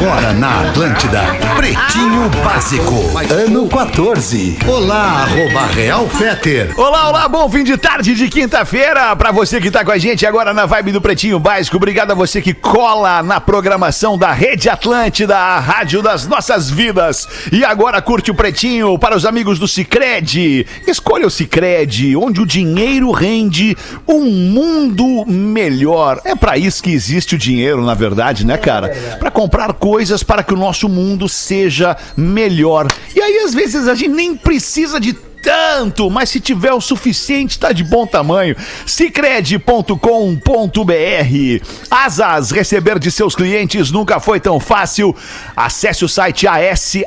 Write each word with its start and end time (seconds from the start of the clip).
Agora 0.00 0.32
na 0.32 0.62
Atlântida, 0.62 1.20
Pretinho 1.56 2.30
Básico, 2.42 2.94
ano 3.30 3.68
14. 3.68 4.56
Olá, 4.66 5.24
arroba 5.24 5.66
Real 5.66 6.08
Feter. 6.08 6.72
Olá, 6.74 7.10
olá, 7.10 7.28
bom 7.28 7.46
fim 7.50 7.62
de 7.62 7.76
tarde 7.76 8.14
de 8.14 8.26
quinta-feira 8.30 9.14
pra 9.14 9.30
você 9.30 9.60
que 9.60 9.70
tá 9.70 9.84
com 9.84 9.90
a 9.90 9.98
gente 9.98 10.24
agora 10.24 10.54
na 10.54 10.64
vibe 10.64 10.92
do 10.92 11.02
Pretinho 11.02 11.38
Básico. 11.38 11.76
Obrigado 11.76 12.12
a 12.12 12.14
você 12.14 12.40
que 12.40 12.54
cola 12.54 13.22
na 13.22 13.42
programação 13.42 14.16
da 14.16 14.32
Rede 14.32 14.70
Atlântida, 14.70 15.36
a 15.36 15.60
rádio 15.60 16.00
das 16.00 16.26
nossas 16.26 16.70
vidas. 16.70 17.28
E 17.52 17.62
agora 17.62 18.00
curte 18.00 18.30
o 18.30 18.34
Pretinho 18.34 18.98
para 18.98 19.14
os 19.14 19.26
amigos 19.26 19.58
do 19.58 19.68
Cicred. 19.68 20.66
Escolha 20.86 21.26
o 21.26 21.30
Cicred, 21.30 22.16
onde 22.16 22.40
o 22.40 22.46
dinheiro 22.46 23.10
rende 23.10 23.76
um 24.08 24.24
mundo 24.24 25.26
melhor. 25.26 26.22
É 26.24 26.34
pra 26.34 26.56
isso 26.56 26.82
que 26.82 26.90
existe 26.90 27.34
o 27.34 27.38
dinheiro, 27.38 27.84
na 27.84 27.92
verdade, 27.92 28.46
né, 28.46 28.56
cara? 28.56 28.88
Pra 29.18 29.30
comprar 29.30 29.74
coisas 29.74 29.89
para 30.22 30.42
que 30.42 30.54
o 30.54 30.56
nosso 30.56 30.88
mundo 30.88 31.28
seja 31.28 31.96
melhor. 32.16 32.86
E 33.14 33.20
aí, 33.20 33.38
às 33.38 33.54
vezes, 33.54 33.88
a 33.88 33.94
gente 33.94 34.10
nem 34.10 34.36
precisa 34.36 35.00
de 35.00 35.12
tanto, 35.42 36.10
mas 36.10 36.28
se 36.28 36.40
tiver 36.40 36.72
o 36.72 36.80
suficiente, 36.80 37.58
tá 37.58 37.72
de 37.72 37.82
bom 37.82 38.06
tamanho. 38.06 38.54
Cicred.com.br 38.86 39.94
Asas, 41.90 42.50
receber 42.50 42.98
de 42.98 43.10
seus 43.10 43.34
clientes 43.34 43.90
nunca 43.90 44.20
foi 44.20 44.38
tão 44.38 44.60
fácil. 44.60 45.16
Acesse 45.56 46.04
o 46.04 46.08
site 46.08 46.46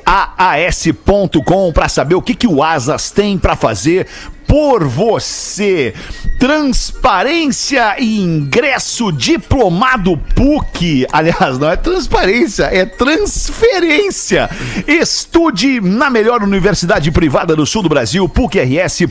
asaas.com 0.05 1.71
para 1.71 1.87
saber 1.87 2.15
o 2.15 2.21
que, 2.21 2.35
que 2.35 2.47
o 2.47 2.63
Asas 2.63 3.11
tem 3.11 3.37
para 3.37 3.55
fazer 3.55 4.07
por 4.47 4.85
você. 4.85 5.93
Transparência 6.37 7.95
e 7.99 8.19
ingresso 8.19 9.11
diplomado 9.11 10.17
PUC. 10.35 11.07
Aliás, 11.11 11.57
não 11.57 11.69
é 11.69 11.77
transparência, 11.77 12.63
é 12.65 12.85
transferência. 12.85 14.49
Estude 14.85 15.79
na 15.79 16.09
melhor 16.09 16.43
universidade 16.43 17.09
privada 17.11 17.55
do 17.55 17.65
sul 17.65 17.81
do 17.83 17.87
Brasil, 17.87 18.27
PUCRS.br. 18.27 19.07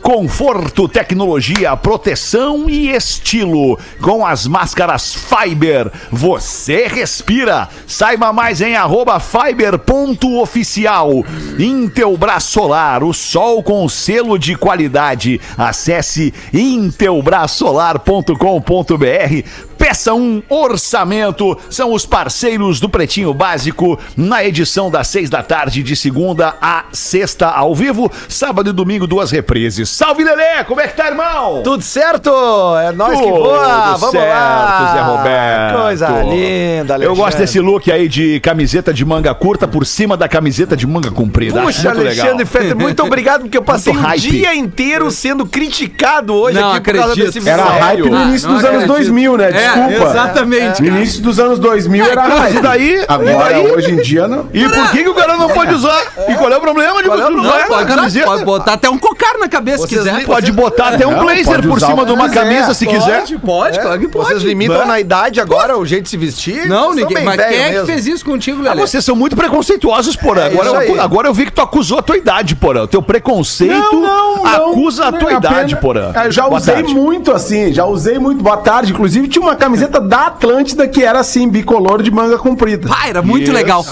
Conforto, 0.00 0.88
tecnologia, 0.88 1.76
proteção 1.76 2.70
e 2.70 2.90
estilo. 2.90 3.76
Com 4.00 4.24
as 4.24 4.46
máscaras 4.46 5.12
Fiber, 5.14 5.90
você 6.12 6.86
respira. 6.86 7.68
Saiba 7.86 8.32
mais 8.32 8.60
em 8.60 8.76
arroba 8.76 9.18
fiber.oficial. 9.18 11.10
Intelbras 11.58 12.44
Solar, 12.44 13.02
o 13.02 13.12
sol 13.12 13.63
com 13.64 13.88
selo 13.88 14.38
de 14.38 14.54
qualidade. 14.54 15.40
Acesse 15.56 16.34
intelbrasolar.com.br. 16.52 19.48
Peça 19.84 20.14
um 20.14 20.42
orçamento. 20.48 21.58
São 21.68 21.92
os 21.92 22.06
parceiros 22.06 22.80
do 22.80 22.88
Pretinho 22.88 23.34
Básico 23.34 23.98
na 24.16 24.42
edição 24.42 24.90
das 24.90 25.08
seis 25.08 25.28
da 25.28 25.42
tarde, 25.42 25.82
de 25.82 25.94
segunda 25.94 26.56
a 26.58 26.84
sexta, 26.90 27.48
ao 27.48 27.74
vivo. 27.74 28.10
Sábado 28.26 28.70
e 28.70 28.72
domingo, 28.72 29.06
duas 29.06 29.30
reprises. 29.30 29.90
Salve, 29.90 30.24
Lelê! 30.24 30.64
Como 30.66 30.80
é 30.80 30.88
que 30.88 30.96
tá, 30.96 31.08
irmão? 31.08 31.60
Tudo 31.62 31.82
certo? 31.82 32.30
É 32.78 32.92
nós 32.92 33.10
que 33.20 33.22
Tudo 33.26 33.34
voa! 33.42 33.96
Vamos 33.98 34.10
certo, 34.12 34.26
lá! 34.30 34.92
Zé 34.94 35.00
Roberto. 35.02 35.82
Coisa 35.82 36.08
linda, 36.22 36.94
Eu 36.94 37.08
gosto 37.10 37.20
Alexandre. 37.24 37.36
desse 37.44 37.60
look 37.60 37.92
aí 37.92 38.08
de 38.08 38.40
camiseta 38.40 38.90
de 38.90 39.04
manga 39.04 39.34
curta 39.34 39.68
por 39.68 39.84
cima 39.84 40.16
da 40.16 40.26
camiseta 40.26 40.74
de 40.74 40.86
manga 40.86 41.10
comprida. 41.10 41.60
Puxa, 41.60 41.88
muito 41.90 42.04
legal. 42.04 42.24
Alexandre 42.24 42.46
Fetter, 42.46 42.74
muito 42.74 43.02
obrigado, 43.04 43.42
porque 43.42 43.58
eu 43.58 43.62
passei 43.62 43.92
Muito 43.92 44.06
um 44.06 44.08
hype. 44.08 44.30
dia 44.30 44.54
inteiro 44.54 45.10
sendo 45.10 45.44
criticado 45.44 46.32
hoje 46.32 46.58
Não 46.58 46.72
aqui 46.72 46.80
por 46.80 46.94
causa 46.94 47.12
acredito. 47.12 47.34
desse 47.34 47.46
Era 47.50 47.64
hype 47.64 48.08
no 48.08 48.16
Ah, 48.16 48.22
início 48.22 48.48
não 48.48 48.54
dos 48.56 48.64
anos 48.64 48.82
acredito. 48.84 48.96
2000, 48.96 49.36
né? 49.36 49.50
É, 49.50 49.73
Desculpa. 49.74 50.10
exatamente, 50.10 50.82
No 50.82 50.88
início 50.88 51.22
dos 51.22 51.38
anos 51.38 51.58
2000 51.58 52.04
era 52.04 52.22
hype. 52.22 52.56
e 52.56 52.60
daí? 52.60 53.04
Agora, 53.08 53.30
E 53.30 53.62
daí? 53.62 53.72
hoje 53.72 53.90
em 53.92 53.96
dia, 53.96 54.28
não. 54.28 54.48
E 54.52 54.68
por 54.68 54.90
que, 54.90 55.02
que 55.02 55.08
o 55.08 55.14
cara 55.14 55.36
não 55.36 55.48
pode 55.48 55.74
usar? 55.74 56.02
E 56.28 56.34
qual 56.34 56.50
é 56.52 56.56
o 56.56 56.60
problema 56.60 57.02
de 57.02 57.08
é 57.08 57.12
usar 57.12 57.30
Não, 57.30 57.44
pode, 57.68 57.86
camiseta? 57.94 58.26
pode 58.26 58.44
botar 58.44 58.72
até 58.74 58.88
um 58.90 58.98
cocar 58.98 59.38
na 59.38 59.48
cabeça 59.48 59.86
se 59.86 59.88
quiser. 59.96 60.24
Pode 60.24 60.52
botar 60.52 60.88
até 60.94 61.06
um 61.06 61.18
blazer 61.18 61.62
por 61.62 61.76
usar 61.76 61.86
cima 61.88 62.04
de 62.04 62.12
uma 62.12 62.28
camisa 62.28 62.74
se 62.74 62.86
quiser. 62.86 63.20
Pode, 63.20 63.38
pode, 63.38 63.80
claro 63.80 64.00
que 64.00 64.08
pode. 64.08 64.28
Vocês 64.28 64.42
limitam 64.42 64.86
na 64.86 65.00
idade 65.00 65.40
agora, 65.40 65.76
o 65.76 65.84
jeito 65.84 66.04
de 66.04 66.10
se 66.10 66.16
vestir? 66.16 66.68
Não, 66.68 66.94
ninguém. 66.94 67.24
Mas 67.24 67.36
quem 67.36 67.56
é 67.62 67.80
que 67.80 67.86
fez 67.86 68.06
isso 68.06 68.24
contigo, 68.24 68.60
Ah, 68.66 68.70
Lelê? 68.70 68.80
vocês 68.86 69.04
são 69.04 69.14
muito 69.16 69.36
preconceituosos, 69.36 70.16
porra. 70.16 70.46
Agora, 70.46 70.68
eu, 70.68 70.76
aí. 70.78 70.98
agora 70.98 71.28
eu 71.28 71.34
vi 71.34 71.46
que 71.46 71.52
tu 71.52 71.60
acusou 71.62 71.98
a 71.98 72.02
tua 72.02 72.16
idade, 72.16 72.54
porra. 72.56 72.82
O 72.82 72.86
teu 72.86 73.02
preconceito 73.02 74.04
acusa 74.44 75.06
a 75.08 75.12
tua 75.12 75.32
É 75.32 75.36
idade, 75.36 75.76
porra. 75.76 76.12
Eu 76.24 76.32
já 76.32 76.46
usei 76.46 76.82
muito 76.82 77.32
assim, 77.32 77.72
já 77.72 77.84
usei 77.84 78.18
muito. 78.18 78.42
Boa 78.42 78.56
tarde. 78.58 78.92
Inclusive, 78.92 79.28
tinha 79.28 79.42
uma 79.42 79.56
camiseta 79.64 80.00
da 80.00 80.26
Atlântida 80.26 80.86
que 80.86 81.02
era 81.02 81.18
assim, 81.20 81.48
bicolor 81.48 82.02
de 82.02 82.10
manga 82.10 82.36
comprida. 82.38 82.88
Pá, 82.88 83.06
era 83.08 83.22
muito 83.22 83.44
Isso. 83.44 83.52
legal. 83.52 83.84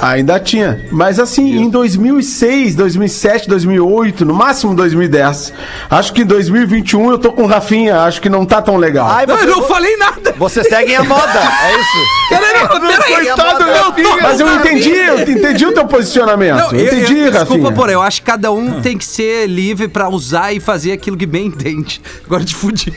Ainda 0.00 0.38
tinha. 0.40 0.84
Mas 0.90 1.18
assim, 1.18 1.56
em 1.58 1.70
2006, 1.70 2.74
2007, 2.74 3.48
2008, 3.48 4.24
no 4.26 4.34
máximo 4.34 4.74
2010. 4.74 5.52
Acho 5.88 6.12
que 6.12 6.22
em 6.22 6.26
2021 6.26 7.10
eu 7.12 7.18
tô 7.18 7.32
com 7.32 7.44
o 7.44 7.46
Rafinha. 7.46 8.00
Acho 8.02 8.20
que 8.20 8.28
não 8.28 8.44
tá 8.44 8.60
tão 8.60 8.76
legal. 8.76 9.08
Ai, 9.08 9.24
Não, 9.26 9.38
eu 9.38 9.46
não 9.46 9.62
falei 9.62 9.96
nada. 9.96 10.34
vocês 10.36 10.68
seguem 10.68 10.96
a 10.96 11.04
moda, 11.04 11.38
é 11.40 11.80
isso? 11.80 11.98
Peraí, 12.28 12.68
peraí. 12.68 13.26
Coitado, 13.26 13.62
Eu 13.64 13.92
tô- 13.92 14.22
Mas 14.22 14.40
eu 14.40 14.54
entendi, 14.56 14.90
eu 14.90 15.20
entendi 15.20 15.64
o 15.66 15.72
teu 15.72 15.86
posicionamento. 15.86 16.56
Não, 16.56 16.72
eu 16.72 16.78
eu- 16.80 16.86
entendi, 16.86 17.18
eu- 17.18 17.24
Rafinha. 17.26 17.44
Desculpa, 17.44 17.72
porra, 17.72 17.92
eu 17.92 18.02
acho 18.02 18.20
que 18.20 18.26
cada 18.26 18.50
um 18.52 18.80
tem 18.80 18.98
que 18.98 19.04
ser 19.04 19.46
livre 19.46 19.86
pra 19.88 20.08
usar 20.08 20.52
e 20.52 20.58
fazer 20.60 20.92
aquilo 20.92 21.16
que 21.16 21.26
bem 21.26 21.46
entende. 21.46 22.00
Agora 22.26 22.44
te 22.44 22.54
fudi. 22.54 22.92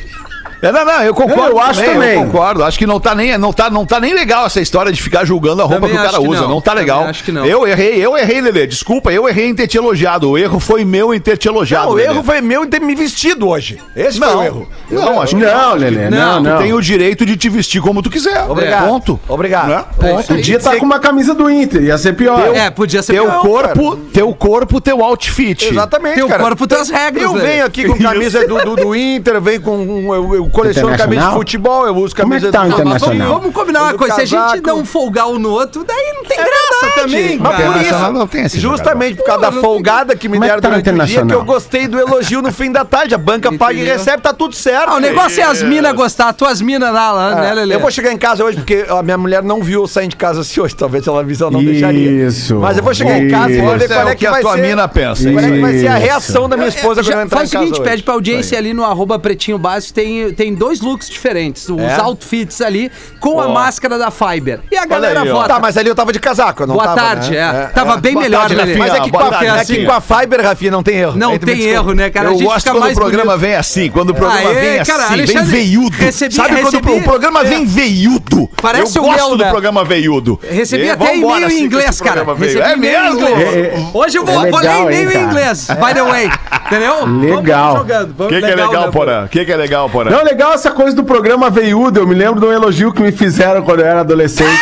É, 0.61 0.71
não, 0.71 0.83
não, 0.85 1.01
eu 1.03 1.13
concordo. 1.13 1.51
Eu 1.51 1.59
acho 1.59 1.81
também. 1.83 2.15
Eu 2.15 2.25
concordo. 2.25 2.63
Acho 2.63 2.77
que 2.77 2.85
não 2.85 2.99
tá, 2.99 3.15
nem, 3.15 3.37
não, 3.37 3.53
tá, 3.53 3.69
não 3.69 3.85
tá 3.85 3.99
nem 3.99 4.13
legal 4.13 4.45
essa 4.45 4.59
história 4.59 4.91
de 4.91 5.01
ficar 5.01 5.23
julgando 5.25 5.61
a 5.61 5.65
roupa 5.65 5.81
Também 5.87 5.95
que 5.95 6.01
o 6.01 6.05
cara 6.11 6.21
usa. 6.21 6.41
Não, 6.41 6.49
não. 6.49 6.61
tá 6.61 6.73
legal. 6.73 6.97
Também 6.99 7.09
acho 7.11 7.23
que 7.23 7.31
não. 7.31 7.45
Eu 7.45 7.67
errei, 7.67 7.95
eu 8.05 8.17
errei, 8.17 8.41
Lelê. 8.41 8.67
Desculpa, 8.67 9.11
eu 9.11 9.27
errei 9.27 9.47
em 9.47 9.55
ter 9.55 9.67
te 9.67 9.77
elogiado. 9.77 10.29
O 10.29 10.37
erro 10.37 10.59
foi 10.59 10.83
meu 10.83 11.13
em 11.13 11.19
ter 11.19 11.37
te 11.37 11.47
elogiado. 11.47 11.85
Não, 11.85 11.93
o 11.93 11.95
Lelê. 11.95 12.09
erro 12.09 12.23
foi 12.23 12.41
meu 12.41 12.65
em 12.65 12.67
ter 12.67 12.81
me 12.81 12.93
vestido 12.95 13.47
hoje. 13.47 13.79
Esse 13.95 14.19
foi 14.19 14.27
Não, 14.27 14.39
o 14.39 14.43
erro. 14.43 14.69
não, 14.91 15.21
acho 15.21 15.35
que 15.35 15.41
Não, 15.41 15.75
Lelê, 15.75 16.09
não, 16.09 16.43
Tu 16.43 16.49
não. 16.49 16.57
tem 16.57 16.73
o 16.73 16.81
direito 16.81 17.25
de 17.25 17.37
te 17.37 17.47
vestir 17.49 17.81
como 17.81 18.01
tu 18.01 18.09
quiser. 18.09 18.43
Obrigado. 18.49 18.87
Ponto. 18.87 19.19
Obrigado. 19.27 19.69
Né? 19.69 19.85
Isso 20.19 20.27
Podia 20.33 20.57
estar 20.57 20.75
com 20.77 20.85
uma 20.85 20.99
camisa 20.99 21.33
do 21.33 21.49
Inter, 21.49 21.83
ia 21.83 21.97
ser 21.97 22.13
pior. 22.13 22.55
É, 22.55 22.69
podia 22.69 23.01
ser 23.01 23.13
Teu 23.13 23.25
pior. 23.25 23.41
corpo, 23.41 23.95
teu 24.13 24.33
corpo, 24.33 24.81
teu 24.81 25.03
outfit. 25.03 25.65
Exatamente, 25.69 26.15
Teu 26.15 26.27
cara. 26.27 26.43
corpo, 26.43 26.67
tuas 26.67 26.89
regras, 26.89 27.23
Eu 27.23 27.33
venho 27.35 27.65
aqui 27.65 27.85
com 27.87 27.97
camisa 27.97 28.45
do, 28.47 28.57
do, 28.63 28.75
do 28.75 28.95
Inter, 28.95 29.35
eu 29.35 29.41
venho 29.41 29.61
com. 29.61 29.77
um- 29.77 30.13
Eu, 30.13 30.35
eu 30.35 30.48
coleciono 30.49 30.97
camisa 30.97 31.27
de 31.27 31.33
futebol, 31.33 31.85
eu 31.87 31.95
uso 31.95 32.15
Como 32.15 32.33
é 32.33 32.39
camisa 32.39 32.47
que 32.47 32.51
tá 32.53 32.59
o 32.59 32.63
do- 32.63 32.69
mas 32.69 32.79
Internacional? 32.79 33.27
vamos, 33.27 33.41
vamos 33.41 33.55
combinar 33.55 33.83
uma 33.83 33.93
coisa. 33.93 34.15
Se 34.15 34.21
a 34.21 34.25
gente 34.25 34.61
não 34.65 34.85
folgar 34.85 35.27
um 35.27 35.39
no 35.39 35.49
outro, 35.51 35.83
daí 35.83 36.13
não 36.15 36.23
tem 36.23 36.37
graça 36.37 36.55
verdade. 36.81 37.01
também, 37.01 37.37
Mas 37.39 37.51
cara. 37.57 37.71
por 37.73 37.81
isso, 37.81 38.11
não 38.13 38.27
tem 38.27 38.43
esse 38.45 38.59
justamente 38.59 39.15
por 39.17 39.25
causa 39.25 39.41
da 39.41 39.51
folgada 39.51 40.15
que 40.15 40.27
me 40.27 40.33
Como 40.37 40.45
é 40.45 40.47
que 40.47 40.51
deram 40.51 40.61
tá 40.61 40.67
no 40.69 40.73
durante 40.83 40.89
o 40.89 40.93
dia, 40.93 41.05
que 41.05 41.11
Internacional? 41.13 41.39
eu 41.39 41.45
gostei 41.45 41.87
do 41.87 41.99
elogio 41.99 42.41
no 42.41 42.51
fim 42.51 42.71
da 42.71 42.85
tarde. 42.85 43.13
A 43.15 43.17
banca 43.17 43.51
paga 43.53 43.73
e 43.79 43.83
recebe, 43.83 44.21
tá 44.21 44.33
tudo 44.33 44.55
certo. 44.55 44.89
Ah, 44.89 44.95
o 44.95 44.99
negócio 44.99 45.39
é 45.41 45.43
as 45.45 45.61
minas 45.63 45.93
gostar, 45.93 46.33
tuas 46.33 46.61
minas 46.61 46.93
lá, 46.93 47.11
lá, 47.11 47.35
né, 47.35 47.53
Lelê? 47.53 47.75
Eu 47.75 47.79
vou 47.79 47.91
chegar 47.91 48.11
em 48.11 48.17
casa 48.17 48.43
hoje 48.43 48.57
porque 48.57 48.85
a 48.89 49.01
minha 49.03 49.17
mulher 49.17 49.43
não 49.43 49.61
viu 49.63 49.81
eu 49.81 49.87
sair 49.87 50.07
de 50.07 50.15
casa 50.15 50.41
assim 50.41 50.59
hoje. 50.61 50.75
Talvez 50.75 51.05
ela 51.07 51.23
visse, 51.23 51.41
ela 51.41 51.51
não 51.51 51.63
deixaria. 51.63 52.27
Isso. 52.27 52.55
Mas 52.55 52.77
eu 52.77 52.83
vou 52.83 52.93
chegar 52.93 53.17
em 53.19 53.29
casa 53.29 53.51
e 53.51 53.61
vou 53.61 53.77
ver 53.77 53.83
Isso 53.85 53.93
é 53.93 53.95
qual 53.95 54.07
é 54.07 54.11
o 54.11 54.15
que 54.15 54.15
que 54.17 54.27
a 54.27 54.31
vai 54.31 54.41
tua 54.41 54.55
ser. 54.55 54.61
mina 54.61 54.87
pensa. 54.87 55.31
Qual 55.31 55.43
é 55.45 55.51
que 55.51 55.59
vai 55.61 55.73
ser 55.79 55.87
a 55.87 55.95
reação 55.95 56.49
da 56.49 56.55
minha 56.57 56.69
esposa 56.69 57.01
quando 57.03 57.13
eu 57.17 57.21
entrar 57.23 57.37
faz 57.37 57.49
em 57.53 57.55
o 57.55 57.59
casa 57.59 57.65
seguinte, 57.65 57.81
hoje. 57.81 57.89
pede 57.89 58.03
pra 58.03 58.13
audiência 58.13 58.57
ali 58.57 58.73
no 58.73 58.83
arroba 58.83 59.19
pretinho 59.19 59.57
básico, 59.57 59.93
tem, 59.93 60.31
tem 60.39 60.53
dois 60.55 60.79
looks 60.79 61.09
diferentes, 61.09 61.67
os 61.67 61.81
É? 61.81 61.99
outfits 61.99 62.61
ali, 62.61 62.89
com 63.19 63.41
a 63.41 63.49
máscara 63.49 63.97
da 63.97 64.09
Fiber. 64.09 64.61
E 64.71 64.77
a 64.77 64.85
galera 64.85 65.23
aí, 65.23 65.27
vota. 65.29 65.49
Tá, 65.49 65.59
mas 65.59 65.75
ali 65.75 65.89
eu 65.89 65.95
tava 65.95 66.13
de 66.13 66.19
casaco, 66.19 66.65
não 66.65 66.75
Boa 66.75 66.85
tava, 66.85 66.95
tarde, 66.95 67.31
né? 67.31 67.37
é. 67.37 67.73
Tava 67.73 67.97
bem 67.97 68.13
Boa 68.13 68.23
melhor, 68.23 68.39
tarde. 68.47 68.55
Rafinha. 68.55 68.77
Mas 68.77 68.93
é 68.93 68.99
que, 69.01 69.11
Boa 69.11 69.23
com 69.23 69.27
a, 69.27 69.31
tarde, 69.31 69.45
é 69.45 69.51
que 69.51 69.57
Rafinha. 69.57 69.85
com 69.85 69.91
a 69.91 69.99
Fiber, 70.21 70.41
Rafinha, 70.41 70.71
não 70.71 70.81
tem 70.81 70.95
erro. 70.95 71.17
Não 71.17 71.31
me 71.33 71.39
tem 71.39 71.55
desculpa. 71.55 71.73
erro, 71.77 71.93
né, 71.93 72.09
cara? 72.09 72.29
a 72.29 72.31
Eu 72.31 72.37
gente 72.37 72.47
gosto 72.47 72.59
fica 72.69 72.71
quando 72.79 72.91
o 72.91 72.95
programa 72.95 73.25
bonito. 73.33 73.41
vem 73.41 73.55
assim, 73.55 73.89
quando 73.91 74.09
o 74.11 74.15
programa 74.15 74.49
Aê, 74.49 74.55
vem 74.77 74.83
cara, 74.85 75.03
assim, 75.03 75.13
Alexandre, 75.13 75.45
vem 75.51 75.61
veiudo. 75.65 75.97
recebi- 75.97 76.33
Sabe 76.35 76.49
quando 76.61 76.63
recebi- 76.71 76.91
o 76.91 77.03
programa 77.03 77.43
vem 77.43 77.65
veiudo? 77.65 78.49
Parece 78.61 78.97
eu 78.97 79.03
o 79.03 79.05
gosto 79.07 79.27
meu, 79.27 79.37
do 79.37 79.43
né? 79.43 79.49
programa 79.49 79.83
veiudo. 79.83 80.39
Recebi 80.49 80.89
até 80.89 81.17
e-mail 81.17 81.45
assim 81.47 81.55
em 81.55 81.59
com 81.59 81.65
inglês, 81.65 81.99
cara. 82.01 82.21
É 82.21 82.75
mesmo? 82.77 83.27
É, 83.27 83.41
é, 83.41 83.73
Hoje 83.93 84.17
eu 84.17 84.25
vou, 84.25 84.45
é 84.45 84.51
ler 84.61 84.81
e-mail 85.01 85.11
em 85.11 85.23
inglês, 85.25 85.67
by 85.67 85.93
the 85.93 86.03
way. 86.03 86.29
Entendeu? 86.67 86.99
Vamos- 87.01 87.35
Legal. 87.35 87.81
O 87.81 88.27
que, 88.27 88.39
que 88.39 88.45
é 88.45 88.55
legal, 88.55 88.85
né, 88.85 88.91
Porã? 88.91 89.25
O 89.25 89.29
que, 89.29 89.43
que 89.45 89.51
é 89.51 89.57
legal, 89.57 89.89
Porã? 89.89 90.09
Legal 90.29 90.53
essa 90.53 90.69
coisa 90.69 90.95
do 90.95 91.03
programa 91.03 91.49
veiudo. 91.49 92.01
Eu 92.01 92.07
me 92.07 92.13
lembro 92.13 92.39
de 92.39 92.45
um 92.45 92.53
elogio 92.53 92.93
que 92.93 93.01
me 93.01 93.11
fizeram 93.11 93.63
quando 93.63 93.79
eu 93.79 93.87
era 93.87 94.01
adolescente. 94.01 94.61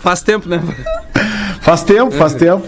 Faz 0.00 0.20
tempo, 0.20 0.48
né? 0.48 0.60
Faz 1.60 1.84
tempo, 1.84 2.10
faz 2.10 2.34
tempo. 2.34 2.66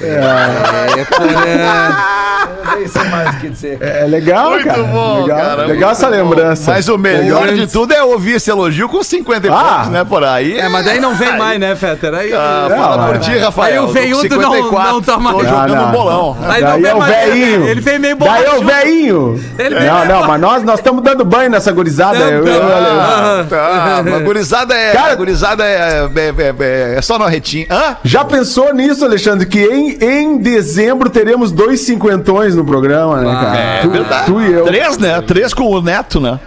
É, 0.00 1.04
porra. 1.04 2.37
Nem 2.76 2.86
sei 2.88 3.04
mais 3.04 3.36
que 3.38 3.48
dizer. 3.48 3.78
É 3.80 4.04
legal, 4.06 4.50
Muito 4.50 4.66
cara. 4.66 4.82
bom, 4.82 5.22
legal, 5.22 5.38
cara, 5.38 5.66
legal 5.66 5.90
essa 5.90 6.06
bom. 6.06 6.12
lembrança. 6.12 6.70
Mas 6.72 6.88
o 6.88 6.98
melhor 6.98 7.48
de 7.48 7.66
tudo 7.66 7.92
é 7.92 8.02
ouvir 8.02 8.32
esse 8.36 8.50
elogio 8.50 8.88
com 8.88 9.02
50 9.02 9.46
e 9.46 9.50
Ah. 9.50 9.54
poucos, 9.54 9.88
né, 9.88 10.04
por 10.04 10.24
aí. 10.24 10.58
É, 10.58 10.68
mas 10.68 10.84
daí 10.84 11.00
não 11.00 11.14
vem 11.14 11.36
mais, 11.36 11.58
né, 11.58 11.74
Fetter? 11.76 12.14
Aí, 12.14 12.32
Ah, 12.32 12.66
Não, 12.68 12.76
fala 12.76 13.06
por 13.08 13.18
ti, 13.18 13.36
Rafael. 13.38 13.72
Aí 13.72 13.78
o 13.88 13.88
veiudo 13.92 14.36
não- 14.36 14.52
54, 14.52 14.92
não 14.92 15.02
tá 15.02 15.18
mais- 15.18 15.36
Tô 15.36 15.42
Ah, 15.42 15.44
jogando 15.48 15.74
não. 15.74 15.88
um 15.88 15.92
bolão. 15.92 16.36
Aí 16.48 16.62
não 16.62 16.70
Daí 16.70 16.82
vem 16.82 16.90
é 16.90 16.94
o 16.94 16.98
mais- 16.98 17.32
veinho. 17.32 17.68
Ele 17.68 17.80
vem 17.80 17.98
meio 17.98 18.16
Daí 18.16 18.44
é 18.44 18.54
o 18.54 18.62
veinho. 18.64 19.44
Ele 19.58 19.74
vem 19.74 19.86
Não, 19.88 20.04
não, 20.04 20.26
mas 20.26 20.40
nós 20.40 20.62
nós 20.62 20.78
estamos 20.78 21.02
dando 21.02 21.24
banho 21.24 21.50
nessa 21.50 21.72
gurizada. 21.72 22.18
Eu- 22.18 22.46
eu- 22.46 22.54
eu- 22.54 22.62
Ah, 23.00 23.44
tá. 23.48 24.02
Mas 24.08 24.22
gurizada 24.22 24.74
é. 24.74 24.92
Cara- 24.92 25.14
gurizada 25.14 25.64
é, 25.64 26.08
é, 26.14 26.18
é, 26.18 26.54
é- 26.94 26.94
é 26.98 27.02
só 27.02 27.18
no 27.18 27.26
retinho. 27.26 27.66
Hã? 27.70 27.96
Já 28.04 28.24
pensou 28.24 28.72
nisso, 28.74 29.04
Alexandre? 29.04 29.46
Que 29.46 29.60
em, 29.64 29.98
em 30.02 30.38
dezembro 30.38 31.08
teremos 31.10 31.50
dois 31.52 31.80
cinquentões 31.80 32.54
no 32.58 32.64
programa, 32.64 33.20
né, 33.20 33.32
cara? 33.32 33.58
É 33.58 33.80
tu, 33.82 33.90
verdade. 33.90 34.26
tu 34.26 34.40
e 34.40 34.52
eu. 34.52 34.64
Três, 34.64 34.98
né? 34.98 35.20
Três 35.22 35.54
com 35.54 35.64
o 35.64 35.80
Neto, 35.80 36.20
né? 36.20 36.38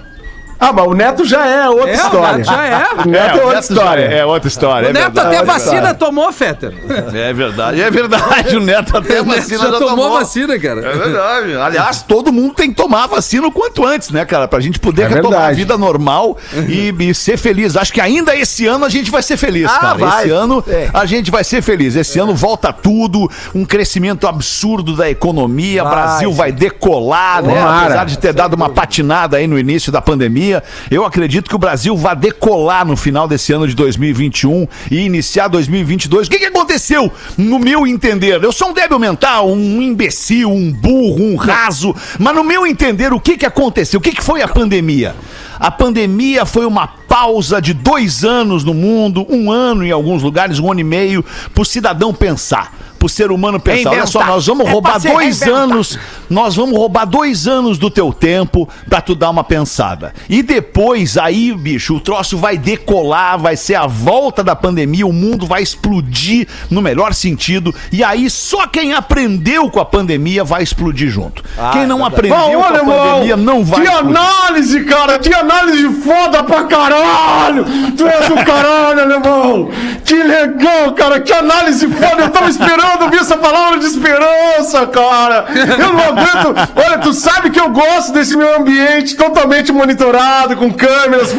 Ah, 0.63 0.71
mas 0.71 0.85
o 0.85 0.93
Neto 0.93 1.25
já 1.25 1.45
é 1.47 1.67
outra 1.67 1.89
É, 1.89 1.93
o 1.93 1.95
história. 1.95 2.37
Neto 2.37 2.45
já 2.45 2.65
é. 2.65 2.87
O 3.03 3.09
Neto 3.09 3.15
é, 3.17 3.31
o 3.31 3.33
outra 3.41 3.55
Neto 3.55 3.61
história. 3.71 4.01
É, 4.03 4.17
é 4.19 4.25
outra 4.25 4.47
história. 4.47 4.87
O 4.87 4.89
é 4.89 4.93
Neto 4.93 5.03
verdade. 5.13 5.35
até 5.35 5.43
vacina 5.45 5.75
história. 5.75 5.93
tomou, 5.95 6.31
Fetter. 6.31 6.73
É 7.15 7.33
verdade, 7.33 7.81
é 7.81 7.89
verdade. 7.89 8.55
O 8.55 8.59
Neto 8.59 8.95
até 8.97 9.21
O 9.21 9.25
Neto 9.25 9.37
vacina 9.37 9.57
já 9.57 9.71
já 9.71 9.79
tomou 9.79 9.89
tomou. 9.89 10.11
vacina, 10.19 10.53
É 10.53 10.59
cara. 10.59 10.81
verdade. 10.81 11.55
Aliás, 11.57 12.03
todo 12.03 12.31
mundo 12.31 12.53
tem 12.53 12.69
que 12.69 12.75
tomar 12.75 13.07
vacina 13.07 13.47
o 13.47 13.51
quanto 13.51 13.83
antes, 13.85 14.11
né, 14.11 14.23
cara? 14.23 14.47
Pra 14.47 14.59
gente 14.59 14.77
poder 14.79 15.03
É 15.03 15.07
retomar 15.07 15.49
a 15.49 15.51
vida 15.51 15.77
normal 15.79 16.37
e, 16.69 16.93
e 16.99 17.13
ser 17.15 17.37
feliz. 17.37 17.75
Acho 17.75 17.91
que 17.91 17.99
ainda 17.99 18.35
esse 18.35 18.67
ano 18.67 18.85
a 18.85 18.89
gente 18.89 19.09
vai 19.09 19.23
ser 19.23 19.37
feliz, 19.37 19.69
Ah, 19.69 19.79
cara. 19.79 19.93
vai. 19.95 20.21
Esse 20.25 20.31
ano 20.31 20.63
É. 20.67 20.89
a 20.93 21.05
gente 21.07 21.31
vai 21.31 21.43
ser 21.43 21.61
feliz. 21.63 21.95
Esse 21.95 22.19
ano 22.19 22.35
volta 22.35 22.71
tudo, 22.71 23.29
um 23.55 23.65
crescimento 23.65 24.27
absurdo 24.27 24.95
da 24.95 25.09
economia. 25.09 25.81
O 25.83 25.85
Vai, 25.85 25.95
Brasil 25.95 26.31
vai 26.33 26.51
decolar, 26.51 27.41
né? 27.43 27.59
Apesar 27.61 28.05
de 28.05 28.17
ter 28.19 28.33
dado 28.33 28.53
uma 28.53 28.69
patinada 28.69 29.37
aí 29.37 29.47
no 29.47 29.57
início 29.57 29.91
da 29.91 30.01
pandemia, 30.01 30.50
eu 30.89 31.05
acredito 31.05 31.49
que 31.49 31.55
o 31.55 31.59
Brasil 31.59 31.95
vai 31.95 32.15
decolar 32.15 32.85
no 32.85 32.95
final 32.95 33.27
desse 33.27 33.53
ano 33.53 33.67
de 33.67 33.75
2021 33.75 34.67
e 34.89 34.99
iniciar 34.99 35.47
2022. 35.47 36.27
O 36.27 36.31
que, 36.31 36.39
que 36.39 36.45
aconteceu, 36.45 37.11
no 37.37 37.59
meu 37.59 37.85
entender? 37.85 38.43
Eu 38.43 38.51
sou 38.51 38.69
um 38.69 38.73
débil 38.73 38.99
mental, 38.99 39.49
um 39.49 39.81
imbecil, 39.81 40.51
um 40.51 40.71
burro, 40.71 41.23
um 41.23 41.35
raso, 41.35 41.95
mas 42.19 42.35
no 42.35 42.43
meu 42.43 42.65
entender, 42.65 43.13
o 43.13 43.19
que, 43.19 43.37
que 43.37 43.45
aconteceu? 43.45 43.99
O 43.99 44.03
que, 44.03 44.11
que 44.11 44.23
foi 44.23 44.41
a 44.41 44.47
pandemia? 44.47 45.15
A 45.59 45.69
pandemia 45.69 46.43
foi 46.45 46.65
uma 46.65 46.87
pausa 46.87 47.61
de 47.61 47.73
dois 47.73 48.23
anos 48.23 48.63
no 48.63 48.73
mundo, 48.73 49.25
um 49.29 49.51
ano 49.51 49.85
em 49.85 49.91
alguns 49.91 50.23
lugares, 50.23 50.57
um 50.57 50.71
ano 50.71 50.79
e 50.79 50.83
meio, 50.83 51.23
para 51.53 51.61
o 51.61 51.65
cidadão 51.65 52.11
pensar, 52.13 52.73
para 53.01 53.07
o 53.07 53.09
ser 53.09 53.31
humano 53.31 53.59
pensar. 53.59 53.89
Olha 53.89 54.05
só, 54.05 54.23
nós 54.23 54.45
vamos 54.45 54.67
É 54.67 54.69
roubar 54.71 55.01
pra 55.01 55.11
dois 55.11 55.39
reinventar. 55.39 55.63
anos, 55.63 55.97
nós 56.29 56.55
vamos 56.55 56.77
roubar 56.77 57.05
dois 57.05 57.47
anos 57.47 57.79
do 57.79 57.89
teu 57.89 58.13
tempo 58.13 58.69
para 58.87 59.01
tu 59.01 59.15
dar 59.15 59.31
uma 59.31 59.43
pensada. 59.43 60.13
E 60.29 60.43
depois, 60.43 61.17
aí, 61.17 61.51
bicho, 61.51 61.95
o 61.95 61.99
troço 61.99 62.37
vai 62.37 62.59
decolar, 62.59 63.39
vai 63.39 63.57
ser 63.57 63.73
a 63.73 63.87
volta 63.87 64.43
da 64.43 64.55
pandemia, 64.55 65.07
o 65.07 65.11
mundo 65.11 65.47
vai 65.47 65.63
explodir 65.63 66.47
no 66.69 66.79
melhor 66.79 67.15
sentido. 67.15 67.73
E 67.91 68.03
aí, 68.03 68.29
só 68.29 68.67
quem 68.67 68.93
aprendeu 68.93 69.67
com 69.71 69.79
a 69.79 69.85
pandemia 69.85 70.43
vai 70.43 70.61
explodir 70.61 71.09
junto. 71.09 71.43
quem 71.73 71.87
não 71.87 72.05
aprendeu 72.05 72.37
Bom, 72.37 72.51
com 72.51 72.63
a 72.63 72.67
olha, 72.67 72.79
pandemia 72.83 73.31
irmão, 73.31 73.55
não 73.57 73.65
vai 73.65 73.81
que 73.81 73.87
explodir. 73.87 74.15
análise, 74.21 74.83
cara, 74.83 75.17
que 75.17 75.33
análise 75.33 75.89
foda 76.03 76.43
pra 76.43 76.63
caralho! 76.65 77.65
Tu 77.97 78.05
és 78.07 78.27
do 78.29 78.35
caralho, 78.45 79.01
alemão! 79.01 79.69
Que 80.05 80.21
legal, 80.21 80.93
cara, 80.93 81.19
que 81.19 81.33
análise 81.33 81.87
foda! 81.87 82.21
Eu 82.23 82.29
tava 82.29 82.47
esperando 82.49 82.90
ouvir 82.99 83.17
essa 83.19 83.37
palavra 83.37 83.79
de 83.79 83.85
esperança, 83.85 84.85
cara! 84.87 85.45
Eu 85.55 85.93
não 85.93 86.03
aguento! 86.03 86.71
Olha, 86.75 86.97
tu 86.99 87.13
sabe 87.13 87.49
que 87.49 87.59
eu 87.59 87.69
gosto 87.69 88.11
desse 88.13 88.35
meu 88.35 88.55
ambiente 88.57 89.15
totalmente 89.15 89.71
monitorado, 89.71 90.55
com 90.57 90.71
câmeras 90.73 91.33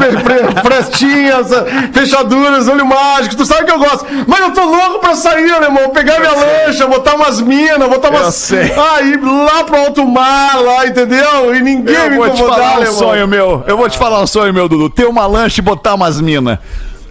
prestinhas, 0.62 1.48
fechaduras, 1.92 2.68
olho 2.68 2.86
mágico, 2.86 3.36
tu 3.36 3.44
sabe 3.44 3.64
que 3.64 3.72
eu 3.72 3.78
gosto! 3.78 4.06
Mas 4.26 4.40
eu 4.40 4.52
tô 4.52 4.64
louco 4.64 5.00
pra 5.00 5.14
sair, 5.14 5.50
alemão, 5.52 5.90
pegar 5.90 6.18
minha 6.20 6.32
lancha, 6.32 6.86
botar 6.86 7.14
umas 7.14 7.40
minas, 7.40 7.88
botar 7.88 8.08
Eu 8.08 8.14
umas. 8.20 8.34
sei. 8.34 8.72
Ah, 8.76 9.02
ir 9.02 9.20
lá 9.22 9.64
pro 9.64 9.76
alto 9.76 10.06
mar, 10.06 10.60
lá, 10.62 10.86
entendeu? 10.86 11.54
E 11.54 11.60
ninguém 11.60 11.94
Eu 11.94 12.10
me 12.10 12.16
vou 12.16 12.30
te 12.30 12.40
incomodar, 12.40 12.72
falar 12.72 12.80
um 12.88 12.92
sonho 12.92 13.28
meu. 13.28 13.64
Eu 13.66 13.76
vou 13.76 13.88
te 13.88 13.98
falar 13.98 14.20
um 14.20 14.26
sonho 14.26 14.52
meu, 14.52 14.68
Dudu. 14.68 14.90
Ter 14.90 15.06
uma 15.06 15.26
lanche 15.26 15.60
e 15.60 15.62
botar 15.62 15.94
umas 15.94 16.20
minas. 16.20 16.58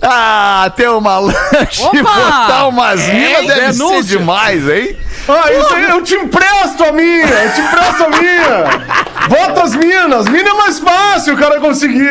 Ah, 0.01 0.71
ter 0.75 0.89
uma 0.89 1.19
lanche 1.19 1.81
e 1.93 2.01
Opa! 2.01 2.11
botar 2.13 2.67
umas 2.67 2.99
minas 3.01 3.45
deve 3.47 3.71
denúncia. 3.71 4.03
ser 4.03 4.17
demais, 4.17 4.67
hein? 4.67 4.97
Ah, 5.27 5.51
isso 5.51 5.73
aí, 5.75 5.89
eu 5.89 6.01
te 6.01 6.15
empresto 6.15 6.83
a 6.83 6.91
minha, 6.91 7.25
eu 7.27 7.51
te 7.53 7.61
empresto 7.61 8.03
a 8.03 8.09
minha. 8.09 9.01
Bota 9.29 9.63
as 9.63 9.75
minas, 9.75 10.27
mina 10.27 10.49
é 10.49 10.53
mais 10.53 10.79
fácil 10.79 11.35
o 11.35 11.37
cara 11.37 11.59
conseguir. 11.59 12.09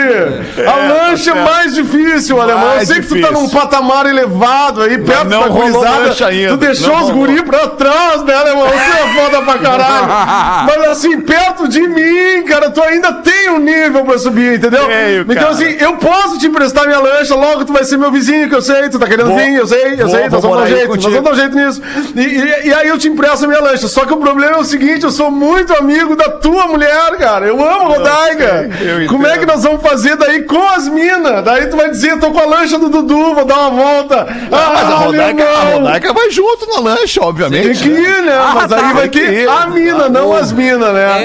a 0.66 0.76
lancha 0.76 1.30
é 1.32 1.34
certo. 1.34 1.50
mais 1.50 1.74
difícil, 1.74 2.40
alemão. 2.40 2.62
Eu 2.70 2.76
Mais 2.76 2.88
sei 2.88 3.00
que 3.00 3.06
tu 3.08 3.20
tá 3.20 3.28
difícil. 3.28 3.32
num 3.42 3.48
patamar 3.50 4.06
elevado 4.06 4.82
aí, 4.82 4.96
perto 4.98 5.24
não 5.24 5.40
da 5.40 5.46
rolou 5.48 5.72
gurizada. 5.82 6.26
ainda, 6.28 6.50
Tu 6.50 6.56
deixou 6.56 6.94
não 6.96 7.04
os 7.04 7.10
guri 7.10 7.42
pra 7.42 7.66
trás, 7.68 8.22
né, 8.22 8.34
alemão? 8.34 8.68
Tu 8.68 8.74
é 8.74 9.20
foda 9.20 9.42
pra 9.42 9.58
caralho. 9.58 10.06
Mas 10.66 10.88
assim, 10.90 11.20
perto 11.20 11.68
de 11.68 11.80
mim, 11.86 12.44
cara, 12.46 12.70
tu 12.70 12.80
ainda 12.82 13.12
tem 13.14 13.50
um 13.50 13.58
nível 13.58 14.04
pra 14.04 14.16
subir, 14.18 14.54
entendeu? 14.58 14.86
Tenho, 14.86 15.22
então 15.22 15.34
cara. 15.34 15.48
assim, 15.50 15.76
eu 15.78 15.96
posso 15.96 16.38
te 16.38 16.46
emprestar 16.46 16.86
minha 16.86 17.00
lancha, 17.00 17.34
logo 17.34 17.64
tu 17.64 17.72
vai 17.72 17.84
ser 17.84 17.98
meu 17.98 18.10
vizinho, 18.12 18.48
que 18.48 18.54
eu 18.54 18.62
sei, 18.62 18.88
tu 18.88 18.98
tá 18.98 19.06
querendo 19.06 19.26
Vou- 19.30 19.36
vir, 19.36 19.54
eu 19.56 19.66
sei, 19.66 19.94
eu 19.94 20.06
vou- 20.06 20.08
sei, 20.10 20.28
vou 20.28 20.30
nós 20.30 20.42
vamos 20.42 20.56
dar 20.58 20.62
um 20.62 20.66
jeito, 20.68 20.88
nós 20.88 21.04
contigo. 21.04 21.10
vamos 21.22 21.24
dar 21.24 21.32
um 21.32 21.36
jeito 21.36 21.56
nisso. 21.56 21.82
E, 22.14 22.20
e- 22.20 22.68
e 22.68 22.74
aí 22.74 22.88
eu 22.88 22.96
te 23.00 23.08
empresto 23.08 23.44
a 23.44 23.48
minha 23.48 23.60
lancha. 23.60 23.88
Só 23.88 24.04
que 24.04 24.12
o 24.12 24.16
problema 24.18 24.56
é 24.56 24.60
o 24.60 24.64
seguinte, 24.64 25.04
eu 25.04 25.10
sou 25.10 25.30
muito 25.30 25.74
amigo 25.74 26.14
da 26.16 26.28
tua 26.30 26.66
mulher, 26.66 27.16
cara. 27.18 27.46
Eu 27.46 27.54
amo 27.62 27.92
a 27.92 27.96
Rodaica. 27.96 28.70
eu 28.80 29.08
Como 29.08 29.26
é 29.26 29.38
que 29.38 29.46
nós 29.46 29.62
vamos 29.62 29.82
fazer 29.82 30.16
daí 30.16 30.42
com 30.42 30.62
as 30.68 30.88
minas? 30.88 31.42
Daí 31.44 31.66
tu 31.66 31.76
vai 31.76 31.90
dizer, 31.90 32.18
tô 32.18 32.30
com 32.30 32.38
a 32.38 32.44
lancha 32.46 32.78
do 32.78 32.88
Dudu, 32.88 33.34
vou 33.34 33.44
dar 33.44 33.68
uma 33.68 33.70
volta. 33.70 34.26
Ah, 34.52 34.70
mas 34.74 34.84
a 34.84 34.96
Rodaica, 34.96 35.44
a 35.44 35.60
alemão. 35.62 35.78
Rodaica 35.82 36.12
vai 36.12 36.30
junto 36.30 36.66
na 36.66 36.80
lancha, 36.80 37.20
obviamente. 37.22 37.82
Tem 37.82 37.94
que 37.94 38.00
ir, 38.00 38.22
né? 38.22 38.32
Ah, 38.36 38.52
mas 38.54 38.68
tá, 38.70 38.76
aí 38.76 38.92
vai 38.94 39.08
tem 39.08 39.10
que 39.22 39.28
ter 39.30 39.48
a 39.48 39.66
mina, 39.66 40.08
não 40.08 40.32
as 40.34 40.52
minas, 40.52 40.92
né? 40.92 41.22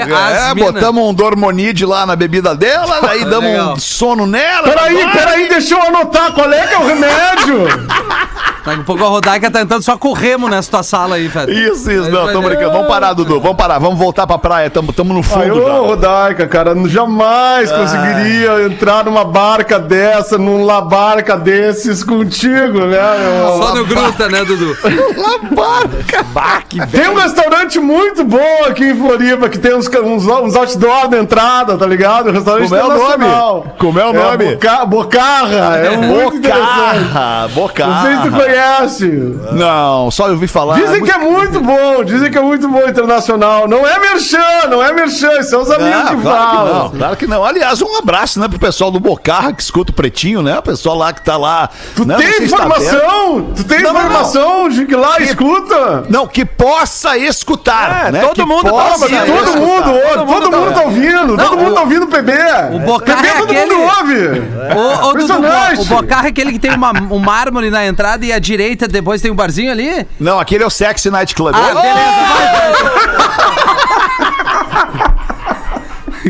É, 0.50 0.54
mina. 0.54 0.72
botamos 0.72 1.04
um 1.08 1.14
Dormonide 1.14 1.84
lá 1.86 2.06
na 2.06 2.16
bebida 2.16 2.54
dela, 2.54 3.00
daí 3.02 3.24
damos 3.24 3.50
Legal. 3.50 3.72
um 3.74 3.78
sono 3.78 4.26
nela. 4.26 4.62
Peraí, 4.68 4.94
vai. 5.02 5.12
peraí, 5.12 5.48
deixa 5.48 5.74
eu 5.74 5.82
anotar 5.82 6.32
qual 6.32 6.50
é 6.52 6.66
que 6.66 6.74
é 6.74 6.78
o 6.78 6.86
remédio. 6.86 7.66
Daqui 8.66 8.80
a 8.80 8.84
pouco 8.84 9.04
a 9.04 9.08
Rodaica 9.08 9.48
tá 9.48 9.60
entrando 9.60 9.82
só 9.82 9.96
com 9.96 10.08
o 10.08 10.12
remo 10.12 10.48
nessa 10.48 10.68
tua 10.68 10.82
sala 10.82 11.14
aí, 11.14 11.28
Fetter. 11.28 11.56
Isso, 11.56 11.88
isso, 11.88 12.06
Aí 12.06 12.10
não, 12.10 12.42
ver. 12.42 12.48
brincando. 12.48 12.72
Vamos 12.72 12.88
parar, 12.88 13.12
Dudu, 13.12 13.40
vamos 13.40 13.56
parar, 13.56 13.78
vamos 13.78 13.96
voltar 13.96 14.26
pra 14.26 14.38
praia, 14.38 14.68
tamo, 14.68 14.92
tamo 14.92 15.14
no 15.14 15.20
Ah, 15.20 15.22
fundo 15.22 15.44
eu 15.44 15.64
já. 15.66 15.72
Rodaica, 15.74 16.48
cara. 16.48 16.74
Jamais 16.88 17.70
conseguiria 17.70 18.64
entrar 18.66 19.04
numa 19.04 19.24
barca 19.24 19.78
dessa, 19.78 20.36
num 20.36 20.64
labarca 20.64 21.36
desses 21.36 22.02
contigo, 22.02 22.80
né, 22.86 22.98
meu? 23.18 23.62
Só 23.62 23.74
no 23.74 23.86
gruta, 23.86 24.28
né, 24.28 24.44
Dudu? 24.44 24.76
Tem 26.90 27.08
um 27.08 27.14
restaurante 27.14 27.78
muito 27.78 28.24
bom 28.24 28.64
aqui 28.68 28.84
em 28.84 28.94
Floripa, 28.96 29.48
que 29.48 29.58
tem 29.58 29.74
uns, 29.74 29.88
uns, 29.88 30.26
uns 30.26 30.56
outdoor 30.56 31.10
na 31.10 31.18
entrada, 31.18 31.76
tá 31.76 31.86
ligado? 31.86 32.30
Um 32.30 32.32
restaurante 32.32 32.68
Como 32.68 32.80
é 32.80 32.84
o 32.84 32.88
nome? 32.88 33.24
Como 33.78 34.00
é 34.00 34.06
o 34.06 34.12
nome? 34.12 34.54
Boca, 34.56 34.86
Bocarra, 34.86 35.76
é 35.76 35.96
muito 35.96 36.36
interessante. 36.36 37.04
Bocarra, 37.04 37.48
bocarra. 37.48 37.94
Não 37.94 38.02
sei 38.02 38.16
se 38.16 38.22
tu 38.22 38.30
conhece. 38.32 38.55
Não, 39.52 40.10
só 40.10 40.26
eu 40.26 40.32
ouvi 40.32 40.46
falar. 40.46 40.76
Dizem 40.76 41.02
que 41.02 41.10
é 41.10 41.18
muito 41.18 41.60
bom, 41.60 42.04
dizem 42.04 42.30
que 42.30 42.38
é 42.38 42.42
muito 42.42 42.68
bom 42.68 42.86
internacional. 42.88 43.68
Não 43.68 43.86
é 43.86 43.98
merchan, 43.98 44.68
não 44.68 44.82
é 44.82 44.92
merchan, 44.92 45.42
são 45.42 45.62
os 45.62 45.70
amigos 45.70 45.94
Não, 46.04 46.16
que 46.16 46.22
claro 46.22 46.50
que 46.50 46.56
falam. 46.56 46.74
não, 46.82 46.90
claro 46.90 47.16
que 47.16 47.26
não. 47.26 47.44
Aliás, 47.44 47.80
um 47.82 47.96
abraço, 47.96 48.40
né, 48.40 48.48
pro 48.48 48.58
pessoal 48.58 48.90
do 48.90 49.00
Bocarra 49.00 49.52
que 49.52 49.62
escuta 49.62 49.90
o 49.92 49.94
Pretinho, 49.94 50.42
né? 50.42 50.58
O 50.58 50.62
pessoal 50.62 50.96
lá 50.96 51.12
que 51.12 51.22
tá 51.22 51.36
lá. 51.36 51.68
Tu 51.94 52.04
né, 52.04 52.14
não 52.14 52.20
tem 52.22 52.32
tá 52.32 52.44
informação? 52.44 53.52
Tu 53.56 53.64
tem 53.64 53.82
Não, 53.82 53.92
não, 53.92 54.00
informação 54.00 54.68
de 54.68 54.86
que 54.86 54.94
lá 54.96 55.20
escuta? 55.20 56.04
Não, 56.08 56.26
que 56.26 56.44
possa 56.44 57.16
escutar, 57.16 58.06
É, 58.08 58.12
né? 58.12 58.20
todo 58.20 58.34
que 58.34 58.44
mundo 58.44 58.68
possa 58.70 59.08
tá 59.08 59.16
ouvindo. 59.16 59.24
escutar. 59.24 59.44
Todo 59.44 59.58
mundo 59.58 59.90
ouve, 59.90 60.32
todo 60.32 60.56
mundo 60.56 60.72
tá 60.74 60.82
ouvindo, 60.82 61.36
todo 61.36 61.58
mundo 61.58 61.74
tá 61.74 61.80
ouvindo 61.80 62.02
o 62.04 62.08
PB. 62.08 62.32
o 62.74 62.78
Bocarra 62.80 63.22
PB 63.22 63.28
é 63.28 63.32
todo 63.38 63.50
aquele- 63.50 63.74
mundo 63.74 63.90
ouve. 63.98 64.26
Ô, 64.26 65.12
Dudu, 65.12 65.22
Impressionante. 65.24 65.80
o 65.80 65.84
Bocarra 65.84 66.26
é 66.26 66.30
aquele 66.30 66.52
que 66.52 66.58
tem 66.58 66.74
uma- 66.74 66.92
um 67.10 67.18
mármore 67.18 67.70
na 67.70 67.86
entrada 67.86 68.24
e 68.24 68.32
à 68.32 68.38
direita 68.46 68.86
depois 68.88 69.20
tem 69.20 69.30
um 69.30 69.34
barzinho 69.34 69.70
ali? 69.70 70.06
Não, 70.18 70.38
aquele 70.38 70.62
é 70.62 70.66
o 70.66 70.70
Sexy 70.70 71.10
Night 71.10 71.34
Club. 71.34 71.54
Ah, 71.54 71.74
beleza, 71.74 72.22
vai, 72.32 72.46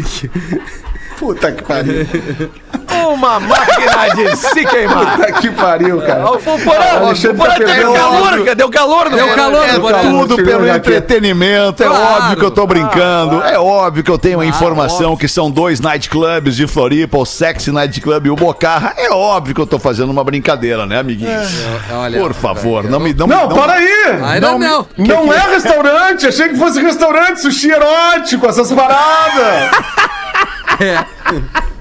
vai. 0.02 0.76
Puta 1.18 1.52
que 1.52 1.62
pariu. 1.62 2.06
Uma 3.08 3.40
máquina 3.40 4.14
de 4.14 4.36
se 4.36 4.64
queimar. 4.64 5.16
Puta 5.16 5.32
que 5.32 5.50
pariu, 5.50 6.00
cara. 6.02 6.30
O 6.30 6.38
Porã, 6.38 6.54
o 6.54 7.34
Porã 7.34 7.52
tá 7.52 7.58
deu 7.58 7.66
perdendo 7.66 7.92
calor, 7.94 8.38
cara, 8.44 8.54
deu 8.54 8.68
calor 8.70 9.10
no 9.10 9.16
Deu 9.16 9.26
Porã. 9.28 9.36
calor 9.36 9.64
É 9.68 9.72
no 9.72 9.80
Porã. 9.80 10.00
tudo 10.00 10.36
pelo 10.36 10.68
entretenimento. 10.68 11.82
É 11.82 11.88
óbvio 11.88 12.36
que 12.36 12.44
eu 12.44 12.50
tô 12.50 12.66
brincando. 12.66 13.42
É 13.42 13.58
óbvio 13.58 14.02
que 14.04 14.10
eu 14.10 14.18
tenho 14.18 14.40
a 14.40 14.46
informação 14.46 15.16
que 15.16 15.28
são 15.28 15.50
dois 15.50 15.80
nightclubs 15.80 16.56
de 16.56 16.66
Floripa, 16.66 17.16
o 17.18 17.24
Sexy 17.24 17.70
Night 17.72 18.00
Club 18.00 18.26
e 18.26 18.30
o 18.30 18.36
Bocarra. 18.36 18.94
É 18.96 19.10
óbvio 19.10 19.54
que 19.54 19.60
eu 19.60 19.66
tô 19.66 19.78
fazendo 19.78 20.10
uma 20.10 20.24
brincadeira, 20.24 20.84
né, 20.86 20.98
amiguinhos? 20.98 21.50
Olha, 21.92 22.18
Por 22.20 22.34
favor, 22.34 22.84
não 22.84 23.00
me 23.00 23.14
não, 23.14 23.26
Não, 23.26 23.48
não, 23.48 23.56
para 23.56 23.74
aí! 23.74 23.88
Ainda 24.32 24.50
não, 24.52 24.58
não. 24.58 24.86
não 24.98 25.32
é 25.32 25.38
restaurante, 25.54 26.26
achei 26.26 26.48
que 26.48 26.56
fosse 26.56 26.80
restaurante, 26.82 27.40
sushi 27.40 27.70
erótico, 27.70 28.46
essas 28.46 28.70
paradas. 28.72 29.70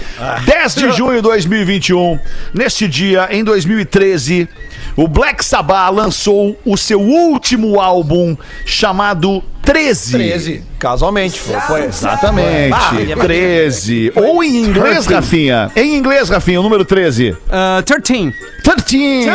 10 0.46 0.76
de 0.76 0.92
junho 0.94 1.18
de 1.18 1.22
2021, 1.22 2.18
neste 2.54 2.88
dia, 2.88 3.28
em 3.30 3.44
2013, 3.44 4.48
o 4.96 5.06
Black 5.06 5.44
Sabbath 5.44 5.94
lançou 5.94 6.58
o 6.66 6.78
seu 6.78 7.02
último 7.02 7.82
álbum 7.82 8.38
chamado 8.66 9.44
13. 9.66 10.12
13, 10.12 10.64
casualmente. 10.80 11.40
Foi, 11.40 11.60
foi. 11.62 11.86
Exatamente. 11.86 12.74
Ah, 12.74 12.92
ele 12.98 13.12
é 13.12 13.16
13. 13.16 14.14
Ou 14.16 14.44
em 14.44 14.64
inglês, 14.64 15.06
Rafinha. 15.06 15.72
Em 15.76 15.96
inglês, 15.96 16.30
Rafinha, 16.30 16.60
o 16.60 16.64
número 16.64 16.86
13. 16.86 17.36
Ah, 17.50 17.84
13. 17.84 18.34
13. 18.64 19.28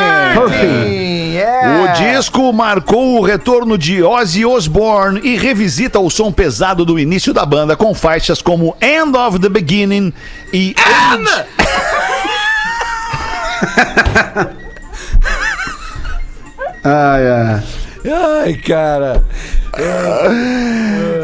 O 1.82 1.92
disco 1.94 2.52
marcou 2.52 3.18
o 3.18 3.22
retorno 3.22 3.76
de 3.76 4.02
Ozzy 4.02 4.44
Osbourne 4.44 5.20
e 5.22 5.37
revisita 5.37 5.99
o 5.99 6.08
som 6.10 6.32
pesado 6.32 6.84
do 6.84 6.99
início 6.99 7.32
da 7.32 7.44
banda 7.44 7.76
com 7.76 7.94
faixas 7.94 8.40
como 8.40 8.76
End 8.80 9.16
of 9.16 9.38
the 9.38 9.49
Beginning 9.49 10.12
e 10.52 10.75
Age... 10.78 11.44
Ai, 16.82 17.26
ai. 17.28 17.62
Ai, 18.10 18.54
cara. 18.54 19.22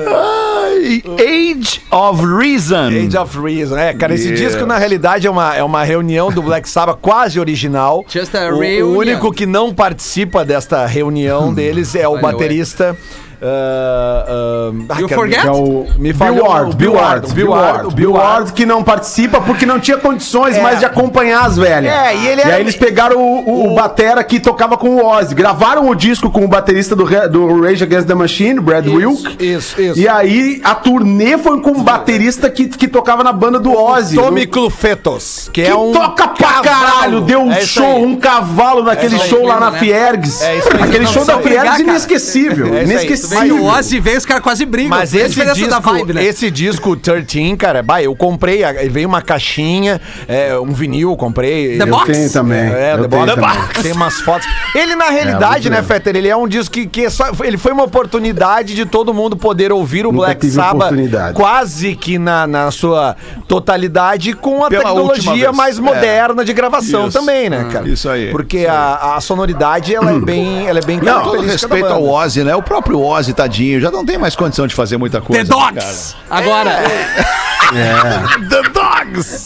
Ai, 0.08 1.02
Age 1.18 1.82
of 1.90 2.24
Reason. 2.24 2.88
Age 2.88 3.16
of 3.16 3.38
Reason. 3.38 3.76
É, 3.76 3.92
cara, 3.92 4.14
esse 4.14 4.32
disco 4.34 4.64
na 4.64 4.78
realidade 4.78 5.26
é 5.26 5.30
uma, 5.30 5.54
é 5.56 5.62
uma 5.62 5.82
reunião 5.82 6.30
do 6.30 6.42
Black 6.42 6.68
Sabbath 6.68 6.98
quase 7.00 7.40
original. 7.40 8.04
Just 8.08 8.34
a 8.34 8.48
o, 8.48 8.60
reunion. 8.60 8.86
o 8.86 8.96
único 8.98 9.32
que 9.32 9.46
não 9.46 9.74
participa 9.74 10.44
desta 10.44 10.86
reunião 10.86 11.52
deles 11.52 11.94
é 11.94 12.06
o 12.06 12.20
baterista. 12.20 12.96
Ah, 13.42 14.24
ah, 14.28 14.72
ah, 14.90 15.00
You 15.00 15.08
cara, 15.08 15.20
forget? 15.20 15.46
É 15.46 15.50
o 15.50 15.86
Me 15.98 16.12
falhou 16.12 16.48
Ward, 16.48 16.76
Bill 16.76 16.92
Ward, 16.94 17.32
Bill 17.34 17.50
Ward, 17.50 17.94
Bill 17.94 18.12
Ward 18.12 18.52
que 18.52 18.64
não 18.64 18.82
participa 18.82 19.40
porque 19.40 19.66
não 19.66 19.78
tinha 19.78 19.96
condições 19.98 20.56
É. 20.56 20.62
mais 20.62 20.78
de 20.78 20.84
acompanhar 20.86 21.44
as 21.44 21.56
velhas. 21.56 21.92
É, 21.92 22.16
e 22.16 22.26
ele 22.28 22.40
E 22.42 22.44
aí 22.44 22.60
eles 22.60 22.76
pegaram 22.76 23.18
o, 23.18 23.48
o, 23.48 23.72
o 23.72 23.74
batera 23.74 24.22
que 24.24 24.40
tocava 24.40 24.76
com 24.76 24.88
o 24.96 25.04
Ozzy, 25.06 25.34
gravaram 25.34 25.88
o 25.88 25.94
disco 25.94 26.30
com 26.30 26.44
o 26.44 26.48
baterista 26.48 26.94
do, 26.96 27.04
do 27.28 27.62
Rage 27.62 27.82
Against 27.84 28.06
the 28.06 28.14
Machine, 28.14 28.60
Brad 28.60 28.86
Wilk. 28.86 29.36
Isso, 29.44 29.80
isso. 29.80 29.98
E 29.98 30.08
aí 30.08 30.60
a 30.64 30.74
turnê 30.74 31.36
foi 31.38 31.60
com 31.60 31.72
o 31.72 31.82
baterista 31.82 32.48
que, 32.50 32.68
que 32.68 32.88
tocava 32.88 33.22
na 33.22 33.32
banda 33.32 33.58
do 33.58 33.72
Ozzy. 33.76 34.16
Tommy 34.16 34.46
Clufetos, 34.46 35.50
que, 35.52 35.62
que 35.62 35.68
é 35.68 35.74
um 35.74 35.92
toca 35.92 36.28
pra 36.28 36.48
cavalo. 36.48 36.64
caralho, 36.64 37.20
deu 37.22 37.40
um 37.40 37.52
É 37.52 37.58
isso 37.58 37.74
show, 37.74 37.84
aí. 37.96 38.04
um 38.04 38.16
cavalo 38.16 38.82
naquele 38.82 39.14
isso 39.16 39.24
aí, 39.24 39.30
show 39.30 39.44
lá 39.46 39.60
na 39.60 39.70
né? 39.70 39.78
Fiergs. 39.78 40.42
É 40.42 40.56
isso. 40.58 40.68
Aquele 40.80 41.06
show 41.06 41.24
da 41.24 41.38
Fiergs 41.38 41.80
inesquecível. 41.80 42.74
É 42.74 42.82
isso 42.82 42.92
inesquecível. 42.92 43.25
Vem 43.26 43.52
o 43.52 43.64
Ozzy, 43.64 44.00
vem, 44.00 44.16
os 44.16 44.24
caras 44.26 44.42
quase 44.42 44.64
brigam. 44.64 44.90
Mas 44.90 45.14
esse 45.14 45.44
disco, 45.44 45.68
da 45.70 45.78
vibe, 45.78 46.12
né? 46.14 46.24
esse 46.24 46.50
disco 46.50 46.96
13, 46.96 47.56
cara, 47.56 47.82
bah, 47.82 48.02
eu 48.02 48.14
comprei, 48.16 48.62
veio 48.90 49.08
uma 49.08 49.22
caixinha, 49.22 50.00
é, 50.28 50.58
um 50.58 50.72
vinil, 50.72 51.10
eu 51.10 51.16
comprei. 51.16 51.76
The 51.78 51.82
Eu- 51.84 51.86
Box? 51.88 52.12
tenho 52.12 52.30
também. 52.32 52.58
É, 52.60 52.94
eu 52.94 53.02
The 53.02 53.08
tenho 53.08 53.26
Box. 53.26 53.34
também. 53.34 53.82
Tem 53.82 53.92
umas 53.92 54.20
fotos. 54.20 54.46
Ele, 54.74 54.94
na 54.94 55.06
realidade, 55.10 55.68
muito 55.70 55.82
né. 55.82 55.82
Fetter, 55.82 56.16
ele 56.16 56.28
é 56.28 56.36
um 56.36 56.48
disco 56.48 56.72
que, 56.74 56.86
que 56.86 57.04
é 57.06 57.10
só, 57.10 57.26
ele 57.44 57.56
foi 57.58 57.72
uma 57.72 57.84
oportunidade 57.84 58.74
de 58.74 58.84
todo 58.84 59.12
mundo 59.14 59.36
poder 59.36 59.72
ouvir 59.72 60.06
o 60.06 60.12
Nunca 60.12 60.26
Black 60.26 60.50
Sabbath 60.50 60.74
oportunidade. 60.76 61.34
quase 61.34 61.94
que 61.94 62.18
na, 62.18 62.46
na 62.46 62.70
sua 62.70 63.16
totalidade 63.46 64.32
com 64.34 64.64
a 64.64 64.68
Pela 64.68 64.82
tecnologia 64.84 65.52
mais 65.52 65.78
É. 65.78 65.80
moderna 65.80 66.44
de 66.44 66.52
gravação 66.52 67.08
Isso. 67.08 67.18
também, 67.18 67.48
né, 67.48 67.68
cara? 67.72 67.88
Isso 67.88 68.08
aí. 68.08 68.30
Porque 68.30 68.66
a, 68.68 69.14
a 69.16 69.20
sonoridade, 69.20 69.94
ela 69.94 70.12
é 70.12 70.18
bem, 70.18 70.66
ela 70.68 70.78
é 70.78 70.82
bem 70.82 71.00
Não, 71.00 71.22
todo 71.22 71.40
respeito 71.42 71.86
ao. 71.86 72.04
Ozzy, 72.06 72.44
né? 72.44 72.54
O 72.54 72.62
próprio 72.62 73.00
Ozzy, 73.00 73.15
tadinho, 73.34 73.80
já 73.80 73.90
não 73.90 74.04
tem 74.04 74.18
mais 74.18 74.36
condição 74.36 74.66
de 74.66 74.74
fazer 74.74 74.96
muita 74.96 75.20
coisa. 75.20 75.44
The 75.44 75.56
né, 75.56 75.72
Dogs. 75.72 76.16
Agora. 76.30 76.70
cara? 76.70 78.38
The 78.48 78.62
Dogs! 78.70 79.44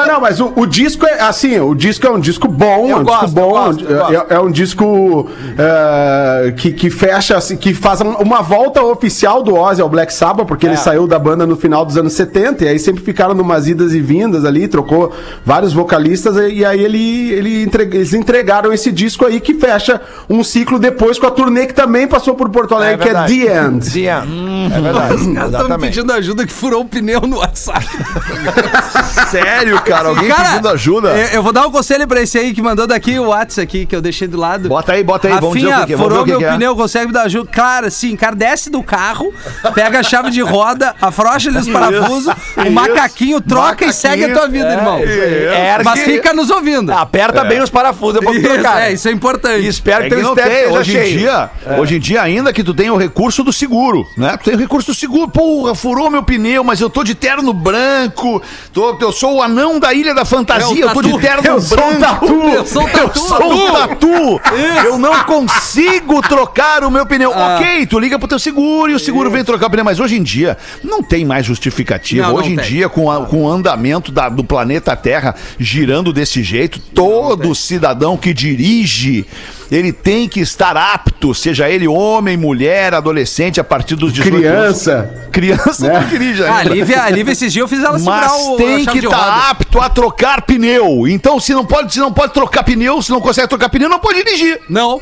Não, 0.00 0.06
não, 0.06 0.20
mas 0.20 0.40
o, 0.40 0.52
o 0.56 0.66
disco 0.66 1.06
é 1.06 1.20
assim, 1.22 1.58
o 1.60 1.74
disco 1.74 2.06
é 2.06 2.10
um 2.10 2.20
disco 2.20 2.48
bom, 2.48 2.88
Eu 2.88 2.96
é 2.96 3.00
um 3.00 3.04
gosto, 3.04 3.20
disco 3.26 3.40
bom, 3.40 3.50
gosto, 3.50 3.84
é- 4.30 4.34
é, 4.34 4.40
um 4.40 4.50
disco 4.50 5.28
é, 5.58 6.52
que, 6.56 6.72
que 6.72 6.90
fecha, 6.90 7.36
assim, 7.36 7.56
que 7.56 7.72
faz 7.74 8.00
um- 8.00 8.14
uma 8.16 8.42
volta 8.42 8.82
oficial 8.82 9.42
do 9.42 9.54
Ozzy 9.54 9.80
ao 9.82 9.88
Black 9.88 10.12
Sabbath, 10.12 10.46
porque 10.46 10.66
É. 10.66 10.70
ele 10.70 10.76
saiu 10.76 11.06
da 11.06 11.18
banda 11.18 11.46
no 11.46 11.56
final 11.56 11.84
dos 11.84 11.96
anos 11.96 12.12
70, 12.12 12.64
e 12.64 12.68
aí 12.68 12.78
sempre 12.78 13.02
ficaram 13.02 13.34
numas 13.34 13.66
idas 13.68 13.92
e 13.94 14.00
vindas 14.00 14.44
ali, 14.44 14.68
trocou 14.68 15.12
vários 15.44 15.72
vocalistas, 15.72 16.36
e, 16.36 16.56
e 16.56 16.64
aí 16.64 16.84
ele, 16.84 17.30
ele 17.32 17.62
entre- 17.62 17.84
eles 17.84 18.12
entregaram 18.12 18.72
esse 18.72 18.90
disco 18.92 19.24
aí 19.26 19.40
que 19.40 19.54
fecha 19.54 20.00
um 20.28 20.42
ciclo 20.44 20.78
depois 20.78 21.18
com 21.18 21.26
a 21.26 21.30
turnê 21.30 21.66
que 21.66 21.74
também 21.74 22.06
passou 22.06 22.34
por 22.34 22.48
Porto 22.50 22.74
Alegre, 22.74 23.02
que 23.02 23.08
é. 23.10 23.12
The 23.46 23.66
End. 23.66 23.90
The 23.92 24.00
End. 24.00 24.72
É 24.74 24.80
verdade. 24.80 25.14
Estamos 25.26 25.48
Exatamente. 25.48 25.80
pedindo 25.80 26.12
ajuda 26.12 26.46
que 26.46 26.52
furou 26.52 26.82
o 26.82 26.84
pneu 26.84 27.20
no 27.22 27.38
WhatsApp. 27.38 27.86
Sério, 29.30 29.80
cara? 29.86 30.08
Alguém 30.08 30.32
pedindo 30.32 30.68
ajuda? 30.68 31.08
Eu, 31.16 31.26
eu 31.36 31.42
vou 31.42 31.52
dar 31.52 31.66
um 31.66 31.70
conselho 31.70 32.06
pra 32.06 32.20
esse 32.20 32.38
aí 32.38 32.52
que 32.52 32.60
mandou 32.62 32.86
daqui 32.86 33.18
o 33.18 33.26
WhatsApp 33.28 33.62
aqui, 33.62 33.86
que 33.86 33.94
eu 33.96 34.00
deixei 34.02 34.26
do 34.28 34.36
lado. 34.38 34.68
Bota 34.68 34.92
aí, 34.92 35.02
bota 35.02 35.28
aí, 35.28 35.34
vamos 35.34 35.54
dizer 35.54 35.66
o 35.66 35.70
Rafinha, 35.70 35.80
que 35.80 35.86
que 35.88 35.92
é, 35.94 35.96
vamos 35.96 36.08
ver 36.12 36.14
furou 36.14 36.22
o 36.22 36.24
que 36.24 36.30
meu 36.30 36.38
que 36.40 36.44
é. 36.44 36.52
pneu, 36.52 36.76
consegue 36.76 37.06
me 37.06 37.12
dar 37.12 37.22
ajuda? 37.22 37.50
Claro, 37.52 37.90
sim, 37.90 38.16
cara, 38.16 38.34
desce 38.34 38.70
do 38.70 38.82
carro, 38.82 39.32
pega 39.74 40.00
a 40.00 40.02
chave 40.02 40.30
de 40.30 40.40
roda, 40.40 40.94
afrouxa 41.00 41.48
ali 41.48 41.58
os 41.58 41.68
parafusos, 41.68 42.34
o 42.56 42.60
isso. 42.62 42.70
macaquinho 42.72 43.40
troca 43.40 43.84
e 43.84 43.86
Macaquinho. 43.86 43.92
segue 43.92 44.24
a 44.24 44.32
tua 44.34 44.48
vida, 44.48 44.72
irmão. 44.72 44.98
Ergue- 44.98 45.84
Mas 45.84 46.00
fica 46.00 46.32
nos 46.32 46.50
ouvindo. 46.50 46.92
Aperta 46.92 47.44
bem 47.44 47.60
os 47.62 47.70
parafusos 47.70 48.20
Isso, 48.22 48.42
trocar. 48.42 48.82
é, 48.82 48.92
isso 48.92 49.08
é 49.08 49.12
importante. 49.12 49.64
E 49.64 49.68
espero 49.68 50.04
É 50.04 50.08
que 50.08 50.16
que 50.16 50.22
não 50.22 50.34
tem. 50.34 50.66
Hoje 50.68 50.96
em, 50.98 51.16
dia, 51.18 51.50
hoje 51.78 51.96
em 51.96 52.00
dia, 52.00 52.22
ainda 52.22 52.52
que 52.52 52.62
tu 52.64 52.74
tenha 52.74 52.92
o 52.92 52.96
recurso 52.96 53.42
do 53.42 53.52
seguro, 53.52 54.06
né? 54.16 54.36
Tu 54.36 54.44
tem 54.44 54.54
o 54.54 54.58
recurso 54.58 54.92
do 54.92 54.94
seguro. 54.94 55.28
Porra, 55.28 55.74
furou 55.74 56.10
meu 56.10 56.22
pneu, 56.22 56.62
mas 56.64 56.80
eu 56.80 56.88
tô 56.90 57.02
de 57.04 57.14
terno 57.14 57.52
branco. 57.52 58.42
Tô, 58.72 58.96
eu 59.00 59.12
sou 59.12 59.36
o 59.36 59.42
anão 59.42 59.75
da 59.78 59.92
Ilha 59.94 60.14
da 60.14 60.24
Fantasia. 60.24 60.84
É 60.84 60.88
eu 60.88 60.92
tô 60.92 61.02
de 61.02 61.18
terno 61.18 61.42
Eu 61.44 61.60
branco. 61.60 61.62
sou 61.62 61.90
um 61.90 62.00
tatu. 62.00 62.48
Eu 62.48 62.66
sou 62.66 62.82
o 62.84 62.88
tatu. 62.88 63.18
Eu 63.18 63.22
sou 63.24 63.52
um 63.52 63.72
tatu. 63.72 64.40
Eu 64.84 64.98
não 64.98 65.24
consigo 65.24 66.20
trocar 66.22 66.84
o 66.84 66.90
meu 66.90 67.06
pneu. 67.06 67.32
Ah. 67.34 67.56
Ok, 67.56 67.86
tu 67.86 67.98
liga 67.98 68.18
pro 68.18 68.28
teu 68.28 68.38
seguro 68.38 68.90
e 68.90 68.94
o 68.94 68.98
seguro 68.98 69.30
vem 69.30 69.44
trocar 69.44 69.66
o 69.66 69.70
pneu. 69.70 69.84
Mas 69.84 70.00
hoje 70.00 70.16
em 70.16 70.22
dia, 70.22 70.56
não 70.82 71.02
tem 71.02 71.24
mais 71.24 71.44
justificativa. 71.46 72.22
Não, 72.26 72.30
não 72.32 72.38
hoje 72.40 72.52
em 72.52 72.56
tem. 72.56 72.64
dia, 72.64 72.88
com, 72.88 73.10
a- 73.10 73.26
com 73.26 73.44
o 73.44 73.48
andamento 73.48 74.10
da- 74.12 74.28
do 74.28 74.42
planeta 74.44 74.94
Terra 74.96 75.34
girando 75.58 76.12
desse 76.12 76.42
jeito, 76.42 76.78
todo 76.78 77.54
cidadão 77.54 78.16
que 78.16 78.32
dirige 78.34 79.26
ele 79.70 79.92
tem 79.92 80.28
que 80.28 80.40
estar 80.40 80.76
apto, 80.76 81.34
seja 81.34 81.68
ele 81.68 81.88
homem, 81.88 82.36
mulher, 82.36 82.94
adolescente, 82.94 83.60
a 83.60 83.64
partir 83.64 83.94
dos 83.96 84.12
18 84.12 84.36
Criança. 84.36 84.92
anos. 84.92 85.26
Criança 85.32 85.86
Né? 85.88 86.00
não 86.00 86.08
dirige 86.08 86.42
Ah, 86.44 86.52
a 86.52 86.56
ainda. 86.58 86.74
Lívia, 86.74 87.02
a 87.02 87.10
Lívia 87.10 87.32
esses 87.32 87.52
dias 87.52 87.62
eu 87.62 87.68
fiz 87.68 87.82
ela 87.84 87.98
segurar 87.98 88.20
Mas 88.28 88.32
o 88.46 88.56
tem 88.56 88.86
que 88.86 88.98
estar 88.98 89.16
roda. 89.16 89.50
apto 89.50 89.80
a 89.80 89.88
trocar 89.88 90.42
pneu. 90.42 91.06
Então, 91.08 91.38
se 91.40 91.52
não 91.52 91.64
pode, 91.64 91.92
se 91.92 91.98
não 91.98 92.12
pode 92.12 92.32
trocar 92.32 92.62
pneu, 92.64 93.02
se 93.02 93.10
não 93.10 93.20
consegue 93.20 93.48
trocar 93.48 93.68
pneu, 93.68 93.88
não 93.88 93.98
pode 93.98 94.22
dirigir. 94.22 94.60
Não. 94.68 95.00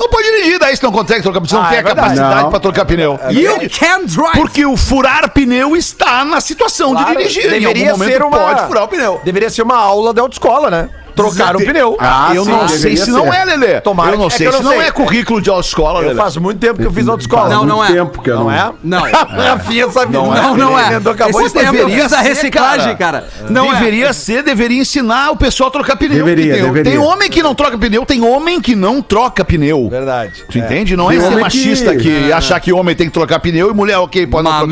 Não 0.00 0.08
pode 0.08 0.28
dirigir, 0.28 0.58
daí 0.60 0.76
se 0.76 0.82
não 0.82 0.92
consegue 0.92 1.22
trocar 1.22 1.40
pneu, 1.40 1.58
não 1.58 1.66
Ah, 1.66 1.68
tem 1.70 1.78
é 1.78 1.80
a 1.80 1.84
capacidade 1.84 2.42
Não. 2.44 2.50
pra 2.50 2.60
trocar 2.60 2.84
pneu. 2.84 3.18
You 3.30 3.56
can 3.78 4.04
drive. 4.04 4.32
Porque 4.36 4.64
o 4.64 4.76
furar 4.76 5.28
pneu 5.32 5.76
está 5.76 6.24
na 6.24 6.40
situação 6.40 6.92
Claro, 6.92 7.08
de 7.08 7.16
dirigir. 7.16 7.46
em 7.46 7.50
deveria 7.50 7.68
algum 7.90 7.98
momento 7.98 8.12
ser 8.12 8.22
uma- 8.22 8.38
pode 8.38 8.66
furar 8.68 8.84
o 8.84 8.88
pneu. 8.88 9.20
Deveria 9.24 9.50
ser 9.50 9.62
uma 9.62 9.76
aula 9.76 10.14
de 10.14 10.20
autoescola, 10.20 10.70
né? 10.70 10.88
Trocar 11.22 11.56
o 11.56 11.58
pneu. 11.58 11.96
Ah, 12.00 12.30
eu 12.34 12.44
sim, 12.44 12.50
não 12.50 12.68
sei 12.68 12.96
se 12.96 13.10
não 13.10 13.30
ser. 13.30 13.36
é, 13.38 13.44
Lelê. 13.44 13.80
Tomara 13.80 14.12
eu 14.12 14.18
não 14.18 14.28
que- 14.28 14.34
é 14.34 14.36
sei 14.38 14.46
que 14.48 14.54
eu 14.54 14.58
se 14.58 14.64
não 14.64 14.70
não 14.72 14.78
sei. 14.78 14.88
é 14.88 14.90
currículo 14.92 15.40
de 15.40 15.50
autoescola, 15.50 16.00
Eu 16.00 16.08
Lelê. 16.08 16.14
faço 16.20 16.40
muito 16.40 16.58
tempo 16.58 16.80
que 16.80 16.86
eu 16.86 16.92
fiz 16.92 17.08
autoescola. 17.08 17.42
Faz 17.42 17.54
Não, 17.54 17.64
não 17.66 17.84
é. 17.84 17.88
tempo 17.92 18.22
que 18.22 18.30
eu 18.30 18.38
Não 18.40 18.50
é? 18.50 18.70
Não. 18.82 19.04
A 19.48 19.58
Fia 19.58 19.90
sabe. 19.90 20.12
Não 20.12 20.34
é. 20.34 20.40
Não, 20.40 20.56
não 20.56 20.78
é. 20.78 20.96
Acabou 20.96 21.40
Esse 21.42 21.54
tempo 21.54 21.74
eu 21.76 21.88
fiz 21.88 22.12
a 22.12 22.20
reciclagem, 22.20 22.96
cara. 22.96 23.24
Não 23.50 23.70
é. 23.72 23.74
deveria 23.78 24.12
ser, 24.12 24.42
deveria 24.42 24.80
ensinar 24.80 25.30
o 25.30 25.36
pessoal 25.36 25.68
a 25.68 25.72
trocar 25.72 25.96
pneu. 25.96 26.24
Deveria, 26.24 26.54
deveria. 26.54 26.84
tem 26.84 26.98
homem 26.98 27.28
que 27.30 27.42
não 27.42 27.54
troca 27.54 27.76
pneu, 27.78 28.04
tem 28.06 28.22
homem 28.22 28.60
que 28.60 28.74
não 28.76 29.00
troca 29.02 29.44
pneu. 29.44 29.88
Verdade. 29.88 30.44
Tu 30.50 30.58
entende? 30.58 30.96
Não 30.96 31.10
é 31.10 31.18
ser 31.18 31.36
machista 31.38 31.96
que- 31.96 32.32
achar 32.32 32.60
que 32.60 32.72
homem 32.72 32.94
tem 32.94 33.06
que 33.08 33.12
trocar 33.12 33.40
pneu 33.40 33.70
e 33.70 33.74
mulher, 33.74 33.98
ok, 33.98 34.26
pode 34.26 34.44
não 34.44 34.50
trocar 34.58 34.68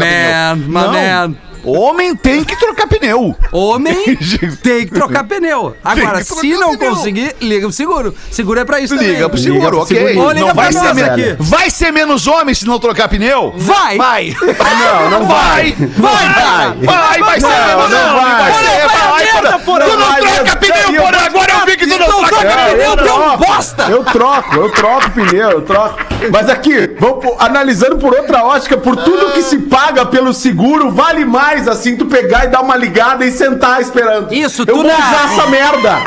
pneu. 0.56 0.68
my 0.68 0.72
não. 0.72 1.36
Homem 1.66 2.14
tem 2.14 2.44
que 2.44 2.56
trocar 2.56 2.86
pneu. 2.86 3.34
Homem 3.52 4.16
tem 4.62 4.86
que 4.86 4.94
trocar 4.94 5.24
pneu. 5.24 5.76
Agora, 5.84 6.24
trocar 6.24 6.40
se 6.40 6.50
não 6.54 6.76
pneu. 6.76 6.90
conseguir, 6.94 7.34
liga 7.40 7.66
pro 7.66 7.72
seguro. 7.72 8.14
Seguro 8.30 8.60
é 8.60 8.64
pra 8.64 8.80
isso 8.80 8.94
também. 8.94 9.12
Liga 9.12 9.28
pro 9.28 9.38
Liga 9.38 9.52
seguro, 9.52 9.70
pro 9.70 9.80
ok. 9.80 9.96
segurinho. 9.96 10.22
Ou 10.24 10.30
liga 10.32 10.46
não 10.46 10.54
vai, 10.54 10.72
ser 10.72 10.78
nós 10.82 10.92
men- 10.94 11.04
aqui. 11.04 11.36
vai 11.40 11.70
ser 11.70 11.92
menos 11.92 12.26
homem 12.26 12.54
se 12.54 12.66
não 12.66 12.78
trocar 12.78 13.08
pneu? 13.08 13.52
Vai! 13.56 13.96
Vai. 13.96 14.36
Não, 14.40 15.10
não 15.10 15.26
vai. 15.26 15.72
Vai, 15.96 16.28
vai, 16.28 16.76
vai, 16.82 17.20
vai 17.20 17.40
ser 17.40 17.46
menos 17.48 17.92
homem. 17.92 18.12
vai. 18.12 18.52
Vai 18.52 18.64
ser, 18.64 18.86
Vai 18.86 19.00
a 19.00 19.10
vai, 19.10 19.24
merda, 19.24 19.58
porra. 19.58 19.58
porra. 19.60 19.80
Tu 19.84 19.96
não 19.96 20.06
Vai, 20.10 20.20
troca 20.20 20.44
vai. 20.44 20.56
pneu. 20.56 21.06
Agora 21.06 21.45
eu 21.60 21.66
vi 21.66 21.76
que 21.76 21.86
tu 21.86 21.98
não 21.98 22.06
Então 22.06 22.24
troca 22.24 22.46
pneu. 22.46 22.82
é 22.82 22.90
um 22.90 22.96
troco. 22.96 23.38
bosta! 23.46 23.82
Eu 23.90 24.04
troco, 24.04 24.54
eu 24.56 24.70
troco 24.72 25.10
pneu, 25.10 25.50
eu 25.50 25.62
troco. 25.62 25.98
Mas 26.32 26.48
aqui, 26.48 26.94
vamos 26.98 27.24
pô- 27.24 27.36
analisando 27.38 27.98
por 27.98 28.14
outra 28.14 28.44
ótica, 28.44 28.76
por 28.76 28.96
tudo 28.96 29.32
que 29.32 29.42
se 29.42 29.58
paga 29.58 30.06
pelo 30.06 30.32
seguro, 30.32 30.90
vale 30.90 31.24
mais 31.24 31.68
assim 31.68 31.96
tu 31.96 32.06
pegar 32.06 32.44
e 32.44 32.48
dar 32.48 32.60
uma 32.62 32.76
ligada 32.76 33.24
e 33.24 33.30
sentar 33.32 33.80
esperando. 33.80 34.32
Isso, 34.32 34.62
eu 34.62 34.66
tu 34.66 34.74
vou 34.76 34.84
na- 34.84 34.94
usar 34.94 35.24
essa 35.32 35.46
merda. 35.48 35.98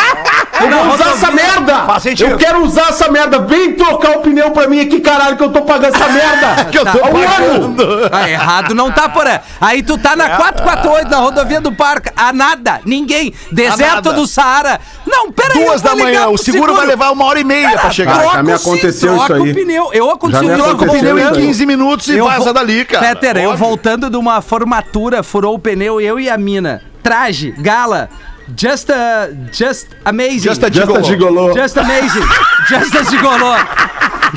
Eu 0.61 0.69
vou 0.69 0.93
usar 0.93 1.09
essa 1.11 1.31
merda. 1.31 1.87
Eu 2.19 2.37
quero 2.37 2.63
usar 2.63 2.89
essa 2.89 3.11
merda. 3.11 3.39
Vem 3.39 3.73
trocar 3.73 4.17
o 4.17 4.21
pneu 4.21 4.51
pra 4.51 4.67
mim 4.67 4.79
aqui, 4.79 4.99
caralho, 4.99 5.37
que 5.37 5.43
eu 5.43 5.51
tô 5.51 5.61
pagando 5.61 5.95
essa 5.95 6.07
merda. 6.07 6.65
Que 6.69 6.77
eu 6.77 6.85
tô 6.85 6.99
pagando. 6.99 8.09
Ah, 8.11 8.29
errado 8.29 8.75
não 8.75 8.91
tá, 8.91 9.09
porra. 9.09 9.41
Aí 9.59 9.81
tu 9.81 9.97
tá 9.97 10.15
na 10.15 10.29
448 10.29 11.09
na 11.09 11.17
rodovia 11.17 11.59
do 11.59 11.71
parque. 11.71 12.11
A 12.15 12.31
nada, 12.31 12.81
ninguém. 12.85 13.33
Deserto 13.51 14.05
nada. 14.05 14.13
do 14.13 14.27
Saara. 14.27 14.79
Não, 15.05 15.31
pera 15.31 15.55
aí. 15.55 15.65
Duas 15.65 15.81
da 15.81 15.95
manhã, 15.95 16.27
o 16.27 16.37
seguro 16.37 16.75
vai 16.75 16.85
levar 16.85 17.11
uma 17.11 17.25
hora 17.25 17.39
e 17.39 17.43
meia 17.43 17.77
pra 17.77 17.91
chegar. 17.91 18.13
Troca. 18.13 18.29
Troca 18.29 18.37
já 18.37 18.43
me 18.43 18.53
aconteceu 18.53 19.17
isso 19.17 19.33
aí. 19.33 19.51
o 19.51 19.53
pneu. 19.53 19.89
Eu 19.93 20.11
aconteceu, 20.11 20.47
me 20.47 20.55
troca 20.55 20.85
o 20.85 20.91
Pneu 20.91 21.17
em 21.17 21.23
aí. 21.23 21.31
15 21.31 21.65
minutos 21.65 22.07
e 22.07 22.17
Eu 22.17 22.25
vaza 22.25 22.53
dali, 22.53 22.85
cara. 22.85 23.05
Fetter, 23.07 23.37
eu 23.37 23.55
voltando 23.55 24.09
de 24.09 24.17
uma 24.17 24.41
formatura, 24.41 25.23
furou 25.23 25.55
o 25.55 25.59
pneu, 25.59 25.99
eu 25.99 26.19
e 26.19 26.29
a 26.29 26.37
mina. 26.37 26.81
Traje, 27.01 27.51
gala. 27.57 28.09
Just 28.55 28.89
a. 28.89 29.29
Just 29.51 29.87
amazing. 30.05 30.49
Just 30.49 30.63
a 30.63 30.69
Just 30.69 30.91
a 30.91 31.01
gigolô. 31.01 31.53
Just 31.53 31.77
amazing. 31.77 32.25
Just 32.67 32.95
a 32.95 33.03
gigolô. 33.03 33.55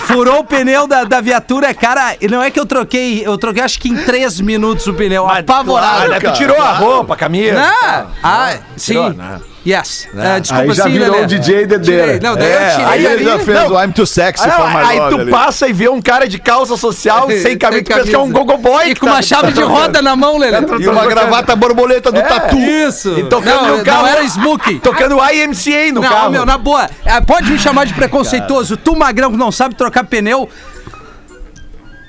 Furou 0.01 0.41
o 0.41 0.45
pneu 0.45 0.87
da, 0.87 1.05
da 1.05 1.21
viatura, 1.21 1.75
cara. 1.75 2.17
E 2.21 2.27
não 2.27 2.43
é 2.43 2.51
que 2.51 2.59
eu 2.59 2.65
troquei, 2.65 3.23
eu 3.25 3.37
troquei 3.37 3.63
acho 3.63 3.79
que 3.79 3.89
em 3.89 3.97
três 4.05 4.41
minutos 4.41 4.87
o 4.87 4.95
pneu. 4.95 5.29
apavorado. 5.29 6.07
claro, 6.07 6.21
cara. 6.21 6.33
tu 6.33 6.39
tirou 6.39 6.57
a 6.57 6.73
roupa, 6.73 7.15
a 7.15 7.17
camisa. 7.17 7.61
Ah, 7.61 8.07
ah, 8.23 8.59
sim. 8.77 8.95
tirou, 8.95 9.13
né? 9.13 9.41
Yes. 9.65 10.09
Ah, 10.19 10.41
desculpa, 10.41 10.65
Aí 10.65 10.73
já 10.75 10.85
sim, 10.85 10.91
virou 10.91 11.11
Lelê. 11.13 11.25
o 11.25 11.27
DJ 11.29 11.67
Dedeira. 11.67 12.19
Não, 12.21 12.35
daí 12.35 12.51
É, 12.51 12.67
eu 12.67 12.71
tirei 12.71 12.85
aí 12.87 13.07
ele 13.07 13.25
já 13.25 13.39
fez 13.39 13.61
Não. 13.61 13.69
o 13.77 13.83
I'm 13.85 13.93
Too 13.93 14.07
Sexy 14.07 14.45
Aí, 14.45 14.51
for 14.51 14.69
my 14.69 14.77
aí 14.77 14.99
love 14.99 15.15
tu 15.15 15.21
ali. 15.21 15.31
passa 15.31 15.69
e 15.69 15.73
vê 15.73 15.89
um 15.89 16.03
cara 16.03 16.27
de 16.29 16.39
calça 16.41 16.77
social 16.77 17.29
sem 17.31 17.57
camisa, 17.57 17.83
tu 17.85 17.87
pensa 17.95 18.03
que 18.09 18.15
é 18.15 18.19
um 18.19 18.33
gogo 18.33 18.57
boy. 18.59 18.91
E 18.91 18.97
com 18.97 19.07
tá- 19.07 19.13
uma 19.13 19.23
chave 19.23 19.53
de 19.53 19.63
roda 19.63 20.03
na 20.03 20.17
mão, 20.17 20.37
Lelê. 20.37 20.57
E 20.81 20.89
uma 20.89 21.07
gravata 21.07 21.55
borboleta 21.55 22.11
do 22.11 22.21
tatu. 22.21 22.57
Isso. 22.59 23.17
E 23.19 23.23
tocando 23.25 23.69
não, 23.69 23.79
no 23.79 23.85
carro. 23.85 24.03
não 24.03 24.09
era 24.09 24.23
smoking. 24.25 24.79
Tocando 24.81 25.17
IMCA 25.33 25.93
no 25.93 26.01
não, 26.01 26.09
carro. 26.11 26.31
meu, 26.31 26.45
na 26.45 26.59
boa. 26.59 26.91
Ah, 27.07 27.23
Pode 27.23 27.51
me 27.53 27.59
chamar 27.59 27.87
de 27.87 27.95
preconceituoso. 27.95 28.77
Tu, 28.77 28.97
magrão, 28.97 29.31
que 29.31 29.37
não 29.37 29.53
sabe 29.53 29.75
trocar 29.77 30.03
pneu. 30.05 30.49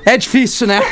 É 0.05 0.17
difícil, 0.17 0.67
né? 0.67 0.81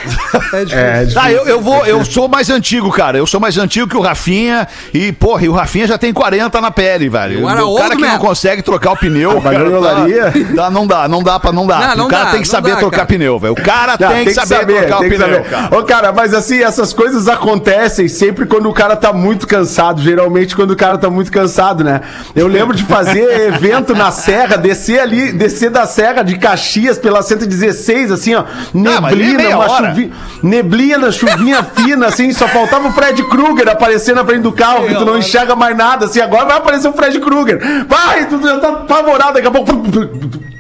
É 0.54 0.66
difícil. 0.66 0.80
É, 0.80 1.08
Ah, 1.16 1.32
eu, 1.32 1.46
eu 1.46 1.62
vou, 1.62 1.86
eu 1.86 2.04
sou 2.04 2.28
mais 2.28 2.50
antigo, 2.50 2.92
cara. 2.92 3.18
Eu 3.18 3.26
sou 3.26 3.40
mais 3.40 3.58
antigo 3.58 3.88
que 3.88 3.96
o 3.96 4.02
Rafinha. 4.02 4.68
E, 4.94 5.12
porra, 5.14 5.46
e 5.46 5.50
o 5.50 5.54
Rafinha 5.54 5.88
já 5.88 5.98
tem 5.98 6.12
40 6.12 6.60
na 6.60 6.72
pele, 6.72 7.08
velho. 7.10 7.46
O 7.46 7.76
cara 7.78 7.96
que 7.96 8.02
man. 8.02 8.08
não 8.10 8.18
consegue 8.20 8.62
trocar 8.62 8.92
o 8.92 8.98
pneu. 8.98 9.32
Trabalhou 9.42 9.78
olaria? 9.78 10.34
Dá, 10.54 10.70
não 10.70 10.86
dá, 10.86 11.08
não 11.08 11.24
dá 11.24 11.40
pra 11.40 11.52
não 11.52 11.66
dar. 11.66 11.90
Não, 11.90 11.96
não 11.98 12.06
o 12.08 12.10
cara 12.10 12.26
dá, 12.26 12.32
tem 12.32 12.42
que 12.42 12.48
saber 12.48 12.72
dá, 12.72 12.78
trocar 12.78 12.98
cara. 12.98 13.08
pneu, 13.08 13.40
velho. 13.40 13.54
O 13.54 13.56
cara 13.64 13.98
Não, 14.00 14.10
tem, 14.10 14.26
que 14.26 14.34
saber, 14.34 14.66
trocar 14.66 14.98
tem 15.00 15.08
o 15.08 15.12
que 15.12 15.18
pneu, 15.18 15.36
saber. 15.36 15.50
cara. 15.50 15.78
Ô, 15.78 15.84
cara, 15.84 16.12
mas 16.12 16.34
assim, 16.34 16.62
essas 16.62 16.92
coisas 16.92 17.28
acontecem 17.28 18.08
sempre 18.08 18.46
quando 18.46 18.70
o 18.70 18.74
cara 18.74 18.96
tá 18.96 19.14
muito 19.14 19.48
cansado. 19.48 20.02
Geralmente 20.02 20.56
quando 20.56 20.72
o 20.72 20.76
cara 20.76 20.98
tá 20.98 21.10
muito 21.10 21.32
cansado, 21.32 21.84
né? 21.84 22.02
Eu 22.36 22.48
lembro 22.48 22.76
de 22.76 22.84
fazer 22.84 23.24
evento 23.54 23.96
na 23.96 24.12
Serra, 24.12 24.58
descer 24.58 25.00
ali, 25.00 25.32
descer 25.32 25.70
da 25.70 25.86
Serra 25.86 26.24
de 26.24 26.38
Caxias 26.38 26.98
pela 26.98 27.22
116, 27.22 28.12
assim, 28.12 28.36
ó. 28.36 28.44
é 28.90 29.01
Neblina, 29.02 29.58
uma 29.58 29.68
chuvinha. 29.70 30.12
Neblina, 30.44 31.12
chuvinha 31.12 31.64
fina, 31.76 32.08
assim, 32.08 32.32
só 32.34 32.48
faltava 32.48 32.88
o 32.88 32.92
Fred 32.92 33.24
Krueger 33.24 33.70
aparecer 33.70 34.16
na 34.16 34.24
frente 34.26 34.42
do 34.42 34.52
carro, 34.52 34.88
que 34.88 34.96
tu 34.96 35.06
não 35.06 35.18
enxerga 35.18 35.56
mais 35.56 35.76
nada, 35.76 36.06
assim, 36.06 36.20
agora 36.22 36.46
vai 36.46 36.58
aparecer 36.58 36.88
o 36.88 36.94
Fred 36.94 37.20
Krueger. 37.20 37.60
Vai, 37.88 38.28
tu 38.28 38.42
já 38.42 38.60
tá 38.60 38.70
apavorado, 38.70 39.34
daqui 39.34 39.48
a 39.48 39.52
pouco. 39.52 39.72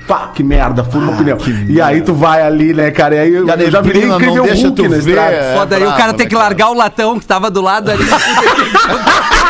Pá, 0.07 0.31
que 0.33 0.43
merda, 0.43 0.83
fuma 0.83 1.13
o 1.13 1.15
pneu. 1.17 1.37
E 1.69 1.79
aí 1.79 2.01
tu 2.01 2.13
vai 2.13 2.41
ali, 2.41 2.73
né, 2.73 2.91
cara? 2.91 3.15
E 3.15 3.19
aí 3.19 3.33
eu, 3.33 3.45
E 3.45 3.71
já 3.71 3.81
virei 3.81 4.01
neblina 4.01 4.07
não 4.07 4.15
incrível 4.15 4.43
deixa 4.43 4.67
Hulk 4.67 4.75
tu 4.75 4.83
na 4.83 4.89
ver. 4.89 4.97
estrada. 4.97 5.31
É 5.35 5.55
Foda 5.55 5.75
aí, 5.77 5.83
o 5.85 5.91
cara 5.93 6.13
tem 6.13 6.25
né, 6.25 6.29
que 6.29 6.35
cara? 6.35 6.43
largar 6.43 6.69
o 6.69 6.73
latão 6.73 7.19
que 7.19 7.25
tava 7.25 7.49
do 7.49 7.61
lado 7.61 7.91
ali. 7.91 8.03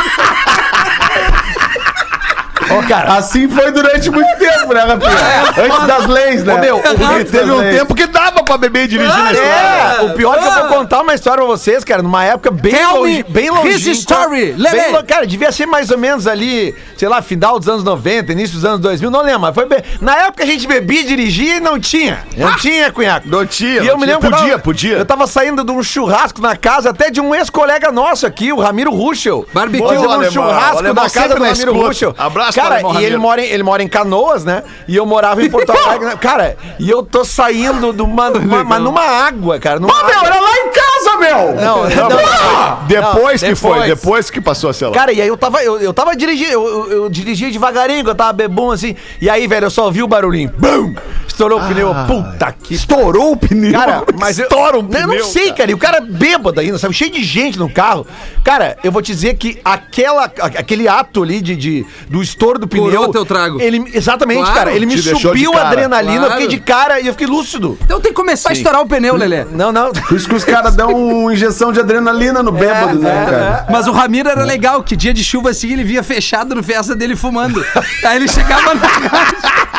Ô, 2.80 2.84
cara, 2.88 3.14
Assim 3.18 3.48
foi 3.50 3.72
durante 3.72 4.10
muito 4.10 4.38
tempo, 4.38 4.74
né, 4.74 4.82
Rafinha? 4.82 5.66
Antes 5.66 5.88
das 5.88 6.06
leis, 6.08 6.44
né? 6.44 6.56
Ô, 6.56 6.58
meu, 6.60 6.78
o 6.78 6.82
teve 7.26 7.52
um 7.52 7.58
leis. 7.58 7.78
tempo 7.78 7.94
que 7.96 8.08
dava 8.08 8.44
pra 8.44 8.58
beber 8.58 8.86
e 8.86 8.88
dirigir 8.88 9.16
na 9.18 9.32
estrada. 9.32 10.02
É, 10.02 10.02
o 10.06 10.14
pior 10.14 10.36
é 10.36 10.40
que 10.40 10.46
eu 10.48 10.52
Ah. 10.52 10.60
vou 10.68 10.78
contar 10.78 11.02
uma 11.02 11.14
história 11.14 11.38
pra 11.44 11.48
vocês, 11.48 11.84
cara, 11.84 12.02
numa 12.02 12.24
época 12.24 12.52
bem 12.52 12.74
Tell 12.74 12.98
longe, 13.02 13.24
bem 13.30 13.50
longe. 13.50 13.70
his 13.70 13.88
story, 14.00 14.54
bem 14.54 14.92
lo- 14.92 15.04
Cara, 15.06 15.26
devia 15.28 15.52
ser 15.52 15.66
mais 15.66 15.90
ou 15.92 15.98
menos 15.98 16.28
ali, 16.28 16.76
sei 16.98 17.08
lá, 17.10 17.22
final 17.22 17.58
dos 17.60 17.68
anos 17.68 17.84
90, 17.84 18.32
início 18.32 18.56
dos 18.56 18.66
anos 18.66 18.80
2000, 18.80 19.10
não 19.12 19.22
lembro, 19.22 19.42
mas 19.42 19.54
foi 19.56 19.66
bem. 19.66 19.82
Na 20.00 20.16
época 20.28 20.44
a 20.44 20.48
gente 20.48 20.68
bebia 20.68 21.02
e 21.02 21.04
dirigia 21.04 21.58
e 21.58 21.60
não 21.60 21.80
tinha. 21.80 22.20
Não 22.38 22.56
tinha, 22.56 22.92
cunhaco. 22.92 23.28
Não 23.28 23.46
tinha, 23.46 23.82
E 23.84 23.88
eu 23.88 23.98
me 23.98 24.06
lembro 24.06 24.30
Podia, 24.30 24.50
tava- 24.52 24.60
podia. 24.60 24.98
Eu 24.98 25.06
tava 25.06 25.28
saindo 25.28 25.64
de 25.64 25.72
um 25.72 25.82
churrasco 25.84 26.42
na 26.42 26.56
casa 26.56 26.90
até 26.92 27.10
de 27.10 27.20
um 27.20 27.34
ex-colega 27.36 27.92
nosso 27.92 28.26
aqui, 28.26 28.52
o 28.54 28.60
Ramiro 28.60 28.92
Ruschel. 28.92 29.46
Barbecue, 29.54 29.86
Fazendo 29.88 30.18
um 30.20 30.32
churrasco 30.32 30.82
na 30.84 31.10
casa 31.10 31.36
do 31.36 31.44
Ramiro. 31.44 31.74
Ruschel. 31.74 32.16
Abraço 32.18 32.54
Cara, 32.62 33.00
e 33.02 33.06
ele 33.06 33.18
mora, 33.18 33.42
em, 33.42 33.46
ele 33.46 33.64
mora 33.64 33.84
em 33.84 33.88
Canoas, 33.88 34.44
né? 34.46 34.64
E 34.88 34.96
eu 34.96 35.06
morava 35.06 35.44
em 35.44 35.50
Porto 35.50 35.70
Alegre. 35.72 36.06
né? 36.06 36.16
Cara, 36.22 36.56
e 36.80 36.90
eu 36.90 37.04
tô 37.04 37.24
saindo 37.26 37.94
de 37.94 38.02
uma, 38.02 38.30
uma- 38.30 38.64
mas 38.64 38.82
numa 38.82 39.02
água, 39.02 39.60
cara. 39.60 39.80
Numa 39.80 39.94
Pô, 39.94 40.06
meu, 40.06 40.16
água. 40.18 40.28
era 40.28 40.40
lá 40.40 40.52
em 40.58 40.70
casa, 40.72 40.91
meu! 41.22 41.56
Não, 41.56 41.84
não, 41.90 42.10
não. 42.10 42.88
Depois 42.88 43.42
Não, 43.42 43.50
que 43.50 43.56
foi, 43.56 43.88
depois. 43.88 44.30
que 44.30 44.42
passou 44.42 44.70
a 44.70 44.74
celular. 44.74 44.98
Cara, 44.98 45.14
e 45.14 45.22
aí 45.22 45.28
eu 45.28 45.38
tava, 45.38 45.64
eu, 45.64 45.80
eu 45.80 45.94
tava 45.94 46.16
dirigindo, 46.16 46.52
eu, 46.52 46.68
eu, 46.68 46.92
eu 47.04 47.10
dirigia 47.10 47.50
devagarinho, 47.52 48.08
eu 48.08 48.16
tava 48.16 48.34
bebum 48.34 48.72
assim. 48.72 48.96
E 49.22 49.30
aí, 49.30 49.48
velho, 49.48 49.66
eu 49.68 49.72
só 49.72 49.86
ouvi 49.86 50.04
o 50.04 50.08
barulhinho. 50.08 50.52
Bum! 50.58 50.94
Estourou 51.28 51.60
o 51.62 51.68
pneu. 51.68 51.96
Puta 52.08 52.52
que. 52.52 52.74
Estourou 52.74 53.32
o 53.32 53.38
pneu. 53.38 53.72
Cara, 53.72 54.04
mas 54.20 54.38
eu, 54.38 54.44
estoura 54.44 54.78
Não, 54.78 54.86
pneu. 54.86 55.02
Eu 55.14 55.20
não 55.20 55.24
sei, 55.26 55.52
cara. 55.54 55.72
E 55.72 55.74
o 55.74 55.78
cara 55.78 56.02
bêbado 56.02 56.60
ainda, 56.60 56.78
sabe? 56.78 56.94
Cheio 56.94 57.10
de 57.12 57.24
gente 57.24 57.58
no 57.58 57.70
carro. 57.70 58.06
Cara, 58.44 58.78
eu 58.84 58.92
vou 58.92 59.02
te 59.02 59.12
dizer 59.14 59.36
que 59.36 59.60
aquela, 59.64 60.26
aquele 60.26 60.88
ato 60.88 61.24
ali 61.24 61.42
de, 61.42 61.56
de- 61.56 61.86
do 62.10 62.22
estouro 62.22 62.60
do 62.60 62.68
pneu. 62.68 62.86
Curou 62.86 63.12
teu 63.12 63.26
trago. 63.26 63.62
Ele, 63.62 63.84
exatamente, 63.94 64.40
Claro. 64.42 64.54
cara. 64.56 64.72
Ele 64.74 64.86
me 64.86 64.98
subiu 64.98 65.52
a 65.54 65.56
cara. 65.58 65.68
adrenalina, 65.70 66.16
eu 66.16 66.22
Claro. 66.26 66.42
fiquei 66.42 66.48
de 66.58 66.60
cara 66.64 67.00
e 67.00 67.08
eu 67.08 67.14
fiquei 67.14 67.28
lúcido. 67.28 67.78
Então 67.82 68.00
tem 68.02 68.12
que 68.12 68.16
começar 68.18 68.50
a 68.50 68.54
estourar 68.54 68.82
o 68.82 68.88
pneu, 68.88 69.16
Lelê. 69.16 69.46
Não, 69.46 69.72
não. 69.72 69.92
Por 69.94 70.18
isso 70.18 70.28
que 70.28 70.36
os 70.36 70.44
caras 70.44 70.76
dão 70.76 70.92
injeção 71.32 71.72
de 71.72 71.80
adrenalina 71.80 72.42
no 72.44 72.52
bêbado, 72.52 73.00
né, 73.00 73.26
cara? 73.26 73.66
Mas 73.70 73.88
o 73.88 73.92
Ramiro 73.92 74.30
era 74.30 74.44
legal, 74.44 74.84
que 74.84 74.96
dia 74.96 75.14
de 75.14 75.24
chuva 75.24 75.50
assim 75.50 75.74
ele 75.74 75.84
via 75.84 76.04
fechado 76.04 76.56
no 76.56 76.64
festa 76.64 76.96
dele 76.96 77.16
fumando. 77.16 77.64
Aí 78.06 78.18
ele 78.18 78.28
chegava 78.28 78.74
na 78.74 78.82
casa. 78.82 79.71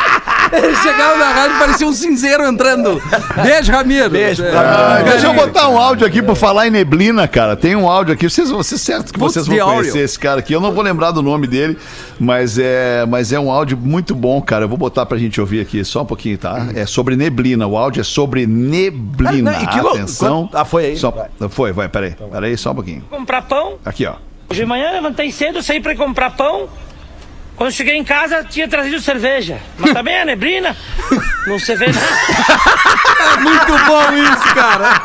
Eles 0.63 0.77
chegaram 0.79 1.17
na 1.17 1.31
rádio 1.31 1.55
e 1.55 1.59
parecia 1.59 1.87
um 1.87 1.93
cinzeiro 1.93 2.43
entrando. 2.45 3.01
Beijo, 3.41 3.71
Ramiro. 3.71 4.09
Beijo, 4.09 4.43
É. 4.43 4.49
Ah, 4.55 4.63
Carinho. 4.97 5.11
deixa 5.11 5.27
eu 5.27 5.33
botar 5.33 5.67
um 5.69 5.77
áudio 5.77 6.05
aqui 6.05 6.21
pra 6.21 6.35
falar 6.35 6.67
em 6.67 6.69
neblina, 6.71 7.27
cara. 7.27 7.55
Tem 7.55 7.75
um 7.75 7.89
áudio 7.89 8.13
aqui. 8.13 8.29
Vocês, 8.29 8.49
vocês 8.49 8.79
certo 8.81 9.11
que 9.13 9.19
vocês 9.19 9.47
vão 9.47 9.57
conhecer 9.57 9.99
esse 9.99 10.17
cara 10.19 10.39
aqui. 10.39 10.53
Eu 10.53 10.61
não 10.61 10.71
vou 10.71 10.83
lembrar 10.83 11.11
do 11.11 11.21
nome 11.21 11.47
dele, 11.47 11.77
mas 12.19 12.57
é, 12.59 13.05
mas 13.07 13.31
é 13.33 13.39
um 13.39 13.51
áudio 13.51 13.77
muito 13.77 14.13
bom, 14.13 14.41
cara. 14.41 14.65
Eu 14.65 14.69
vou 14.69 14.77
botar 14.77 15.05
pra 15.05 15.17
gente 15.17 15.39
ouvir 15.41 15.61
aqui 15.61 15.83
só 15.83 16.01
um 16.03 16.05
pouquinho, 16.05 16.37
tá? 16.37 16.67
É 16.75 16.85
sobre 16.85 17.15
neblina. 17.15 17.65
O 17.67 17.77
áudio 17.77 18.01
é 18.01 18.03
sobre 18.03 18.45
neblina. 18.45 19.51
Ah, 19.51 19.53
não, 19.55 19.63
e 19.63 19.67
que 19.67 19.93
Atenção. 19.93 20.49
Ah, 20.53 20.65
foi 20.65 20.85
aí? 20.85 20.97
Só- 20.97 21.11
Vai. 21.11 21.49
Foi, 21.49 21.71
vai, 21.71 21.87
peraí. 21.89 22.15
Peraí, 22.31 22.57
só 22.57 22.71
um 22.71 22.75
pouquinho. 22.75 23.03
comprar 23.09 23.41
pão. 23.43 23.73
Aqui, 23.85 24.05
ó. 24.05 24.13
Hoje 24.49 24.61
de 24.61 24.65
manhã 24.65 24.91
levantei 24.91 25.31
cedo, 25.31 25.61
saí 25.61 25.79
pra 25.79 25.95
comprar 25.95 26.31
pão. 26.31 26.67
Quando 27.55 27.71
cheguei 27.71 27.95
em 27.95 28.03
casa, 28.03 28.43
tinha 28.43 28.67
trazido 28.67 28.99
cerveja. 28.99 29.59
Mas 29.77 29.93
também 29.93 30.19
a 30.19 30.25
neblina, 30.25 30.75
não 31.47 31.59
se 31.59 31.75
vê 31.75 31.87
nada. 31.87 32.07
Muito 33.41 33.85
bom 33.85 34.13
isso, 34.13 34.55
cara. 34.55 35.01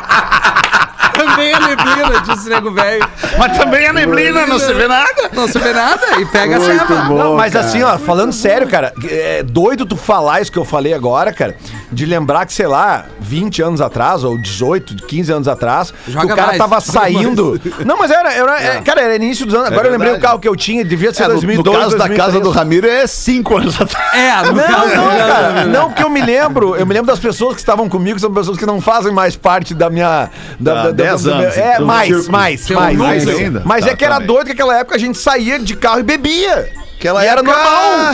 Também 1.25 1.51
é 1.51 1.59
neblina, 1.59 2.21
disse 2.25 2.47
o 2.47 2.49
nego 2.49 2.71
velho. 2.71 3.07
Mas 3.37 3.57
também 3.57 3.85
é 3.85 3.93
neblina, 3.93 4.45
não 4.47 4.59
se 4.59 4.73
vê 4.73 4.87
nada. 4.87 5.29
Não 5.33 5.47
se 5.47 5.59
vê 5.59 5.73
nada 5.73 6.19
e 6.19 6.25
pega 6.25 6.57
a 6.57 7.03
bom. 7.03 7.17
Não, 7.17 7.35
mas 7.35 7.53
cara. 7.53 7.65
assim, 7.65 7.83
ó, 7.83 7.97
falando 7.97 8.31
sério, 8.33 8.67
cara, 8.67 8.93
é 9.09 9.43
doido 9.43 9.85
tu 9.85 9.95
falar 9.97 10.41
isso 10.41 10.51
que 10.51 10.57
eu 10.57 10.65
falei 10.65 10.93
agora, 10.93 11.31
cara, 11.33 11.55
de 11.91 12.05
lembrar 12.05 12.45
que, 12.45 12.53
sei 12.53 12.67
lá, 12.67 13.05
20 13.19 13.61
anos 13.61 13.81
atrás, 13.81 14.23
ou 14.23 14.37
18, 14.41 15.05
15 15.05 15.31
anos 15.31 15.47
atrás, 15.47 15.93
Joga 16.07 16.25
o 16.25 16.35
cara 16.35 16.47
mais, 16.47 16.57
tava 16.57 16.79
saindo. 16.81 17.59
Não, 17.85 17.97
mas 17.97 18.11
era, 18.11 18.33
era 18.33 18.61
é, 18.61 18.81
cara, 18.81 19.01
era 19.01 19.15
início 19.15 19.45
dos 19.45 19.55
anos. 19.55 19.67
Agora 19.67 19.87
eu 19.87 19.91
lembrei 19.91 20.13
o 20.13 20.19
carro 20.19 20.39
que 20.39 20.47
eu 20.47 20.55
tinha, 20.55 20.83
devia 20.83 21.13
ser 21.13 21.23
É, 21.23 21.27
no, 21.27 21.33
no 21.35 21.41
2002. 21.41 21.77
caso 21.77 21.97
da 21.97 22.09
casa 22.09 22.39
2003. 22.39 22.43
do 22.43 22.51
Ramiro 22.51 22.87
é 22.87 23.07
cinco 23.07 23.57
anos 23.57 23.79
atrás. 23.79 24.13
É, 24.13 24.35
no 24.47 24.53
Não, 24.53 24.63
caso 24.63 24.95
não, 24.95 25.03
do 25.03 25.09
cara. 25.17 25.65
Não, 25.65 25.87
porque 25.89 26.03
eu 26.03 26.09
me 26.09 26.21
lembro, 26.21 26.75
eu 26.75 26.85
me 26.85 26.93
lembro 26.93 27.07
das 27.07 27.19
pessoas 27.19 27.55
que 27.55 27.59
estavam 27.61 27.87
comigo, 27.89 28.19
são 28.19 28.31
pessoas 28.33 28.57
que 28.57 28.65
não 28.65 28.79
fazem 28.81 29.11
mais 29.11 29.35
parte 29.35 29.73
da 29.73 29.89
minha. 29.89 30.29
Da, 30.59 30.83
Ah, 30.83 30.91
10 31.11 31.25
meu- 31.25 31.33
anos, 31.35 31.57
É, 31.57 31.73
então, 31.73 31.85
mais, 31.85 32.09
mais, 32.27 32.69
mais. 32.69 32.97
mais 32.97 33.25
mais. 33.25 33.27
ainda? 33.27 33.61
Mas 33.65 33.85
Tá, 33.85 33.91
é 33.91 33.95
que 33.95 34.05
era 34.05 34.17
bem. 34.19 34.27
doido 34.27 34.43
que 34.45 34.49
naquela 34.53 34.77
época 34.79 34.95
a 34.95 34.99
gente 34.99 35.17
saía 35.17 35.59
de 35.59 35.75
carro 35.75 35.99
e 35.99 36.03
bebia. 36.03 36.71
Aquela 36.97 37.23
E 37.23 37.27
era 37.27 37.41
normal. 37.41 38.13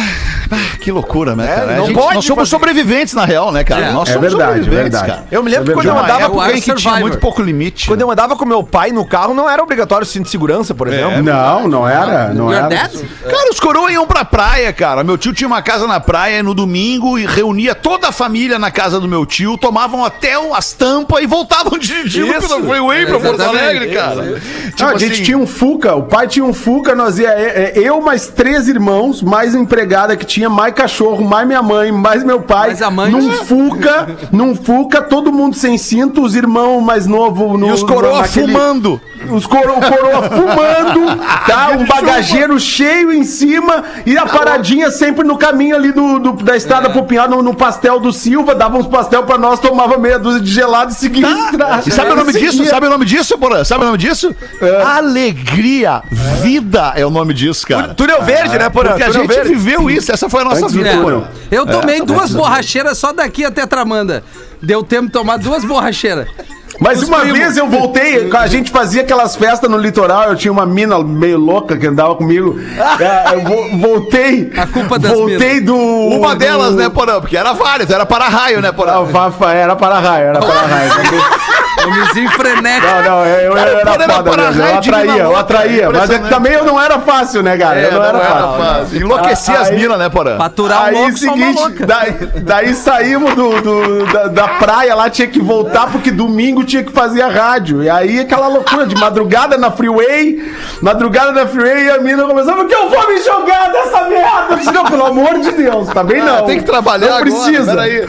Ah, 0.52 0.78
que 0.80 0.92
loucura, 0.92 1.36
né, 1.36 1.46
É, 1.52 1.56
cara? 1.56 1.72
A 1.74 1.76
não 1.78 1.86
gente- 1.88 1.96
pode 1.96 2.16
nós 2.16 2.26
somos 2.26 2.50
fazer. 2.50 2.50
sobreviventes, 2.50 3.14
na 3.14 3.26
real, 3.26 3.52
né, 3.52 3.64
cara? 3.64 3.86
É, 3.88 3.92
nós 3.92 4.10
é 4.10 4.14
somos 4.14 4.30
verdade, 4.30 4.60
sobreviventes, 4.60 5.00
verdade. 5.00 5.08
cara. 5.08 5.24
Eu 5.32 5.44
me 5.44 5.50
lembro 5.50 5.72
É 5.72 5.74
quando 5.74 5.86
eu 5.88 5.98
andava 5.98 6.52
em 6.54 6.62
que 6.62 6.74
tinha 6.76 6.96
muito 7.00 7.18
pouco 7.18 7.42
limite. 7.42 7.88
Quando 7.88 8.02
eu 8.02 8.12
andava 8.12 8.36
com 8.36 8.46
meu 8.46 8.64
pai 8.64 8.92
no 8.92 9.06
carro, 9.06 9.34
não 9.34 9.50
era 9.50 9.62
obrigatório 9.64 10.06
cinto 10.06 10.26
de 10.26 10.30
segurança, 10.30 10.74
por 10.76 10.88
exemplo. 10.88 11.24
Não, 11.24 11.68
não 11.68 11.88
era. 11.88 12.34
Não 12.34 12.52
era. 12.54 12.68
Cara, 12.70 13.50
os 13.52 13.60
coroas 13.60 13.92
iam 13.92 14.06
pra 14.06 14.24
praia, 14.26 14.72
cara. 14.72 15.04
Meu 15.04 15.18
tio 15.18 15.34
tinha 15.34 15.48
uma 15.48 15.62
casa 15.62 15.88
na 15.88 16.00
praia 16.00 16.42
no 16.44 16.54
domingo 16.54 17.18
e 17.18 17.26
reunia 17.26 17.74
toda 17.74 18.10
a 18.10 18.12
família 18.12 18.60
na 18.60 18.70
casa 18.72 19.00
do 19.00 19.08
meu 19.08 19.26
tio, 19.26 19.58
tomavam 19.58 20.04
até 20.04 20.38
o- 20.38 20.54
as 20.54 20.74
tampas 20.74 21.24
e 21.24 21.26
voltavam 21.28 21.78
dirigindo 21.80 22.28
pelo 22.34 22.64
freeway 22.68 23.06
pra 23.06 23.20
Porto. 23.20 23.42
Alegre, 23.42 23.88
cara. 23.94 24.42
Tipo 24.76 24.84
a 24.86 24.98
gente 24.98 25.14
assim, 25.14 25.24
tinha 25.24 25.38
um 25.38 25.48
Fuca, 25.48 25.96
o 25.96 26.04
pai 26.04 26.28
tinha 26.28 26.44
um 26.46 26.54
Fuca, 26.54 26.94
nós 26.96 27.18
ia 27.20 27.30
é, 27.30 27.74
é, 27.76 27.80
eu 27.80 28.02
mais 28.02 28.28
três 28.28 28.68
irmãos, 28.68 29.22
mais 29.22 29.56
empregada 29.56 30.16
que 30.18 30.26
tinha, 30.26 30.35
mais 30.50 30.74
cachorro, 30.74 31.24
mais 31.24 31.48
minha 31.48 31.62
mãe, 31.62 31.92
mais 31.92 32.24
meu 32.24 32.42
pai. 32.42 32.68
Mais 32.70 32.82
a 32.82 32.92
mãe. 32.92 33.12
Num 33.12 33.32
Fuca, 33.32 34.08
num 34.32 34.56
Fuca, 34.56 35.02
todo 35.02 35.32
mundo 35.32 35.56
sem 35.56 35.78
cinto, 35.78 36.22
os 36.24 36.36
irmãos 36.36 36.82
mais 36.82 37.08
novos 37.08 37.58
no 37.60 37.68
E 37.68 37.72
os 37.72 37.84
coroas 37.84 38.22
naquele- 38.22 38.52
fumando. 38.54 39.00
Os 39.32 39.46
coro, 39.46 39.74
coroa 39.74 40.24
fumando, 40.24 41.18
tá? 41.48 41.72
Um 41.78 41.86
bagageiro 41.86 42.60
cheio 42.60 43.12
em 43.14 43.24
cima 43.24 43.84
e 44.06 44.18
a 44.18 44.26
paradinha 44.26 44.92
sempre 44.92 45.24
no 45.26 45.38
caminho 45.38 45.76
ali 45.76 45.92
do, 45.92 46.20
do- 46.20 46.44
da 46.44 46.56
estrada 46.56 46.90
pro 46.90 47.04
Pinhal, 47.04 47.30
no, 47.30 47.42
no 47.42 47.54
pastel 47.56 48.00
do 48.00 48.12
Silva, 48.14 48.54
dava 48.56 48.78
uns 48.78 48.88
pastel 48.88 49.24
pra 49.24 49.38
nós, 49.38 49.60
tomava 49.60 49.98
meia 49.98 50.18
dúzia 50.20 50.42
de 50.42 50.52
gelado 50.52 50.92
e 50.92 50.96
seguia 50.96 51.28
estrada. 51.30 51.84
E 51.86 51.92
sabe 51.92 52.12
o 52.12 52.16
nome 52.16 52.34
disso? 52.34 52.52
Seguia. 52.58 52.70
Sabe 52.70 52.88
o 52.88 52.90
nome 52.90 53.06
disso, 53.06 53.38
Porã? 53.38 53.64
Sabe 53.64 53.84
o 53.84 53.86
nome 53.88 53.98
disso? 53.98 54.34
Alegria. 54.86 56.02
Vida 56.42 56.94
é 56.96 57.06
o 57.06 57.10
nome 57.10 57.34
disso, 57.34 57.66
cara. 57.68 57.94
Túnel 57.94 58.22
verde, 58.24 58.58
né, 58.58 58.70
Porã? 58.70 58.90
Porque 58.92 59.04
a 59.04 59.12
gente 59.12 59.28
verde. 59.28 59.50
viveu 59.50 59.90
isso. 59.90 60.12
Essa 60.12 60.30
foi 60.30 60.42
a 60.42 60.46
nossa 60.46 60.62
Antes 60.66 60.74
vida, 60.76 60.90
É. 60.90 61.56
Eu 61.56 61.66
tomei 61.66 62.02
duas 62.02 62.32
borracheiras 62.32 62.98
só 62.98 63.12
daqui 63.14 63.46
até 63.46 63.66
Tramanda. 63.66 64.24
Deu 64.62 64.84
tempo 64.84 65.08
de 65.08 65.12
tomar 65.12 65.38
duas 65.38 65.64
borracheiras. 65.64 66.28
Mas 66.86 67.04
uma 67.04 67.20
primos. 67.20 67.38
vez 67.40 67.58
eu 67.58 67.68
voltei, 67.68 68.30
a 68.36 68.48
gente 68.48 68.72
fazia 68.72 69.02
aquelas 69.02 69.36
festas 69.36 69.70
no 69.70 69.78
litoral, 69.78 70.30
eu 70.30 70.36
tinha 70.36 70.52
uma 70.52 70.66
mina 70.66 70.98
meio 71.04 71.38
louca 71.40 71.76
que 71.78 71.88
andava 71.88 72.16
comigo. 72.16 72.58
É, 73.00 73.34
eu 73.36 73.42
vo- 73.42 73.78
voltei. 73.80 74.52
A 74.58 74.68
culpa 74.68 74.98
das 75.00 75.12
Voltei 75.12 75.60
do. 75.62 75.76
Uma 75.76 76.34
do- 76.36 76.40
delas, 76.40 76.76
né, 76.76 76.90
Porã? 76.90 77.20
Porque 77.20 77.36
era 77.36 77.54
várias, 77.54 77.90
era 77.90 78.06
para-raio, 78.06 78.62
né, 78.62 78.70
Ah, 78.70 78.74
Porã? 78.74 78.92
era 79.52 79.76
para 79.76 80.00
raio, 80.00 80.28
era 80.28 80.40
para 80.40 80.62
raio. 80.62 80.92
Homenzinho 81.84 82.30
frenético. 82.32 82.88
Não, 82.88 83.02
não, 83.04 83.26
eu, 83.26 83.52
eu 83.52 83.58
era 83.58 83.72
era 83.72 84.14
foda 84.14 84.32
mesmo. 84.42 84.64
Eu 84.64 84.78
atraía, 84.78 85.24
eu 85.24 85.36
atraía. 85.36 85.90
Mas 85.92 86.10
é 86.10 86.20
que 86.20 86.30
também 86.30 86.54
eu 86.54 86.64
não 86.66 86.82
era 86.82 87.00
fácil, 87.00 87.44
né, 87.44 87.58
cara? 87.58 87.80
eu 87.80 87.92
não, 87.92 88.04
era, 88.04 88.20
fácil. 88.20 89.02
Enlouquecia 89.02 89.60
as 89.60 89.72
minas, 89.72 89.98
né, 90.00 90.10
Porã? 90.10 90.38
Paturar 90.38 90.84
um 90.84 90.86
Aí, 90.86 90.94
louco 90.96 91.18
só 91.18 91.26
uma 91.28 91.36
seguinte, 91.38 91.60
louca. 91.62 91.86
daí, 91.86 92.12
daí 92.44 92.74
saímos 92.74 93.34
do, 93.36 93.62
do- 93.62 94.06
da, 94.06 94.28
da 94.28 94.48
praia 94.48 94.96
lá, 94.96 95.10
tinha 95.10 95.28
que 95.28 95.40
voltar, 95.42 95.88
porque 95.92 96.12
domingo 96.12 96.64
tinha 96.64 96.84
que 96.84 96.92
fazer 96.92 97.22
a 97.22 97.28
rádio. 97.28 97.84
E 97.84 97.90
aí 97.90 98.20
aquela 98.20 98.48
loucura 98.48 98.86
de 98.86 98.96
madrugada 98.96 99.58
na 99.58 99.72
freeway, 99.72 100.44
madrugada 100.82 101.32
na 101.32 101.46
freeway, 101.46 101.86
e 101.86 101.90
a 101.92 101.98
mina 102.00 102.24
começava, 102.24 102.58
porque 102.58 102.76
eu 102.76 102.90
vou 102.90 103.08
me 103.08 103.22
jogar 103.22 103.72
dessa 103.72 104.04
merda. 104.10 104.46
Eu 104.52 104.58
disse, 104.58 104.72
não, 104.72 104.86
pelo 104.86 105.06
amor 105.06 105.40
de 105.40 105.52
Deus, 105.52 105.88
também 105.90 106.22
Ah, 106.22 106.26
não. 106.26 106.46
tem 106.46 106.58
que 106.60 106.66
trabalhar 106.66 107.08
Não 107.08 107.16
agora, 107.18 107.32
precisa. 107.32 107.72
peraí. 107.76 108.08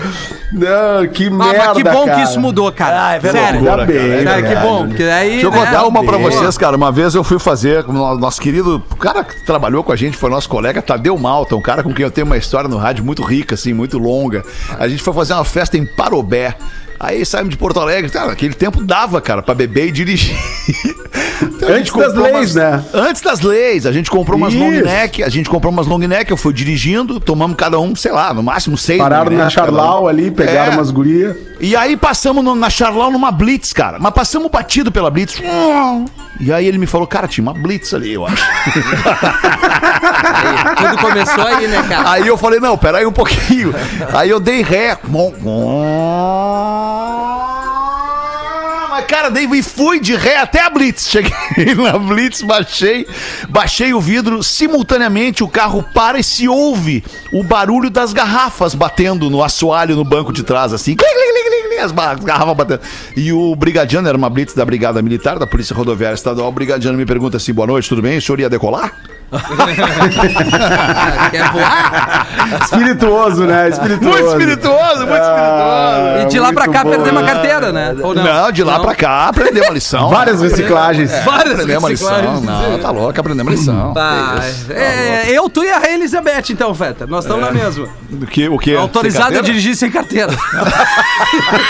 Não, 0.53 1.07
que 1.09 1.27
Ah, 1.27 1.31
merda, 1.31 1.65
mas 1.67 1.77
que 1.77 1.83
bom 1.85 2.05
cara. 2.07 2.17
que 2.17 2.23
isso 2.23 2.41
mudou, 2.41 2.71
cara. 2.73 3.09
Ah, 3.09 3.13
é 3.15 3.19
verdade. 3.19 3.45
Sério. 3.59 3.71
Ainda 3.71 3.85
bem, 3.85 4.25
né, 4.25 4.37
que 4.37 4.43
cara? 4.55 4.61
bom. 4.61 4.87
Porque 4.87 5.03
aí, 5.03 5.31
Deixa 5.31 5.47
eu 5.47 5.51
né, 5.51 5.59
contar 5.59 5.87
uma 5.87 6.05
pra 6.05 6.19
vocês, 6.19 6.57
cara. 6.57 6.77
Uma 6.77 6.93
vez 6.93 7.15
eu 7.15 7.25
fui 7.25 7.39
fazer 7.39 7.83
com 7.85 7.93
o 7.93 8.19
nosso 8.19 8.41
querido. 8.41 8.83
O 8.91 8.97
cara 8.97 9.25
que 9.25 9.45
trabalhou 9.45 9.83
com 9.83 9.93
a 9.93 9.97
gente 9.97 10.17
foi 10.17 10.31
nosso 10.31 10.49
colega 10.49 10.81
Tadeu 10.81 11.19
Malta, 11.19 11.57
um 11.57 11.61
cara 11.61 11.83
com 11.83 11.93
quem 11.93 12.05
eu 12.05 12.11
tenho 12.11 12.27
uma 12.27 12.37
história 12.37 12.69
no 12.69 12.77
rádio 12.77 13.05
muito 13.05 13.23
rica, 13.23 13.55
assim, 13.55 13.73
muito 13.73 13.99
longa. 13.99 14.45
A 14.79 14.87
gente 14.89 15.03
foi 15.03 15.13
fazer 15.13 15.35
uma 15.35 15.45
festa 15.45 15.77
em 15.77 15.85
Parobé. 15.85 16.55
Aí 16.99 17.25
saímos 17.25 17.51
de 17.51 17.57
Porto 17.57 17.79
Alegre. 17.81 18.11
Cara, 18.11 18.29
naquele 18.29 18.55
tempo 18.55 18.83
dava, 18.83 19.21
cara, 19.21 19.43
pra 19.43 19.55
beber 19.55 19.89
e 19.89 19.93
dirigir. 19.93 20.37
Então, 21.43 21.69
Antes 21.69 21.93
das 21.93 22.15
leis, 22.15 22.55
né? 22.55 22.83
Antes 22.95 23.21
das 23.23 23.41
leis. 23.43 23.85
A 23.85 23.93
gente 23.93 24.11
comprou 24.11 24.39
umas 24.39 24.55
Isso. 24.55 24.63
long 24.63 24.71
neck. 24.71 25.23
A 25.23 25.29
gente 25.29 25.51
comprou 25.51 25.71
umas 25.71 25.87
long 25.87 25.99
neck. 25.99 26.31
Eu 26.31 26.37
fui 26.37 26.53
dirigindo, 26.53 27.21
tomamos 27.21 27.57
cada 27.59 27.79
um, 27.79 27.95
sei 27.95 28.11
lá, 28.11 28.33
no 28.33 28.43
máximo 28.43 28.77
seis. 28.77 28.99
Pararam 28.99 29.25
na 29.31 29.37
cada 29.37 29.47
um. 29.47 29.51
Charlau 29.51 30.09
ali, 30.09 30.31
pegaram 30.31 30.73
É. 30.73 30.77
umas 30.77 30.91
gurias. 30.91 31.37
E 31.61 31.77
aí 31.77 31.95
passamos 31.97 32.43
no- 32.43 32.55
na 32.55 32.71
Charlau 32.71 33.11
numa 33.11 33.31
Blitz, 33.31 33.73
cara. 33.75 33.99
Mas 33.99 34.15
passamos 34.15 34.51
batido 34.51 34.91
pela 34.91 35.11
Blitz. 35.11 35.39
E 36.41 36.53
aí 36.53 36.67
ele 36.67 36.79
me 36.79 36.87
falou, 36.87 37.07
cara, 37.07 37.27
tinha 37.27 37.43
uma 37.43 37.55
Blitz 37.55 37.95
ali, 37.95 38.13
eu 38.13 38.27
acho. 38.27 38.45
Tudo 40.77 40.99
começou 40.99 41.47
aí, 41.47 41.67
né, 41.67 41.83
cara? 41.89 42.11
Aí 42.11 42.27
eu 42.27 42.37
falei, 42.37 42.61
não, 42.61 42.77
peraí 42.77 43.07
um 43.07 43.13
pouquinho. 43.13 43.75
Aí 44.13 44.31
eu 44.31 44.41
dei 44.41 44.63
ré. 44.63 44.99
Mas, 48.97 49.05
cara, 49.05 49.31
dei 49.31 49.45
e 49.45 49.63
fui 49.63 50.01
de 50.01 50.17
ré 50.17 50.39
até 50.39 50.63
a 50.63 50.71
Blitz. 50.71 51.09
Cheguei 51.13 51.75
na 51.75 51.99
Blitz, 51.99 52.41
baixei, 52.41 53.07
baixei 53.47 53.93
o 53.93 54.01
vidro. 54.01 54.43
Simultaneamente 54.43 55.45
o 55.45 55.49
carro 55.49 55.83
para 55.83 56.19
e 56.19 56.25
se 56.25 56.49
ouve 56.49 57.05
o 57.31 57.43
barulho 57.45 57.91
das 57.91 58.15
garrafas 58.15 58.75
batendo 58.75 59.29
no 59.29 59.43
assoalho 59.45 59.95
no 59.95 60.05
banco 60.05 60.33
de 60.33 60.43
trás, 60.43 60.73
assim. 60.73 60.97
Clim, 60.97 61.07
clim, 61.07 61.33
clim, 61.33 61.46
clim, 61.77 61.79
As 61.79 61.93
garrafas 62.25 62.57
batendo. 62.57 62.81
E 63.17 63.33
o 63.33 63.55
brigadiano, 63.55 64.09
era 64.09 64.17
uma 64.17 64.31
Blitz 64.31 64.55
da 64.55 64.65
Brigada 64.65 65.03
Militar, 65.03 65.39
da 65.39 65.47
Polícia 65.47 65.77
Rodoviária 65.77 66.15
Estadual. 66.15 66.49
O 66.49 66.53
brigadiano 66.53 66.97
me 66.97 67.05
pergunta 67.05 67.37
assim: 67.37 67.53
boa 67.53 67.67
noite, 67.67 67.89
tudo 67.89 68.03
bem? 68.03 68.19
O 68.19 68.23
senhor 68.23 68.41
ia 68.41 68.49
decolar? 68.49 68.93
Quer 71.31 71.51
voar? 71.53 72.27
Espirituoso, 72.63 73.45
né? 73.45 73.69
Espirituoso. 73.69 74.23
Muito 74.23 74.29
espirituoso, 74.29 75.07
muito 75.07 75.23
espirituoso. 75.23 76.21
E 76.21 76.27
de 76.27 76.39
lá 76.39 76.53
pra 76.53 76.69
cá 76.69 76.85
bom. 76.85 76.91
perdemos 76.91 77.23
a 77.23 77.27
carteira, 77.27 77.73
né? 77.73 77.97
Ou 78.03 78.15
Não, 78.15 78.53
de 78.53 78.63
lá 78.63 78.79
pra 78.79 78.95
cá 78.95 79.27
aprendemos 79.27 79.69
uma 79.69 79.75
lição. 79.75 80.09
Várias 80.11 80.41
reciclagens. 80.41 81.11
Várias 81.25 81.55
Aprendemos 81.55 81.83
uma 81.83 81.91
lição. 81.91 82.09
reciclagens. 82.09 82.45
Não, 82.45 82.79
tá 82.79 82.91
louco, 82.93 83.19
aprendemos 83.21 83.53
uma 83.53 83.59
lição. 83.59 83.93
Tá. 83.95 84.37
É, 84.71 85.37
eu, 85.37 85.51
tu 85.51 85.65
e 85.65 85.71
a 85.71 85.79
Raia 85.79 85.95
Elizabeth, 85.95 86.51
então, 86.51 86.73
Feta. 86.73 87.05
Nós 87.07 87.25
estamos 87.25 87.45
na 87.45 87.51
mesma. 87.51 87.89
O 88.13 88.27
que? 88.27 88.49
O 88.49 88.59
que? 88.59 88.77
Autorizado 88.77 89.37
a 89.39 89.43
dirigir 89.43 89.75
sem 89.75 89.91
carteira. 89.91 90.33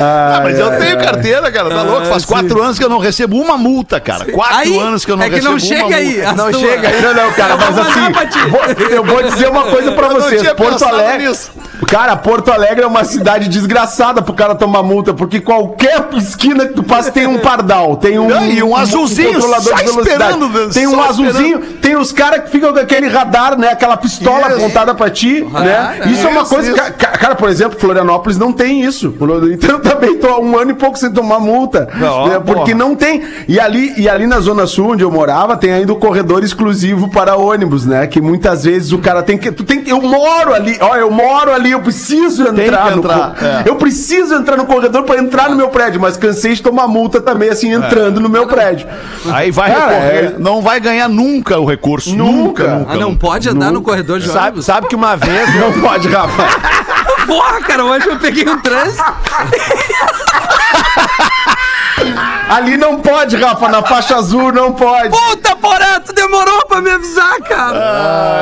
Ah, 0.00 0.40
mas 0.44 0.56
eu 0.58 0.70
tenho 0.78 0.96
carteira, 0.98 1.50
cara, 1.50 1.70
tá 1.70 1.82
louco? 1.82 2.06
Faz 2.06 2.24
quatro 2.24 2.62
anos 2.62 2.78
que 2.78 2.84
eu 2.84 2.88
não 2.88 2.98
recebo 2.98 3.36
uma 3.40 3.56
multa, 3.58 3.98
cara. 3.98 4.26
Quatro 4.26 4.56
Aí, 4.58 4.78
anos 4.78 5.04
que 5.04 5.10
eu 5.10 5.16
não 5.16 5.24
é 5.24 5.28
que 5.28 5.34
recebo 5.36 5.48
não 5.50 5.56
uma 5.58 5.60
chega 5.66 5.80
multa. 5.82 5.96
aí. 5.96 6.22
Não 6.36 6.50
tuas. 6.52 6.56
chega 6.62 6.88
aí. 6.88 7.02
Não, 7.02 7.14
não, 7.14 7.32
cara, 7.32 7.56
mas 7.56 7.78
assim, 7.78 8.48
vou- 8.48 8.86
eu 8.90 9.04
vou 9.04 9.22
dizer 9.24 9.48
uma 9.48 9.64
coisa 9.64 9.90
pra 9.92 10.06
Eu 10.06 10.14
vocês. 10.14 10.52
Porto 10.52 10.84
Alegre, 10.84 11.26
nisso. 11.28 11.50
Cara, 11.90 12.14
Porto 12.16 12.52
Alegre 12.52 12.84
é 12.84 12.86
uma 12.86 13.02
cidade 13.02 13.48
desgraçada 13.48 14.20
pro 14.20 14.34
cara 14.34 14.54
tomar 14.54 14.82
multa, 14.82 15.14
porque 15.14 15.40
qualquer 15.40 16.06
esquina 16.18 16.66
que 16.66 16.74
tu 16.74 16.82
passa 16.82 17.10
tem 17.10 17.26
um 17.26 17.38
pardal, 17.38 17.96
tem 17.96 18.18
um, 18.18 18.28
E 18.50 18.62
um 18.62 18.76
azulzinho, 18.76 19.40
sai 19.62 19.84
esperando, 19.86 20.68
tem 20.70 20.86
um 20.86 20.90
só 20.96 21.08
azulzinho, 21.08 21.58
tem 21.80 21.96
os 21.96 22.12
caras 22.12 22.44
que 22.44 22.50
ficam 22.50 22.74
com 22.74 22.78
aquele 22.78 23.08
radar, 23.08 23.58
né? 23.58 23.68
Aquela 23.72 23.96
pistola 23.96 24.48
Isso. 24.48 24.56
apontada 24.58 24.94
pra 24.94 25.08
ti, 25.08 25.40
né? 25.50 26.00
Isso 26.12 26.26
é 26.26 26.30
uma 26.30 26.42
Isso, 26.42 26.54
coisa. 26.54 26.68
isso. 26.72 26.76
ca- 26.92 27.08
Cara, 27.18 27.34
por 27.34 27.48
exemplo, 27.48 27.78
Florianópolis 27.80 28.38
não 28.38 28.52
tem 28.52 28.82
isso. 28.84 29.14
Então 29.50 29.70
eu 29.76 29.80
também 29.80 30.16
tô 30.18 30.28
há 30.28 30.38
um 30.40 30.56
ano 30.58 30.70
e 30.70 30.74
pouco 30.74 30.96
sem 30.98 31.10
tomar 31.10 31.40
multa. 31.40 31.88
Não, 31.96 32.28
né, 32.28 32.38
porque 32.44 32.74
não 32.74 32.94
tem. 32.94 33.22
E 33.48 33.58
ali, 33.58 33.92
e 33.96 34.08
ali 34.08 34.26
na 34.26 34.38
Zona 34.40 34.66
Sul, 34.66 34.92
onde 34.92 35.02
eu 35.02 35.10
morava, 35.10 35.56
tem 35.56 35.72
ainda 35.72 35.92
o 35.92 35.96
corredor 35.96 36.44
exclusivo 36.44 37.08
para 37.10 37.34
ônibus, 37.36 37.84
né? 37.86 38.06
Que 38.06 38.20
muitas 38.20 38.64
vezes 38.64 38.92
o 38.92 38.98
cara 38.98 39.22
tem 39.22 39.36
que. 39.38 39.50
Tu 39.50 39.64
tem 39.64 39.82
que 39.82 39.90
eu 39.90 40.00
moro 40.00 40.54
ali, 40.54 40.76
ó, 40.80 40.94
eu 40.96 41.10
moro 41.10 41.52
ali, 41.52 41.77
eu 41.78 41.82
preciso 41.82 42.46
entrar, 42.48 42.84
que 42.84 42.90
no 42.92 42.98
entrar, 42.98 43.34
co- 43.34 43.44
é. 43.44 43.62
Eu 43.66 43.76
preciso 43.76 44.34
entrar 44.34 44.56
no 44.56 44.66
corredor 44.66 45.02
para 45.04 45.18
entrar 45.20 45.48
no 45.48 45.56
meu 45.56 45.68
prédio, 45.68 46.00
mas 46.00 46.16
cansei 46.16 46.54
de 46.54 46.62
tomar 46.62 46.86
multa 46.88 47.20
também, 47.20 47.48
assim, 47.48 47.72
entrando 47.72 48.20
no 48.20 48.28
meu 48.28 48.46
prédio. 48.46 48.86
Aí 49.32 49.50
vai 49.50 49.72
Cara, 49.72 49.92
recorrer. 49.92 50.24
é- 50.24 50.34
Não 50.38 50.60
vai 50.62 50.78
ganhar 50.80 51.08
nunca 51.08 51.58
o 51.58 51.64
recurso. 51.64 52.14
Nunca, 52.14 52.64
Nunca. 52.64 52.74
nunca. 52.78 52.92
Ah, 52.92 52.96
não 52.96 53.16
pode 53.16 53.48
andar 53.48 53.72
no 53.72 53.82
corredor 53.82 54.18
de 54.20 54.28
Sabe, 54.28 54.46
ônibus? 54.48 54.64
sabe 54.66 54.88
que 54.88 54.94
uma 54.96 55.16
vez. 55.16 55.54
Não 55.54 55.72
pode, 55.80 56.08
Rafa. 56.08 56.44
Porra, 57.26 57.60
cara, 57.60 57.84
hoje 57.84 58.08
eu 58.08 58.18
peguei 58.18 58.48
um 58.48 58.58
trânsito. 58.58 59.04
Ali 62.48 62.76
não 62.76 63.00
pode, 63.00 63.36
Rafa, 63.36 63.68
na 63.68 63.82
faixa 63.82 64.16
azul 64.16 64.52
não 64.52 64.72
pode. 64.72 65.10
Puta, 65.10 65.54
porra, 65.56 66.00
tu 66.00 66.12
demorou 66.12 66.64
pra 66.66 66.80
me 66.80 66.90
avisar, 66.90 67.38
cara. 67.40 67.78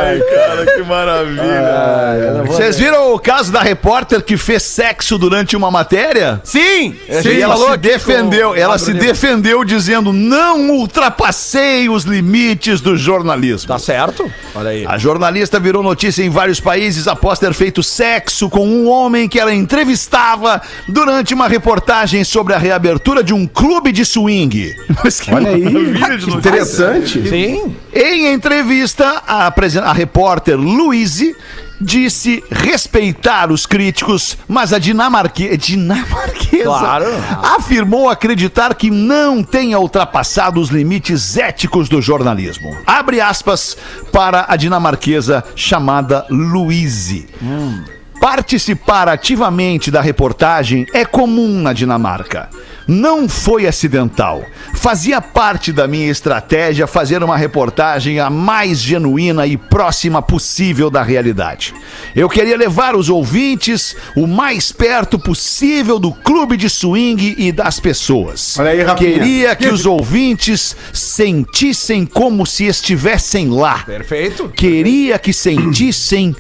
Ai, 0.06 0.20
cara, 0.20 0.66
que 0.66 0.82
maravilha. 0.82 2.42
Vocês 2.46 2.78
viram 2.78 3.12
o 3.12 3.18
caso 3.18 3.50
da 3.50 3.60
repórter 3.60 4.22
que 4.22 4.36
fez 4.36 4.62
sexo 4.62 5.18
durante 5.18 5.56
uma 5.56 5.70
matéria? 5.70 6.40
Sim! 6.44 6.94
e 7.08 7.40
ela 7.40 7.56
se 7.56 7.76
defendeu, 7.78 8.54
ela 8.54 8.78
se 8.78 8.92
defendeu 8.92 9.64
dizendo: 9.64 10.12
"Não 10.12 10.70
ultrapassei 10.70 11.88
os 11.88 12.04
limites 12.04 12.80
do 12.80 12.96
jornalismo". 12.96 13.68
Tá 13.68 13.78
certo? 13.78 14.30
Olha 14.54 14.70
aí. 14.70 14.86
A 14.86 14.98
jornalista 14.98 15.58
virou 15.58 15.82
notícia 15.82 16.22
em 16.22 16.30
vários 16.30 16.60
países 16.60 17.08
após 17.08 17.38
ter 17.38 17.52
feito 17.52 17.82
sexo 17.82 18.48
com 18.48 18.66
um 18.66 18.88
homem 18.88 19.28
que 19.28 19.38
ela 19.40 19.52
entrevistava 19.52 20.60
durante 20.88 21.34
uma 21.34 21.48
reportagem 21.48 22.22
sobre 22.24 22.54
a 22.54 22.58
reabertura 22.58 23.22
de 23.22 23.34
um 23.34 23.46
clube 23.46 23.92
de 23.96 24.04
swing. 24.04 24.74
Mas 25.02 25.20
que 25.20 25.34
Olha 25.34 25.50
aí, 25.50 25.64
maravilha 25.64 26.18
de 26.18 26.26
que 26.26 26.30
interessante. 26.36 27.28
Sim. 27.28 27.74
Em 27.92 28.32
entrevista, 28.32 29.22
a, 29.26 29.52
a 29.84 29.92
repórter 29.92 30.56
Luíse 30.56 31.34
disse 31.80 32.42
respeitar 32.50 33.52
os 33.52 33.66
críticos, 33.66 34.38
mas 34.48 34.72
a 34.72 34.78
dinamarque... 34.78 35.56
dinamarquesa 35.56 36.64
Claro. 36.64 37.04
afirmou 37.54 38.08
acreditar 38.08 38.74
que 38.74 38.90
não 38.90 39.42
tenha 39.42 39.78
ultrapassado 39.78 40.60
os 40.60 40.70
limites 40.70 41.36
éticos 41.36 41.88
do 41.88 42.00
jornalismo. 42.00 42.76
Abre 42.86 43.20
aspas 43.20 43.76
para 44.10 44.46
a 44.48 44.56
dinamarquesa 44.56 45.44
chamada 45.54 46.26
Luíse. 46.30 47.26
Participar 48.28 49.08
ativamente 49.08 49.88
da 49.88 50.00
reportagem 50.00 50.84
é 50.92 51.04
comum 51.04 51.62
na 51.62 51.72
Dinamarca. 51.72 52.50
Não 52.84 53.28
foi 53.28 53.68
acidental. 53.68 54.44
Fazia 54.74 55.20
parte 55.20 55.72
da 55.72 55.86
minha 55.86 56.10
estratégia 56.10 56.88
fazer 56.88 57.22
uma 57.22 57.36
reportagem 57.36 58.18
a 58.18 58.28
mais 58.28 58.80
genuína 58.80 59.46
e 59.46 59.56
próxima 59.56 60.20
possível 60.20 60.90
da 60.90 61.04
realidade. 61.04 61.72
Eu 62.16 62.28
queria 62.28 62.56
levar 62.56 62.96
os 62.96 63.08
ouvintes 63.08 63.96
o 64.16 64.26
mais 64.26 64.72
perto 64.72 65.20
possível 65.20 65.96
do 65.96 66.10
clube 66.10 66.56
de 66.56 66.68
swing 66.68 67.36
e 67.38 67.52
das 67.52 67.78
pessoas. 67.78 68.58
Olha 68.58 68.70
aí, 68.70 68.82
Rafinha. 68.82 69.12
Queria 69.12 69.54
que 69.54 69.68
os 69.68 69.86
ouvintes 69.86 70.76
sentissem 70.92 72.04
como 72.04 72.44
se 72.44 72.64
estivessem 72.64 73.50
lá. 73.50 73.84
Perfeito. 73.84 74.48
Queria 74.48 75.16
que 75.16 75.32
sentissem 75.32 76.34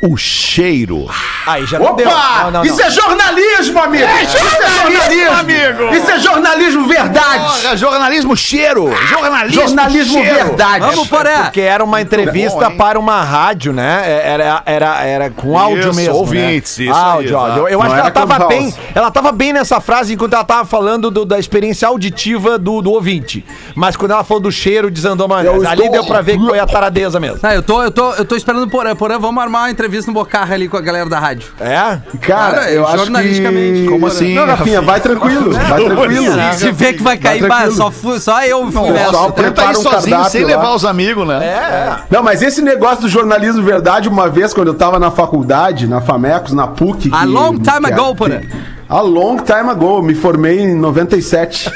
o 0.00 0.16
cheiro. 0.16 1.06
Aí 1.46 1.66
já 1.66 1.78
não 1.78 1.86
Opa! 1.86 1.96
deu. 1.96 2.06
Não, 2.10 2.50
não, 2.50 2.64
Isso 2.64 2.76
não. 2.78 2.84
é 2.86 2.90
jornalismo, 2.90 3.82
amigo! 3.82 4.04
isso 4.22 4.36
é 4.36 4.70
jornalismo, 4.70 5.32
amigo! 5.38 5.94
Isso 5.94 6.10
é 6.10 6.18
jornalismo 6.20 6.86
verdade! 6.86 7.38
Porra, 7.44 7.76
jornalismo 7.76 8.36
cheiro! 8.36 8.90
Jornalismo, 9.08 9.60
jornalismo 9.62 10.22
cheiro. 10.22 10.34
verdade! 10.34 10.86
Vamos, 10.86 11.08
Poré. 11.08 11.38
Porque 11.44 11.60
era 11.60 11.82
uma 11.82 12.00
entrevista 12.00 12.70
bom, 12.70 12.76
para 12.76 12.98
uma 12.98 13.22
rádio, 13.24 13.72
né? 13.72 14.20
Era, 14.24 14.62
era, 14.66 15.04
era 15.04 15.30
com 15.30 15.58
áudio 15.58 15.90
Isso, 15.90 15.94
mesmo. 15.94 16.14
ouvintes, 16.14 16.78
né? 16.78 16.84
isso 16.84 16.94
aí, 16.94 17.00
áudio, 17.02 17.36
áudio. 17.38 17.68
Eu, 17.68 17.82
acho 17.82 17.94
que 17.94 18.00
ela 18.00 18.10
tava 18.10 18.46
bem. 18.46 18.74
Ela 18.94 19.10
tava 19.10 19.32
bem 19.32 19.52
nessa 19.52 19.80
frase 19.80 20.14
enquanto 20.14 20.34
ela 20.34 20.44
tava 20.44 20.64
falando 20.64 21.10
do- 21.10 21.24
da 21.24 21.38
experiência 21.38 21.88
auditiva 21.88 22.56
do, 22.58 22.80
do 22.80 22.92
ouvinte. 22.92 23.44
Mas 23.74 23.96
quando 23.96 24.12
ela 24.12 24.22
falou 24.22 24.40
do 24.42 24.52
cheiro, 24.52 24.90
desandou 24.90 25.26
mais. 25.26 25.46
Ali 25.48 25.62
estou- 25.82 25.90
deu 25.90 26.04
pra 26.06 26.20
ver 26.20 26.38
que 26.38 26.46
foi 26.46 26.58
a 26.60 26.66
taradeza 26.68 27.18
mesmo. 27.18 27.38
Tá, 27.40 27.54
eu 27.54 27.62
tô, 27.62 27.82
eu 27.82 27.90
tô, 27.90 28.12
eu 28.14 28.24
tô 28.24 28.36
esperando 28.36 28.62
o 28.64 28.70
Porã. 28.70 28.94
Porã, 28.94 29.18
vamos 29.18 29.42
armar 29.42 29.62
uma 29.62 29.70
entrevista 29.70 29.87
no 30.06 30.12
Bocarra 30.12 30.54
ali 30.54 30.68
com 30.68 30.76
a 30.76 30.80
galera 30.80 31.08
da 31.08 31.18
rádio. 31.18 31.48
É? 31.60 31.72
Cara, 31.74 32.00
Cara, 32.20 32.70
eu 32.70 32.84
acho 32.84 32.92
que... 32.92 32.98
jornalisticamente, 33.04 33.88
Como 33.88 34.06
assim? 34.06 34.34
Não, 34.34 34.46
Rafinha, 34.46 34.80
vai 34.82 35.00
tranquilo, 35.00 35.50
vai 35.68 35.84
tranquilo. 35.84 36.34
Se 36.54 36.70
vê 36.72 36.92
que 36.92 37.02
vai 37.02 37.16
cair, 37.16 37.40
Vai 37.40 37.48
bah, 37.48 37.70
só, 37.70 37.90
fui, 37.90 38.18
só 38.20 38.42
eu 38.44 38.70
fui 38.70 38.90
nessa. 38.90 39.10
só 39.12 39.30
Tenta 39.30 39.64
ir 39.64 39.70
um 39.70 39.74
sozinho, 39.82 40.24
sem 40.24 40.42
lá. 40.42 40.48
levar 40.48 40.74
os 40.74 40.84
amigos, 40.84 41.26
né? 41.26 41.44
É. 41.44 41.96
Não, 42.10 42.22
mas 42.22 42.42
esse 42.42 42.60
negócio 42.62 43.02
do 43.02 43.08
jornalismo 43.08 43.62
verdade, 43.62 44.08
uma 44.08 44.28
vez, 44.28 44.52
quando 44.54 44.68
eu 44.68 44.74
tava 44.74 44.98
na 44.98 45.10
faculdade, 45.10 45.86
na 45.86 46.00
Famecos, 46.00 46.52
na 46.52 46.66
PUC... 46.66 47.10
A 47.12 47.20
que- 47.20 47.26
long 47.26 47.54
time 47.58 47.86
que- 47.86 47.92
ago, 47.92 48.14
Porã. 48.14 48.40
A 48.88 49.00
long 49.02 49.36
time 49.36 49.68
ago, 49.70 50.00
me 50.02 50.14
formei 50.14 50.60
em 50.60 50.74
97. 50.74 51.70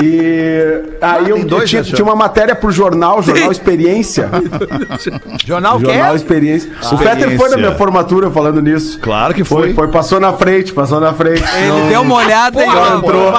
e 0.00 0.82
aí 1.02 1.28
eu, 1.28 1.36
tem 1.36 1.44
dois, 1.46 1.62
eu 1.62 1.66
tinha, 1.68 1.82
né, 1.82 1.88
tinha 1.92 2.04
uma 2.04 2.14
matéria 2.14 2.54
pro 2.54 2.70
jornal, 2.70 3.20
Jornal 3.20 3.50
Experiência. 3.50 4.28
Jornal 5.44 5.80
que 5.80 5.86
Jornal 5.86 6.14
Experiência. 6.14 6.70
O 6.92 6.96
Peter 6.98 7.36
foi 7.36 7.48
na 7.50 7.56
minha 7.56 7.72
formatura 7.74 8.30
falando 8.30 8.62
nisso. 8.62 9.00
Claro 9.00 9.34
que 9.34 9.42
Foi, 9.42 9.62
foi. 9.62 9.74
foi, 9.74 9.88
passou 9.88 10.20
na 10.20 10.32
frente, 10.34 10.72
passou 10.72 11.00
na 11.00 11.12
frente. 11.12 11.42
Ele 11.42 11.88
deu 11.88 12.02
uma 12.02 12.14
olhada 12.14 12.62
e 12.62 12.68
entrou. 12.68 13.32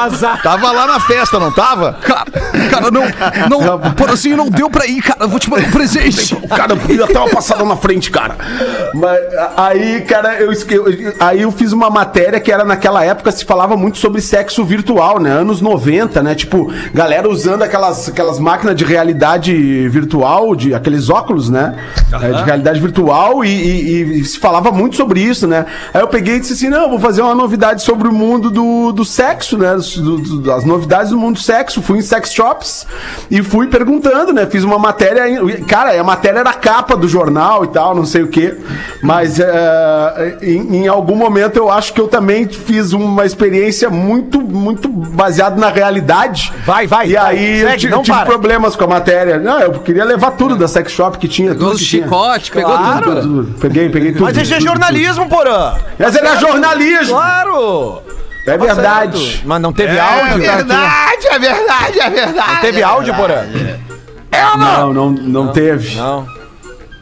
Tava 0.44 0.72
lá 0.72 0.86
na 0.86 1.00
festa, 1.00 1.40
não 1.40 1.52
tava? 1.52 1.94
Cara, 2.02 2.26
cara, 2.70 2.92
não, 2.92 3.04
não, 3.50 3.80
Porazinho, 3.94 4.36
não 4.36 4.50
deu 4.50 4.70
pra 4.70 4.86
ir, 4.86 5.02
cara. 5.02 5.24
Eu 5.24 5.30
vou 5.30 5.40
te 5.40 5.50
mandar 5.50 5.68
um 5.68 5.72
presente. 5.72 6.36
Cara, 6.50 6.78
eu 6.90 7.06
até 7.06 7.18
uma 7.18 7.30
passada 7.30 7.64
na 7.64 7.78
frente, 7.78 8.12
cara. 8.12 8.36
Mas 8.94 9.34
a- 9.36 9.54
aí, 9.68 10.02
cara, 10.02 10.42
eu, 10.42 10.52
eu- 10.52 11.14
aí 11.22 11.42
eu 11.44 11.52
fiz 11.54 11.72
uma 11.72 11.90
matéria 11.90 12.38
que 12.42 12.52
era 12.52 12.66
naquela 12.66 13.04
época 13.04 13.13
se 13.32 13.46
falava 13.46 13.76
muito 13.78 13.98
sobre 13.98 14.22
sexo 14.22 14.64
virtual, 14.64 15.20
né? 15.20 15.30
Anos 15.32 15.62
90, 15.62 16.22
né? 16.24 16.36
Tipo, 16.36 16.72
galera 16.94 17.30
usando 17.30 17.62
aquelas, 17.64 18.10
aquelas 18.10 18.40
máquinas 18.40 18.76
de 18.76 18.84
realidade 18.86 19.88
virtual, 19.90 20.56
de 20.56 20.74
aqueles 20.74 21.10
óculos, 21.10 21.50
né? 21.50 21.76
É, 22.12 22.18
de 22.32 22.44
realidade 22.44 22.80
virtual 22.80 23.44
e, 23.44 23.50
e- 23.50 24.20
e 24.22 24.26
se 24.26 24.38
falava 24.40 24.72
muito 24.72 24.96
sobre 24.96 25.20
isso, 25.22 25.48
né? 25.48 25.66
Aí 25.94 26.02
eu 26.02 26.08
peguei 26.08 26.36
e 26.36 26.40
disse 26.40 26.54
assim: 26.54 26.70
não, 26.70 26.90
vou 26.90 27.00
fazer 27.00 27.22
uma 27.22 27.36
novidade 27.36 27.82
sobre 27.82 28.08
o 28.08 28.12
mundo 28.14 28.50
do, 28.50 28.92
do 28.92 29.04
sexo, 29.06 29.58
né? 29.58 29.76
Do- 29.76 30.18
do- 30.18 30.42
das 30.42 30.64
novidades 30.64 31.12
do 31.12 31.18
mundo 31.18 31.36
do 31.36 31.42
sexo. 31.42 31.82
Fui 31.82 31.98
em 31.98 32.02
sex 32.02 32.32
shops 32.34 32.86
e 33.30 33.42
fui 33.42 33.68
perguntando, 33.68 34.32
né? 34.34 34.46
Fiz 34.46 34.64
uma 34.64 34.78
matéria. 34.80 35.24
Cara, 35.68 36.00
a 36.00 36.04
matéria 36.04 36.40
era 36.40 36.50
a 36.50 36.54
capa 36.54 36.96
do 36.96 37.08
jornal 37.08 37.64
e 37.66 37.68
tal, 37.68 37.96
não 37.96 38.06
sei 38.06 38.24
o 38.24 38.28
quê. 38.28 38.58
Mas 39.02 39.40
é, 39.40 40.38
em, 40.42 40.84
em 40.84 40.88
algum 40.88 41.16
momento 41.16 41.58
eu 41.58 41.70
acho 41.72 41.94
que 41.94 42.00
eu 42.02 42.08
também 42.08 42.48
fiz 42.48 42.94
uma 43.06 43.26
experiência 43.26 43.90
muito, 43.90 44.40
muito 44.42 44.88
baseada 44.88 45.56
na 45.60 45.70
realidade. 45.70 46.52
Vai, 46.66 46.88
vai, 46.88 47.08
E 47.10 47.14
vai. 47.14 47.36
aí 47.36 47.60
eu 47.62 47.70
Segue, 47.70 47.90
não 47.90 48.02
tive 48.02 48.18
para. 48.18 48.26
problemas 48.26 48.76
com 48.76 48.84
a 48.84 48.88
matéria. 48.88 49.38
Não, 49.40 49.60
eu 49.60 49.72
queria 49.80 50.04
levar 50.06 50.32
tudo 50.32 50.56
da 50.56 50.68
sex 50.68 50.92
shop 50.92 51.18
que 51.18 51.28
tinha. 51.28 51.52
pegou 51.54 51.70
tudo 51.70 51.80
que 51.80 51.86
tinha. 51.86 52.04
chicote, 52.04 52.52
pegou 52.52 52.78
Claro. 52.78 53.04
tudo. 53.04 53.44
Porã. 53.46 53.60
Peguei, 53.60 53.90
peguei 53.90 54.12
tudo. 54.14 54.24
Mas 54.24 54.38
isso 54.38 54.54
é 54.54 54.60
jornalismo, 54.62 55.28
Porã. 55.30 55.76
Mas 56.00 56.16
era 56.16 56.36
jornalismo. 56.38 57.14
Claro. 57.16 58.02
É 58.46 58.58
verdade. 58.58 59.26
Certo. 59.32 59.48
Mas 59.48 59.62
não 59.62 59.72
teve 59.72 59.96
É 59.96 60.00
áudio, 60.02 60.44
cara. 60.46 60.58
verdade, 60.58 61.28
é 61.28 61.40
verdade, 61.40 62.00
é 62.00 62.10
verdade. 62.10 62.52
Não 62.54 62.62
teve 62.62 62.84
áudio, 62.84 63.14
Porã. 63.16 63.42
Não, 64.58 64.94
não, 64.94 65.10
não 65.12 65.48
teve. 65.50 65.96
Não, 65.96 66.26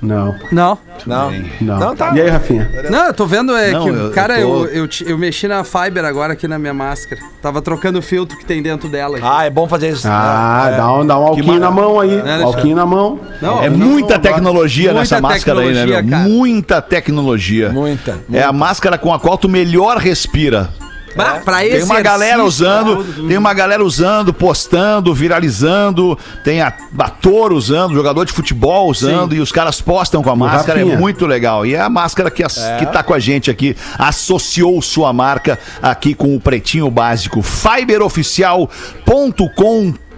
Não, 0.02 0.36
Não. 0.52 0.78
não. 1.06 1.32
não. 1.62 1.80
Não, 1.80 1.96
tá. 1.96 2.12
E 2.16 2.22
aí, 2.22 2.30
Rafinha? 2.30 2.70
Não, 2.90 3.06
eu 3.08 3.14
tô 3.14 3.26
vendo 3.28 3.56
é 3.56 3.72
Não, 3.72 3.84
que, 3.84 3.90
eu- 3.90 3.96
eu 3.96 4.12
cara, 4.12 4.34
tô- 4.36 4.40
eu, 4.42 4.66
eu, 4.68 4.90
eu 5.06 5.18
mexi 5.18 5.48
na 5.48 5.64
Fiber 5.64 6.04
agora 6.06 6.34
aqui 6.34 6.48
na 6.48 6.58
minha 6.58 6.74
máscara. 6.74 7.22
Tava 7.42 7.62
trocando 7.62 8.00
o 8.00 8.02
filtro 8.02 8.38
que 8.38 8.44
tem 8.46 8.62
dentro 8.64 8.90
dela. 8.90 9.20
Ah, 9.22 9.46
é 9.46 9.50
bom 9.50 9.68
fazer 9.68 9.90
isso. 9.90 10.08
Ah, 10.10 10.74
dá 10.76 10.94
um, 10.94 11.06
dá 11.06 11.20
um 11.20 11.28
alquinho 11.28 11.60
na 11.60 11.70
mão 11.72 12.00
aí. 12.00 12.20
deixa- 12.22 12.44
alquinho 12.44 12.76
na 12.76 12.86
mão. 12.86 13.20
Não, 13.42 13.64
É 13.64 13.70
muita 13.70 14.16
não, 14.16 14.22
tecnologia 14.22 14.86
muita 14.90 15.00
nessa 15.00 15.22
máscara 15.22 15.60
aí, 15.62 15.74
né, 15.74 15.86
meu? 15.86 16.04
cara. 16.10 16.24
Muita 16.28 16.82
tecnologia. 16.82 17.70
Muita, 17.70 18.18
É 18.34 18.44
a 18.44 18.52
máscara 18.54 18.98
com 18.98 19.14
a 19.14 19.20
qual 19.20 19.38
tu 19.38 19.48
melhor 19.48 19.98
respira. 19.98 20.70
Bah, 21.16 21.42
pra 21.44 21.58
Tem 21.60 21.84
uma 21.84 22.02
galera 22.02 22.44
usando, 22.44 23.04
tem 23.28 23.38
uma 23.38 23.54
galera 23.54 23.84
usando, 23.84 24.34
postando, 24.34 25.14
viralizando, 25.14 26.18
tem 26.44 26.62
a- 26.62 26.74
ator 27.00 27.52
usando, 27.54 27.94
jogador 27.94 28.26
de 28.26 28.32
futebol 28.32 28.90
usando, 28.90 29.36
e 29.36 29.40
os 29.40 29.52
caras 29.52 29.82
postam 29.82 30.24
com 30.24 30.30
a 30.30 30.36
máscara, 30.36 30.82
é 30.82 30.98
muito 30.98 31.26
legal. 31.26 31.66
E 31.66 31.76
é 31.76 31.82
a 31.82 31.90
máscara 31.90 32.32
que, 32.32 32.44
as- 32.44 32.60
que 32.80 32.86
tá 32.86 33.04
com 33.04 33.14
a 33.14 33.20
gente 33.20 33.52
aqui, 33.52 33.76
associou 33.98 34.82
sua 34.82 35.12
marca 35.12 35.60
aqui 35.82 36.14
com 36.14 36.36
o 36.36 36.40
Pretinho 36.40 36.90
Básico. 36.90 37.42
Fiberoficial.com.br 37.42 40.11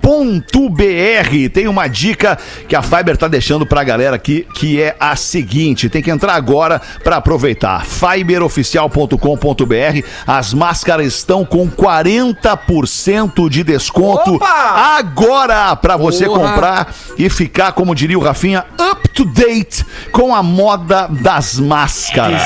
Tem 1.54 1.68
uma 1.68 1.88
dica 1.88 2.38
que 2.68 2.76
a 2.76 2.82
Fiber 2.82 3.16
tá 3.16 3.28
deixando 3.28 3.64
pra 3.66 3.84
galera 3.84 4.16
aqui, 4.16 4.48
que 4.56 4.82
é 4.82 4.96
a 5.00 5.16
seguinte: 5.16 5.88
tem 5.90 6.02
que 6.02 6.10
entrar 6.12 6.34
agora 6.34 6.82
pra 7.04 7.18
aproveitar. 7.18 7.86
Fiberoficial.com.br 7.86 10.08
As 10.28 10.54
máscaras 10.54 11.08
estão 11.08 11.46
com 11.46 11.70
40% 11.70 13.50
de 13.50 13.64
desconto 13.64 14.36
Opa! 14.36 14.98
agora 14.98 15.76
pra 15.76 15.96
você 15.96 16.26
Porra! 16.26 16.40
comprar 16.40 16.94
e 17.18 17.30
ficar, 17.30 17.72
como 17.72 17.96
diria 17.96 18.20
o 18.20 18.22
Rafinha, 18.22 18.66
up 18.92 19.08
to 19.10 19.26
date 19.26 19.86
com 20.12 20.36
a 20.36 20.44
moda 20.44 21.08
das 21.10 21.60
máscaras. 21.60 22.42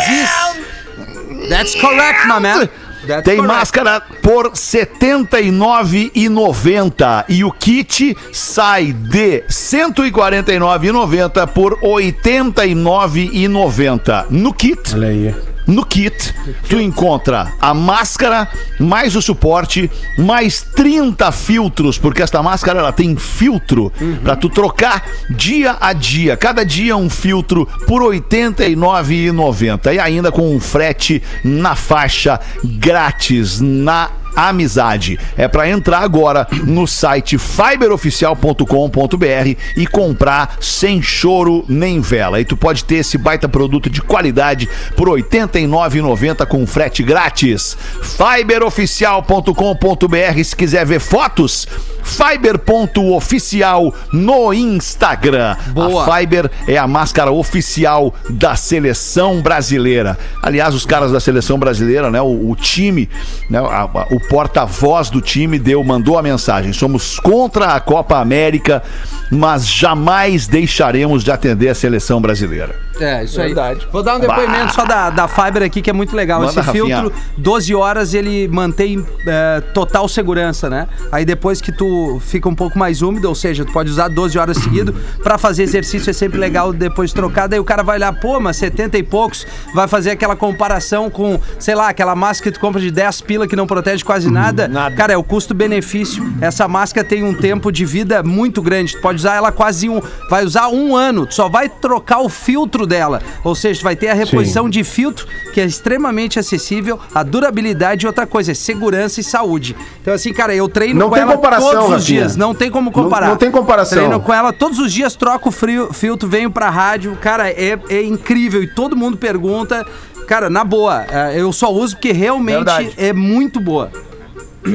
That's 1.49 1.75
correct, 1.79 2.27
my 2.27 2.39
man. 2.39 2.69
That's 3.07 3.23
Tem 3.23 3.37
correct. 3.37 3.55
máscara 3.55 4.01
por 4.21 4.45
R$ 4.47 4.51
79,90 4.51 7.25
e 7.29 7.43
o 7.43 7.51
kit 7.51 8.15
sai 8.31 8.93
de 8.93 9.37
R$ 9.37 9.43
149,90 9.49 11.47
por 11.47 11.73
R$ 11.73 11.79
89,90. 11.81 14.27
No 14.29 14.53
kit, 14.53 14.93
Olha 14.93 15.07
aí. 15.07 15.33
No 15.67 15.85
kit, 15.85 16.33
tu 16.69 16.79
encontra 16.79 17.53
a 17.59 17.73
máscara, 17.73 18.47
mais 18.79 19.15
o 19.15 19.21
suporte, 19.21 19.91
mais 20.17 20.61
30 20.61 21.31
filtros, 21.31 21.97
porque 21.97 22.21
esta 22.21 22.41
máscara 22.41 22.79
ela 22.79 22.93
tem 22.93 23.15
filtro 23.15 23.91
pra 24.23 24.35
tu 24.35 24.49
trocar 24.49 25.03
dia 25.29 25.75
a 25.79 25.93
dia. 25.93 26.37
Cada 26.37 26.63
dia 26.63 26.95
um 26.95 27.09
filtro 27.09 27.67
por 27.85 28.01
R$ 28.01 28.19
89,90 28.21 29.93
e 29.93 29.99
ainda 29.99 30.31
com 30.31 30.55
um 30.55 30.59
frete 30.59 31.21
na 31.43 31.75
faixa 31.75 32.39
grátis 32.63 33.59
na 33.59 34.09
amizade. 34.37 35.19
É 35.37 35.47
pra 35.47 35.69
entrar 35.69 35.99
agora 35.99 36.47
no 36.63 36.85
site 36.87 37.37
fiberoficial.com.br 37.37 39.55
e 39.75 39.87
comprar 39.87 40.57
sem 40.61 41.01
choro 41.01 41.65
nem 41.67 41.99
vela. 42.01 42.39
E 42.39 42.45
tu 42.45 42.55
pode 42.55 42.83
ter 42.83 42.95
esse 42.97 43.17
baita 43.17 43.49
produto 43.49 43.89
de 43.89 44.01
qualidade 44.01 44.69
por 44.95 45.07
R$ 45.09 45.23
89,90 45.23 46.45
com 46.45 46.65
frete 46.67 47.01
grátis. 47.03 47.75
fiberoficial.com.br 48.01 50.43
se 50.43 50.55
quiser 50.55 50.85
ver 50.85 50.99
fotos, 50.99 51.67
fiber.oficial 52.03 53.93
no 54.11 54.53
Instagram. 54.53 55.55
Boa. 55.73 56.03
A 56.07 56.17
Fiber 56.19 56.49
é 56.67 56.77
a 56.77 56.87
máscara 56.87 57.31
oficial 57.31 58.13
da 58.29 58.55
seleção 58.55 59.41
brasileira. 59.41 60.17
Aliás, 60.41 60.73
os 60.75 60.85
caras 60.85 61.11
da 61.11 61.19
seleção 61.19 61.57
brasileira, 61.59 62.09
né, 62.09 62.21
o, 62.21 62.51
o 62.51 62.55
time, 62.55 63.09
né, 63.49 63.59
a- 63.59 63.81
a- 63.83 64.07
o 64.11 64.19
porta-voz 64.29 65.09
do 65.09 65.21
time 65.21 65.57
deu, 65.59 65.83
mandou 65.83 66.17
a 66.17 66.21
mensagem: 66.21 66.73
somos 66.73 67.19
contra 67.19 67.73
a 67.73 67.79
Copa 67.79 68.17
América, 68.17 68.83
mas 69.31 69.67
jamais 69.67 70.47
deixaremos 70.47 71.23
de 71.23 71.31
atender 71.31 71.69
a 71.69 71.75
seleção 71.75 72.21
brasileira. 72.21 72.87
É, 72.99 73.23
isso 73.23 73.37
Verdade. 73.37 73.81
aí. 73.85 73.91
Vou 73.91 74.01
dar 74.01 74.15
um 74.15 74.19
depoimento 74.19 74.67
Bah. 74.67 74.69
só 74.69 74.85
da, 74.85 75.09
da 75.09 75.27
Fiber 75.27 75.63
aqui, 75.63 75.81
que 75.81 75.89
é 75.89 75.93
muito 75.93 76.15
legal. 76.15 76.41
Manda, 76.41 76.59
Esse 76.59 76.71
filtro, 76.71 77.09
Rafinha. 77.09 77.23
12 77.37 77.75
horas, 77.75 78.13
ele 78.13 78.47
mantém 78.47 79.05
é, 79.25 79.61
total 79.73 80.07
segurança, 80.07 80.69
né? 80.69 80.87
Aí 81.11 81.23
depois 81.23 81.61
que 81.61 81.71
tu 81.71 82.19
fica 82.25 82.49
um 82.49 82.55
pouco 82.55 82.77
mais 82.77 83.01
úmido, 83.01 83.27
ou 83.27 83.35
seja, 83.35 83.63
tu 83.63 83.71
pode 83.71 83.89
usar 83.89 84.07
12 84.07 84.37
horas 84.37 84.57
seguido, 84.57 84.95
pra 85.21 85.37
fazer 85.37 85.63
exercício 85.63 86.09
é 86.09 86.13
sempre 86.13 86.39
legal 86.39 86.73
depois 86.73 87.13
trocar. 87.13 87.47
Daí 87.47 87.59
o 87.59 87.63
cara 87.63 87.83
vai 87.83 87.97
olhar, 87.97 88.13
pô, 88.13 88.39
mas 88.39 88.57
70 88.57 88.97
e 88.97 89.03
poucos, 89.03 89.45
vai 89.73 89.87
fazer 89.87 90.11
aquela 90.11 90.35
comparação 90.35 91.09
com, 91.09 91.39
sei 91.59 91.75
lá, 91.75 91.89
aquela 91.89 92.15
máscara 92.15 92.51
que 92.51 92.57
tu 92.57 92.61
compra 92.61 92.81
de 92.81 92.91
10 92.91 93.21
pila 93.21 93.47
que 93.47 93.55
não 93.55 93.67
protege 93.67 94.03
quase 94.07 94.31
nada. 94.31 94.67
nada. 94.67 94.95
Cara, 94.95 95.13
é 95.13 95.17
o 95.17 95.23
custo-benefício. 95.23 96.25
Essa 96.41 96.67
máscara 96.67 97.07
tem 97.07 97.23
um 97.23 97.33
tempo 97.33 97.71
de 97.71 97.85
vida 97.85 98.23
muito 98.23 98.61
grande. 98.61 98.93
Tu 98.95 99.01
pode 99.01 99.17
usar 99.19 99.35
ela 99.35 99.51
quase 99.51 99.87
um. 99.89 100.01
Vai 100.29 100.43
usar 100.45 100.69
um 100.69 100.95
ano. 100.95 101.25
Tu 101.27 101.35
só 101.35 101.49
vai 101.49 101.69
trocar 101.69 102.19
o 102.19 102.29
filtro 102.29 102.87
dela. 102.87 103.21
Ou 103.43 103.53
seja, 103.53 103.83
vai 103.83 103.95
ter 103.95 104.07
a 104.09 104.13
reposição 104.13 104.69
de 104.69 104.83
filtro, 104.83 105.27
que 105.53 105.61
é 105.61 105.65
extremamente 105.65 106.39
acessível, 106.39 106.99
a 107.13 107.21
durabilidade 107.23 108.05
e 108.05 108.07
outra 108.07 108.25
coisa, 108.25 108.51
é 108.51 108.55
segurança 108.55 109.19
e 109.19 109.23
saúde. 109.23 109.75
Então, 110.01 110.13
assim, 110.13 110.33
cara, 110.33 110.55
eu 110.55 110.67
treino 110.69 110.99
Não 110.99 111.09
com 111.09 111.15
tem 111.15 111.23
ela 111.23 111.33
comparação, 111.35 111.69
todos 111.69 111.83
os 111.85 111.91
Rafinha. 111.91 112.19
dias. 112.21 112.35
Não 112.35 112.55
tem 112.55 112.71
como 112.71 112.91
comparar. 112.91 113.25
Não- 113.25 113.31
não 113.33 113.37
tem 113.37 113.51
comparação. 113.51 113.97
Treino 113.97 114.19
com 114.21 114.33
ela 114.33 114.53
todos 114.53 114.79
os 114.79 114.91
dias, 114.93 115.15
troco 115.15 115.49
o 115.49 115.51
frio, 115.51 115.91
filtro, 115.93 116.27
venho 116.29 116.49
pra 116.49 116.69
rádio. 116.69 117.17
Cara, 117.21 117.49
é, 117.49 117.77
é 117.89 118.01
incrível. 118.03 118.63
E 118.63 118.67
todo 118.67 118.95
mundo 118.95 119.17
pergunta. 119.17 119.85
Cara, 120.27 120.49
na 120.49 120.63
boa, 120.63 121.05
é, 121.09 121.39
eu 121.39 121.53
só 121.53 121.71
uso 121.71 121.95
porque 121.95 122.11
realmente 122.11 122.55
Verdade. 122.55 122.93
é 122.97 123.13
muito 123.13 123.61
boa. 123.61 123.89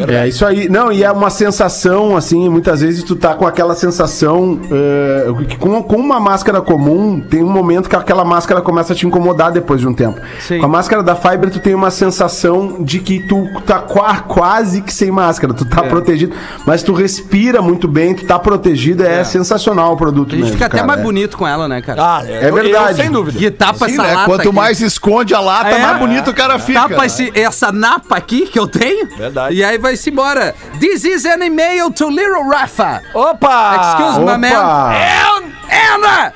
É 0.08 0.28
isso 0.28 0.44
aí. 0.46 0.68
Não, 0.68 0.90
e 0.92 1.02
é 1.04 1.10
uma 1.10 1.30
sensação, 1.30 2.16
assim, 2.16 2.48
muitas 2.48 2.80
vezes 2.80 3.02
tu 3.02 3.14
tá 3.16 3.34
com 3.34 3.46
aquela 3.46 3.74
sensação 3.74 4.60
eh, 4.70 5.44
que 5.48 5.56
com, 5.56 5.82
com 5.82 5.96
uma 5.96 6.18
máscara 6.20 6.60
comum, 6.60 7.20
tem 7.20 7.42
um 7.42 7.50
momento 7.50 7.88
que 7.88 7.96
aquela 7.96 8.24
máscara 8.24 8.60
começa 8.60 8.92
a 8.92 8.96
te 8.96 9.06
incomodar 9.06 9.52
depois 9.52 9.80
de 9.80 9.86
um 9.88 9.94
tempo. 9.94 10.20
Sim. 10.40 10.58
Com 10.58 10.66
a 10.66 10.68
máscara 10.68 11.02
da 11.02 11.14
Fiber, 11.14 11.50
tu 11.50 11.60
tem 11.60 11.74
uma 11.74 11.90
sensação 11.90 12.82
de 12.82 12.98
que 13.00 13.26
tu 13.26 13.46
tá 13.66 13.78
qua- 13.80 14.20
quase 14.20 14.80
que 14.82 14.92
sem 14.92 15.10
máscara, 15.10 15.52
tu 15.52 15.64
tá 15.64 15.82
protegido, 15.82 16.34
mas 16.66 16.82
tu 16.82 16.92
respira 16.92 17.60
muito 17.60 17.86
bem, 17.88 18.14
tu 18.14 18.24
tá 18.26 18.38
protegido, 18.38 19.02
é, 19.04 19.22
sensacional 19.24 19.92
o 19.92 19.96
produto 19.96 20.28
A 20.28 20.32
gente 20.32 20.40
mesmo, 20.44 20.52
fica 20.54 20.66
até 20.66 20.76
cara, 20.76 20.86
mais 20.86 21.00
é. 21.00 21.02
bonito 21.02 21.36
com 21.36 21.46
ela, 21.46 21.68
né, 21.68 21.80
cara? 21.82 22.02
Ah, 22.02 22.22
É 22.26 22.50
verdade. 22.50 22.96
sem 22.96 23.10
dúvida. 23.10 23.38
E 23.44 23.50
tapa 23.50 23.86
Sim, 23.86 23.94
essa 23.94 24.02
né? 24.02 24.14
lata 24.14 24.26
Quanto 24.26 24.40
aqui. 24.48 24.52
mais 24.56 24.80
esconde 24.80 25.34
a 25.34 25.40
lata, 25.40 25.70
É. 25.70 25.82
mais 25.82 25.98
bonito 25.98 26.30
o 26.30 26.34
cara 26.34 26.58
fica. 26.58 26.80
Tapa 26.88 27.06
esse- 27.06 27.30
essa 27.34 27.70
napa 27.72 28.16
aqui 28.16 28.46
que 28.46 28.58
eu 28.58 28.66
tenho. 28.66 29.06
Verdade. 29.16 29.54
E 29.56 29.64
aí 29.64 29.78
vai-se 29.82 30.10
embora. 30.10 30.54
This 30.80 31.04
is 31.04 31.26
an 31.26 31.42
email 31.42 31.90
to 31.90 32.08
Little 32.08 32.44
Rafa. 32.44 33.02
Opa! 33.12 33.76
Excuse 33.76 34.18
me, 34.20 34.38
man. 34.38 34.52
Opa! 34.52 35.52
Anna! 35.72 36.32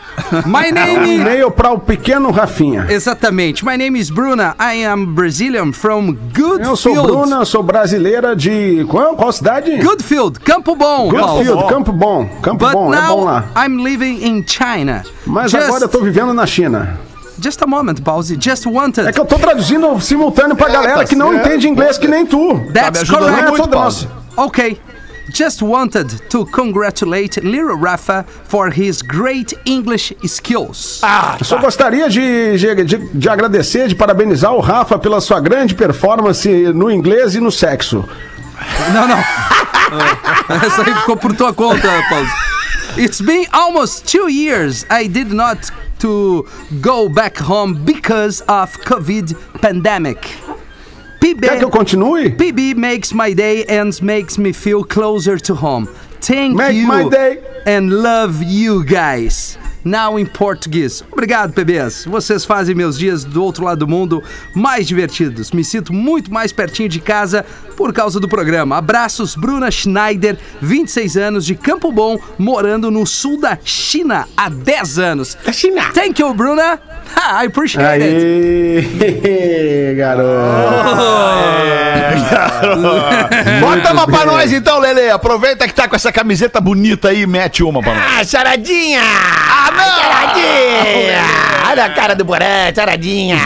My 0.47 0.71
name 0.73 1.05
is... 1.05 1.21
e-mail 1.21 1.51
para 1.51 1.71
o 1.73 1.79
pequeno 1.79 2.31
Rafinha. 2.31 2.87
Exatamente. 2.91 3.65
My 3.65 3.77
name 3.77 3.97
is 3.97 4.11
Bruna. 4.11 4.57
I 4.59 4.85
am 4.85 5.15
Brazilian 5.15 5.73
from 5.73 6.17
Goodfield. 6.33 6.65
Eu 6.65 6.77
sou 6.77 7.03
Bruna, 7.03 7.45
sou 7.45 7.63
brasileira 7.63 8.35
de. 8.35 8.85
Qual, 8.89 9.15
qual 9.15 9.33
cidade? 9.33 9.77
Goodfield, 9.77 10.41
Campo 10.41 10.75
Bom. 10.75 11.11
Paulo. 11.11 11.45
Goodfield, 11.45 11.69
Campo 11.69 11.93
Bom. 11.93 12.29
Campo 12.43 12.65
But 12.65 12.73
Bom, 12.73 12.95
é 12.95 13.01
bom 13.03 13.25
lá. 13.25 13.45
I'm 13.57 13.83
living 13.85 14.27
in 14.27 14.45
China. 14.47 15.05
Mas 15.27 15.51
just, 15.51 15.65
agora 15.65 15.85
eu 15.85 15.89
tô 15.89 16.01
vivendo 16.01 16.33
na 16.33 16.47
China. 16.47 17.06
Just 17.47 17.63
a 17.63 17.67
moment, 17.67 18.01
Pause. 18.03 18.37
Just 18.41 18.67
wanted. 18.67 19.07
É 19.07 19.13
que 19.13 19.21
eu 19.21 19.25
tô 19.25 19.39
traduzindo 19.39 20.01
simultâneo 20.01 20.57
pra 20.57 20.69
É, 20.69 20.73
galera 20.73 20.95
tá 20.99 21.05
que 21.05 21.15
não 21.15 21.31
certo. 21.31 21.47
entende 21.47 21.69
inglês 21.69 21.97
que 21.97 22.09
nem 22.09 22.27
tu. 22.27 22.59
That's 22.75 23.03
ajudando 23.03 23.25
correct. 23.27 23.47
É 23.47 23.51
muito, 23.51 23.69
nossa. 23.71 24.09
Okay. 24.37 24.81
Just 25.33 25.61
wanted 25.63 26.23
to 26.31 26.45
congratulate 26.47 27.41
Little 27.41 27.77
Rafa 27.77 28.25
for 28.49 28.69
his 28.73 29.01
great 29.03 29.57
English 29.65 30.13
skills. 30.25 31.01
Ah, 31.03 31.37
Eu 31.39 31.45
só 31.45 31.59
gostaria 31.59 32.09
de, 32.09 32.57
de, 32.59 32.85
de- 32.85 33.09
de 33.13 33.29
agradecer, 33.29 33.89
de 33.89 33.95
parabenizar 33.95 34.53
o 34.53 34.61
Rafa 34.61 34.99
pela 34.99 35.21
sua 35.21 35.39
grande 35.41 35.75
performance 35.75 36.49
no 36.73 36.91
inglês 36.91 37.35
e 37.37 37.41
no 37.41 37.51
sexo. 37.53 38.05
Não, 38.95 39.07
não. 39.09 39.19
Essa 40.67 40.83
aí 40.83 40.95
ficou 40.95 41.17
por 41.17 41.35
tua 41.37 41.53
conta, 41.53 41.89
Paulo. 42.09 42.27
It's 42.97 43.21
been 43.21 43.47
almost 43.53 44.07
two 44.11 44.29
years 44.29 44.85
I 44.91 45.07
did 45.09 45.33
not 45.33 45.71
to 45.99 46.47
go 46.81 47.09
back 47.09 47.37
home 47.39 47.85
because 47.85 48.41
of 48.43 48.73
COVID 48.85 49.35
pandemic. 49.61 50.19
Quer 51.21 51.59
que 51.59 51.65
eu 51.65 51.71
PB, 51.71 51.73
continue? 51.73 52.31
PB 52.37 52.75
makes 52.77 53.13
my 53.13 53.33
day 53.35 53.65
and 53.65 54.01
makes 54.03 54.39
me 54.39 54.53
feel 54.53 54.85
closer 54.85 55.39
to 55.39 55.55
home. 55.55 55.87
Thank 56.21 56.57
Make 56.57 56.75
you 56.77 56.87
my 56.87 57.09
day. 57.09 57.39
and 57.67 57.91
love 57.91 58.43
you 58.43 58.85
guys. 58.85 59.59
Now 59.87 60.19
em 60.19 60.27
português. 60.27 61.05
Obrigado, 61.13 61.53
PBs. 61.53 62.07
Vocês 62.07 62.45
fazem 62.45 62.75
meus 62.75 62.99
dias 62.99 63.23
do 63.23 63.41
outro 63.45 63.65
lado 63.65 63.79
do 63.79 63.89
mundo 63.89 64.21
mais 64.53 64.85
divertidos. 64.89 65.53
Me 65.53 65.63
sinto 65.63 65.93
muito 65.93 66.33
mais 66.33 66.53
pertinho 66.53 66.89
de 66.89 66.99
casa 66.99 67.47
por 67.77 67.93
causa 67.93 68.19
do 68.19 68.29
programa. 68.29 68.79
Abraços, 68.79 69.37
Bruna 69.37 69.71
Schneider, 69.71 70.37
26 70.61 71.17
anos, 71.17 71.47
de 71.47 71.55
Campo 71.55 71.93
Bom, 71.93 72.19
morando 72.37 72.91
no 72.91 73.07
sul 73.07 73.41
da 73.41 73.57
China 73.63 74.27
há 74.37 74.49
10 74.49 74.99
anos. 74.99 75.39
Da 75.45 75.53
China. 75.53 75.93
Thank 75.95 76.21
you, 76.21 76.35
Bruna. 76.35 76.81
Ha, 77.15 77.45
I 77.45 77.47
appreciate 77.47 78.03
it. 78.03 79.05
Aê, 79.05 79.95
garoto. 79.97 80.27
Bota 83.61 83.93
uma 83.93 84.07
pra 84.07 84.25
nós 84.25 84.53
então, 84.53 84.79
Lele. 84.79 85.11
Aproveita 85.11 85.67
que 85.67 85.75
tá 85.75 85.89
com 85.89 85.97
essa 85.97 86.13
camiseta 86.13 86.61
bonita 86.61 87.09
aí 87.09 87.23
e 87.23 87.27
mete 87.27 87.63
uma 87.63 87.81
pra 87.83 87.95
nós. 87.95 88.05
Ah, 88.21 88.25
charadinha! 88.25 89.01
Ah, 89.01 89.71
não! 89.71 90.03
Charadinha! 90.03 91.23
Olha 91.69 91.85
a 91.85 91.91
cara 91.91 92.15
do 92.15 92.25
Boré, 92.25 92.73
charadinha! 92.75 93.37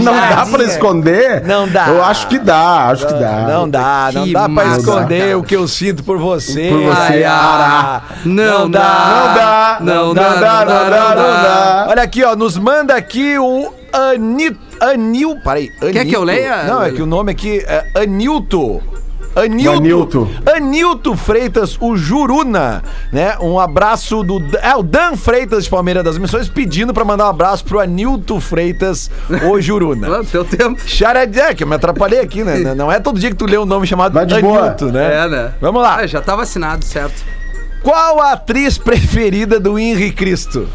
Não 0.00 0.14
dá 0.14 0.46
pra 0.46 0.64
esconder? 0.64 1.42
Não 1.44 1.66
dá. 1.66 1.88
Eu 1.88 2.04
acho 2.04 2.28
que 2.28 2.38
dá, 2.38 2.88
acho 2.88 3.06
que 3.06 3.14
dá. 3.14 3.32
Não 3.48 3.68
dá, 3.68 4.10
não 4.12 4.24
Que 4.24 4.32
dá 4.32 4.48
pra 4.48 4.76
esconder 4.76 5.24
cara. 5.24 5.38
o 5.38 5.42
que 5.42 5.56
eu 5.56 5.66
sinto 5.66 6.04
por 6.04 6.18
você. 6.18 6.68
Por 6.68 6.82
você, 6.82 7.00
Ai, 7.00 7.24
ah, 7.24 8.02
Não 8.24 8.70
dá. 8.70 8.78
Não 9.10 9.34
dá, 9.34 9.78
Não 9.80 10.14
dá, 10.14 10.30
não 10.30 10.90
dá, 10.90 11.14
não 11.14 11.42
dá. 11.42 11.86
Olha 11.88 12.02
aqui, 12.02 12.22
ó, 12.22 12.36
nos 12.36 12.56
manda 12.56 12.94
aqui 12.94 13.38
o 13.38 13.72
Anil... 13.92 14.56
Anil... 14.80 15.36
Peraí. 15.42 15.70
Quer 15.92 16.04
que 16.06 16.16
eu 16.16 16.24
leia? 16.24 16.64
Não, 16.64 16.82
é 16.82 16.90
que 16.90 17.02
o 17.02 17.06
nome 17.06 17.32
aqui 17.32 17.58
é 17.66 18.02
Anilto. 18.02 18.82
Anilto. 19.34 19.78
Anilto. 19.78 20.30
Anilto 20.44 21.16
Freitas, 21.16 21.78
o 21.80 21.96
Juruna, 21.96 22.82
né? 23.10 23.34
Um 23.40 23.58
abraço 23.58 24.22
do... 24.22 24.42
É, 24.58 24.76
o 24.76 24.82
Dan 24.82 25.16
Freitas 25.16 25.64
de 25.64 25.70
Palmeiras 25.70 26.04
das 26.04 26.18
Missões 26.18 26.48
pedindo 26.48 26.92
pra 26.92 27.04
mandar 27.04 27.26
um 27.26 27.30
abraço 27.30 27.64
pro 27.64 27.80
Anilto 27.80 28.38
Freitas, 28.40 29.10
o 29.50 29.58
Juruna. 29.60 30.22
Teu 30.24 30.44
tempo. 30.44 30.78
Charadinha, 30.86 31.44
é, 31.44 31.54
que 31.54 31.64
eu 31.64 31.66
me 31.66 31.74
atrapalhei 31.74 32.20
aqui, 32.20 32.44
né? 32.44 32.74
Não 32.74 32.92
é 32.92 33.00
todo 33.00 33.18
dia 33.18 33.30
que 33.30 33.36
tu 33.36 33.46
lê 33.46 33.56
um 33.56 33.64
nome 33.64 33.86
chamado 33.86 34.12
Vai 34.12 34.26
de 34.26 34.38
boa. 34.40 34.66
Anilto, 34.66 34.92
né? 34.92 35.24
É, 35.24 35.28
né? 35.28 35.54
Vamos 35.60 35.80
lá. 35.80 35.96
Ah, 35.96 36.06
já 36.06 36.20
tá 36.20 36.36
vacinado, 36.36 36.84
certo. 36.84 37.24
Qual 37.82 38.20
a 38.20 38.32
atriz 38.32 38.76
preferida 38.76 39.58
do 39.58 39.78
Henri 39.78 40.12
Cristo? 40.12 40.68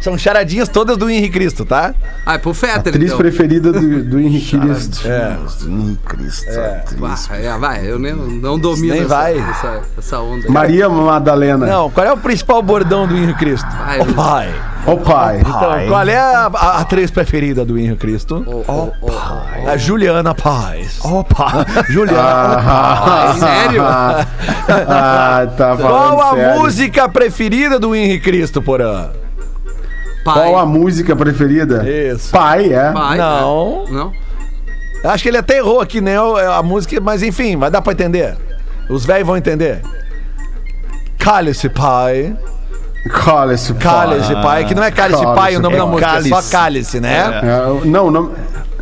São 0.00 0.16
charadinhas 0.16 0.68
todas 0.68 0.96
do 0.96 1.10
Henri 1.10 1.28
Cristo, 1.30 1.64
tá? 1.64 1.94
Ah, 2.24 2.34
é 2.34 2.38
pro 2.38 2.54
Fetter, 2.54 2.92
Atriz 2.92 3.06
então. 3.06 3.18
preferida 3.18 3.72
do, 3.72 4.04
do 4.04 4.20
Henrique 4.20 4.56
Cristo. 4.60 5.06
É. 5.06 5.36
Hum, 5.64 5.96
Cristo. 6.04 6.46
Ah, 6.50 7.36
é, 7.36 7.58
vai, 7.58 7.86
eu 7.90 7.98
nem, 7.98 8.14
não 8.14 8.58
domino 8.58 8.92
Nem 8.94 9.00
essa, 9.02 9.08
vai. 9.08 9.38
Essa, 9.38 9.82
essa 9.98 10.20
onda. 10.20 10.48
Maria 10.48 10.88
Madalena. 10.88 11.66
Não, 11.66 11.90
qual 11.90 12.06
é 12.06 12.12
o 12.12 12.16
principal 12.16 12.62
bordão 12.62 13.06
do 13.06 13.16
Henri 13.16 13.34
Cristo? 13.34 13.66
Ai, 13.70 14.00
Ô 14.00 14.06
pai. 14.06 14.54
Ô 14.86 14.96
pai. 14.98 15.40
Então, 15.40 15.88
qual 15.88 16.08
é 16.08 16.16
a, 16.16 16.46
a 16.46 16.80
atriz 16.80 17.10
preferida 17.10 17.64
do 17.64 17.76
Henri 17.76 17.96
Cristo? 17.96 18.44
Oh, 18.46 18.62
oh, 18.68 18.92
oh, 19.02 19.68
A 19.68 19.76
Juliana 19.76 20.32
Paz. 20.34 21.00
Opa! 21.04 21.66
Juliana. 21.90 22.20
Ah, 22.22 23.34
Sério? 23.38 23.82
Ah, 24.68 25.46
tá 25.56 25.76
falando 25.76 26.16
Qual 26.16 26.20
a 26.20 26.34
sério. 26.34 26.60
música 26.60 27.08
preferida 27.08 27.78
do 27.78 27.94
Henri 27.94 28.20
Cristo, 28.20 28.60
Porã? 28.60 29.10
Pai. 30.26 30.50
Qual 30.50 30.58
a 30.58 30.66
música 30.66 31.14
preferida? 31.14 31.88
Isso. 31.88 32.30
Pai, 32.30 32.72
é. 32.72 32.90
Pai, 32.92 33.16
Não. 33.16 33.84
né? 33.84 33.90
Não? 33.92 34.12
Acho 35.10 35.22
que 35.22 35.28
ele 35.28 35.38
até 35.38 35.58
errou 35.58 35.80
aqui, 35.80 36.00
né? 36.00 36.16
A 36.18 36.62
música, 36.62 37.00
mas 37.00 37.22
enfim, 37.22 37.56
vai 37.56 37.70
dar 37.70 37.80
pra 37.80 37.92
entender. 37.92 38.36
Os 38.90 39.04
velhos 39.04 39.26
vão 39.26 39.36
entender. 39.36 39.80
Cálice, 41.18 41.68
pai. 41.68 42.36
Cálice, 43.24 43.72
pai. 43.74 43.82
Cálice, 43.82 44.34
pai. 44.34 44.64
Que 44.64 44.74
não 44.74 44.82
é 44.82 44.90
cálice, 44.90 45.22
Cálice, 45.22 45.40
pai 45.40 45.56
o 45.56 45.60
nome 45.60 45.76
é 45.76 45.78
da 45.78 45.86
música, 45.86 46.08
é 46.08 46.22
só 46.22 46.28
cálice. 46.28 46.50
cálice, 46.50 47.00
né? 47.00 47.40
É, 47.42 47.86
não, 47.86 48.10
não. 48.10 48.32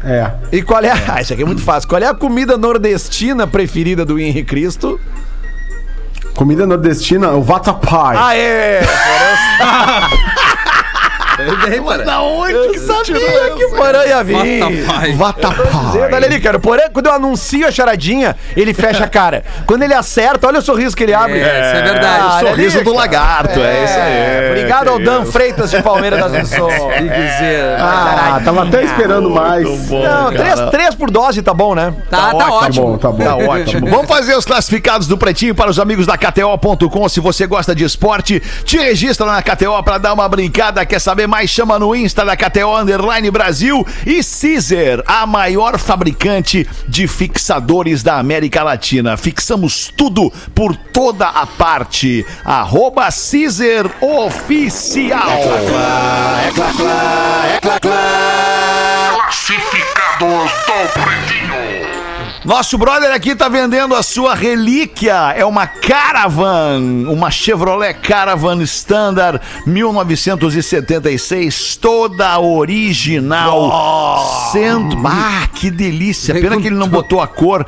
É. 0.03 0.31
E 0.53 0.63
qual 0.63 0.83
é 0.83 0.91
a. 0.91 0.97
Ah, 1.15 1.21
isso 1.23 1.33
aqui 1.35 1.43
é 1.43 1.47
muito 1.47 1.63
fácil. 1.63 1.89
Qual 1.89 2.01
é 2.01 2.07
a 2.07 2.15
comida 2.15 2.57
nordestina 2.57 3.47
preferida 3.47 4.05
do 4.05 4.19
Henri 4.19 4.45
Cristo? 4.45 4.99
Comida 6.35 6.67
nordestina, 6.67 7.31
o 7.33 7.43
vatapá. 7.43 8.13
Ah, 8.17 8.37
é! 8.37 8.81
Bem. 11.37 12.05
Da 12.05 12.23
onde 12.23 12.53
Eu 12.53 12.71
que 12.73 12.79
sabia 12.79 13.51
que 13.57 13.65
o 13.65 13.71
Porã 13.77 14.05
ia 14.05 14.23
vir. 14.23 14.61
Vatapá. 15.17 15.53
Vatapá. 15.53 15.93
Olha 16.13 16.27
ali, 16.27 16.41
cara. 16.41 16.57
O 16.57 16.61
Porã, 16.61 16.83
quando 16.93 17.07
eu 17.07 17.13
anuncio 17.13 17.67
a 17.67 17.71
charadinha, 17.73 18.37
ele 18.57 18.73
fecha 18.73 19.05
a 19.05 19.09
cara. 19.09 19.43
Quando 19.67 19.83
ele 19.83 19.95
acerta, 19.95 20.47
olha 20.47 20.59
o 20.59 20.63
sorriso 20.63 20.97
que 20.97 21.03
ele 21.03 21.15
abre. 21.15 21.39
É, 21.41 21.45
isso 21.71 21.77
é 21.77 21.83
verdade. 21.83 22.23
Ah, 22.23 22.37
olha 22.37 22.49
sorriso 22.51 22.77
ali, 22.77 22.85
do 22.85 22.91
cara. 22.93 23.03
lagarto, 23.05 23.61
é, 23.61 23.85
isso 23.85 23.99
aí. 23.99 24.51
Obrigado 24.51 24.89
ao 24.89 24.99
Dan 24.99 25.25
Freitas 25.25 25.71
de 25.71 25.83
Palmeiras 25.83 26.21
das 26.21 26.33
Missões. 26.33 26.75
Que 26.95 27.03
dizer. 27.03 27.77
Ah, 27.81 28.41
tava 28.45 28.63
até 28.63 28.85
esperando 28.85 29.29
mais. 29.31 29.65
Não, 29.91 30.33
três, 30.33 30.61
três 30.71 30.95
por 30.95 31.11
dose 31.11 31.43
tá 31.43 31.53
bom, 31.53 31.75
né? 31.75 31.93
Tá, 32.11 32.31
tá, 32.33 32.39
Tá 32.45 32.53
ótimo. 32.53 32.87
bom, 32.87 32.99
tá 32.99 33.11
bom. 33.11 33.25
Tá 33.25 33.37
ótimo. 33.37 33.89
Vamos 33.89 34.07
fazer 34.07 34.37
os 34.37 34.45
classificados 34.45 35.07
do 35.07 35.19
Pretinho 35.19 35.55
para 35.55 35.71
os 35.71 35.79
amigos 35.81 36.07
da 36.07 36.17
KTO.com. 36.17 37.09
Se 37.09 37.21
você 37.21 37.47
gosta 37.47 37.75
de 37.75 37.85
esporte, 37.85 38.41
te 38.65 38.77
registra 38.79 39.27
na 39.27 39.43
KTO 39.43 39.83
para 39.83 39.99
dar 39.99 40.13
uma 40.13 40.29
brincada. 40.29 40.85
Quer 40.87 41.01
saber 41.01 41.24
mais? 41.27 41.51
Chama 41.51 41.79
no 41.79 41.95
Insta 41.95 42.25
da 42.25 42.37
KTO 42.37 42.77
Underline 42.77 43.31
Brasil 43.31 43.87
e 44.07 44.21
Caesar, 44.23 45.03
a 45.07 45.27
maior 45.27 45.79
fabricante 45.79 46.67
de 46.89 47.07
fixadores 47.07 48.03
da 48.03 48.19
América 48.19 48.63
Latina. 48.63 49.17
Fixamos 49.17 49.93
tudo 49.97 50.33
por 50.55 50.77
toda 50.77 51.29
a 51.29 51.47
parte. 51.47 52.25
Arroba 52.45 53.09
Caesar 53.11 53.91
Oficial. 54.01 55.29
Nosso 62.45 62.77
brother 62.77 63.11
aqui 63.11 63.35
tá 63.35 63.49
vendendo 63.49 63.95
a 63.95 64.03
sua 64.03 64.35
relíquia. 64.35 65.33
É 65.35 65.47
uma 65.47 65.67
Caravan, 65.67 66.79
uma 67.09 67.31
Chevrolet 67.31 67.95
Caravan 67.95 68.63
Standard 68.63 69.41
1976, 69.67 71.77
toda 71.77 72.39
original. 72.39 74.51
Cento... 74.53 74.99
Ah, 75.07 75.49
que 75.55 75.71
delícia. 75.71 76.35
Pena 76.35 76.61
que 76.61 76.67
ele 76.67 76.77
não 76.77 76.89
botou 76.89 77.23
a 77.23 77.27
cor. 77.27 77.67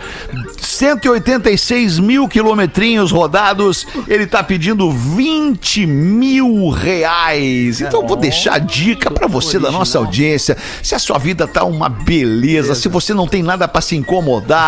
186 0.60 1.98
mil 1.98 2.28
quilometrinhos 2.28 3.10
rodados. 3.10 3.86
Ele 4.06 4.26
tá 4.26 4.42
pedindo 4.42 4.90
20 4.90 5.86
mil 5.86 6.68
reais. 6.68 7.80
Então 7.80 8.02
eu 8.02 8.06
vou 8.06 8.16
deixar 8.16 8.56
a 8.56 8.58
dica 8.58 9.10
pra 9.10 9.26
você 9.26 9.58
da 9.58 9.70
nossa 9.70 9.96
audiência. 9.96 10.54
Se 10.82 10.94
a 10.94 10.98
sua 10.98 11.16
vida 11.16 11.48
tá 11.48 11.64
uma 11.64 11.88
beleza, 11.88 12.74
se 12.74 12.90
você 12.90 13.14
não 13.14 13.26
tem 13.26 13.42
nada 13.42 13.66
pra 13.66 13.80
se 13.80 13.96
incomodar, 13.96 14.65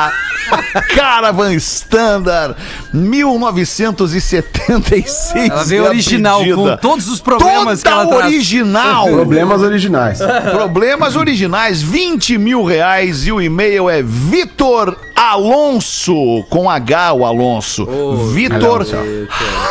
Caravan 0.94 1.54
Standard 1.54 2.54
1976. 2.92 5.34
Ela 5.50 5.64
veio 5.64 5.84
é 5.84 5.88
original, 5.88 6.38
pedida. 6.40 6.56
com 6.56 6.76
todos 6.76 7.08
os 7.08 7.20
problemas 7.20 7.82
que 7.82 7.88
Toda 7.88 8.02
ela 8.02 8.16
traz. 8.16 8.34
original. 8.34 9.08
Problemas 9.08 9.62
originais. 9.62 10.18
Problemas 10.50 11.16
originais, 11.16 11.82
20 11.82 12.38
mil 12.38 12.64
reais 12.64 13.26
e 13.26 13.32
o 13.32 13.40
e-mail 13.42 13.88
é 13.90 14.02
Vitor 14.02 14.96
Alonso, 15.18 16.44
com 16.48 16.70
H 16.70 17.12
o 17.12 17.26
Alonso. 17.26 17.84
Vitor 18.32 18.86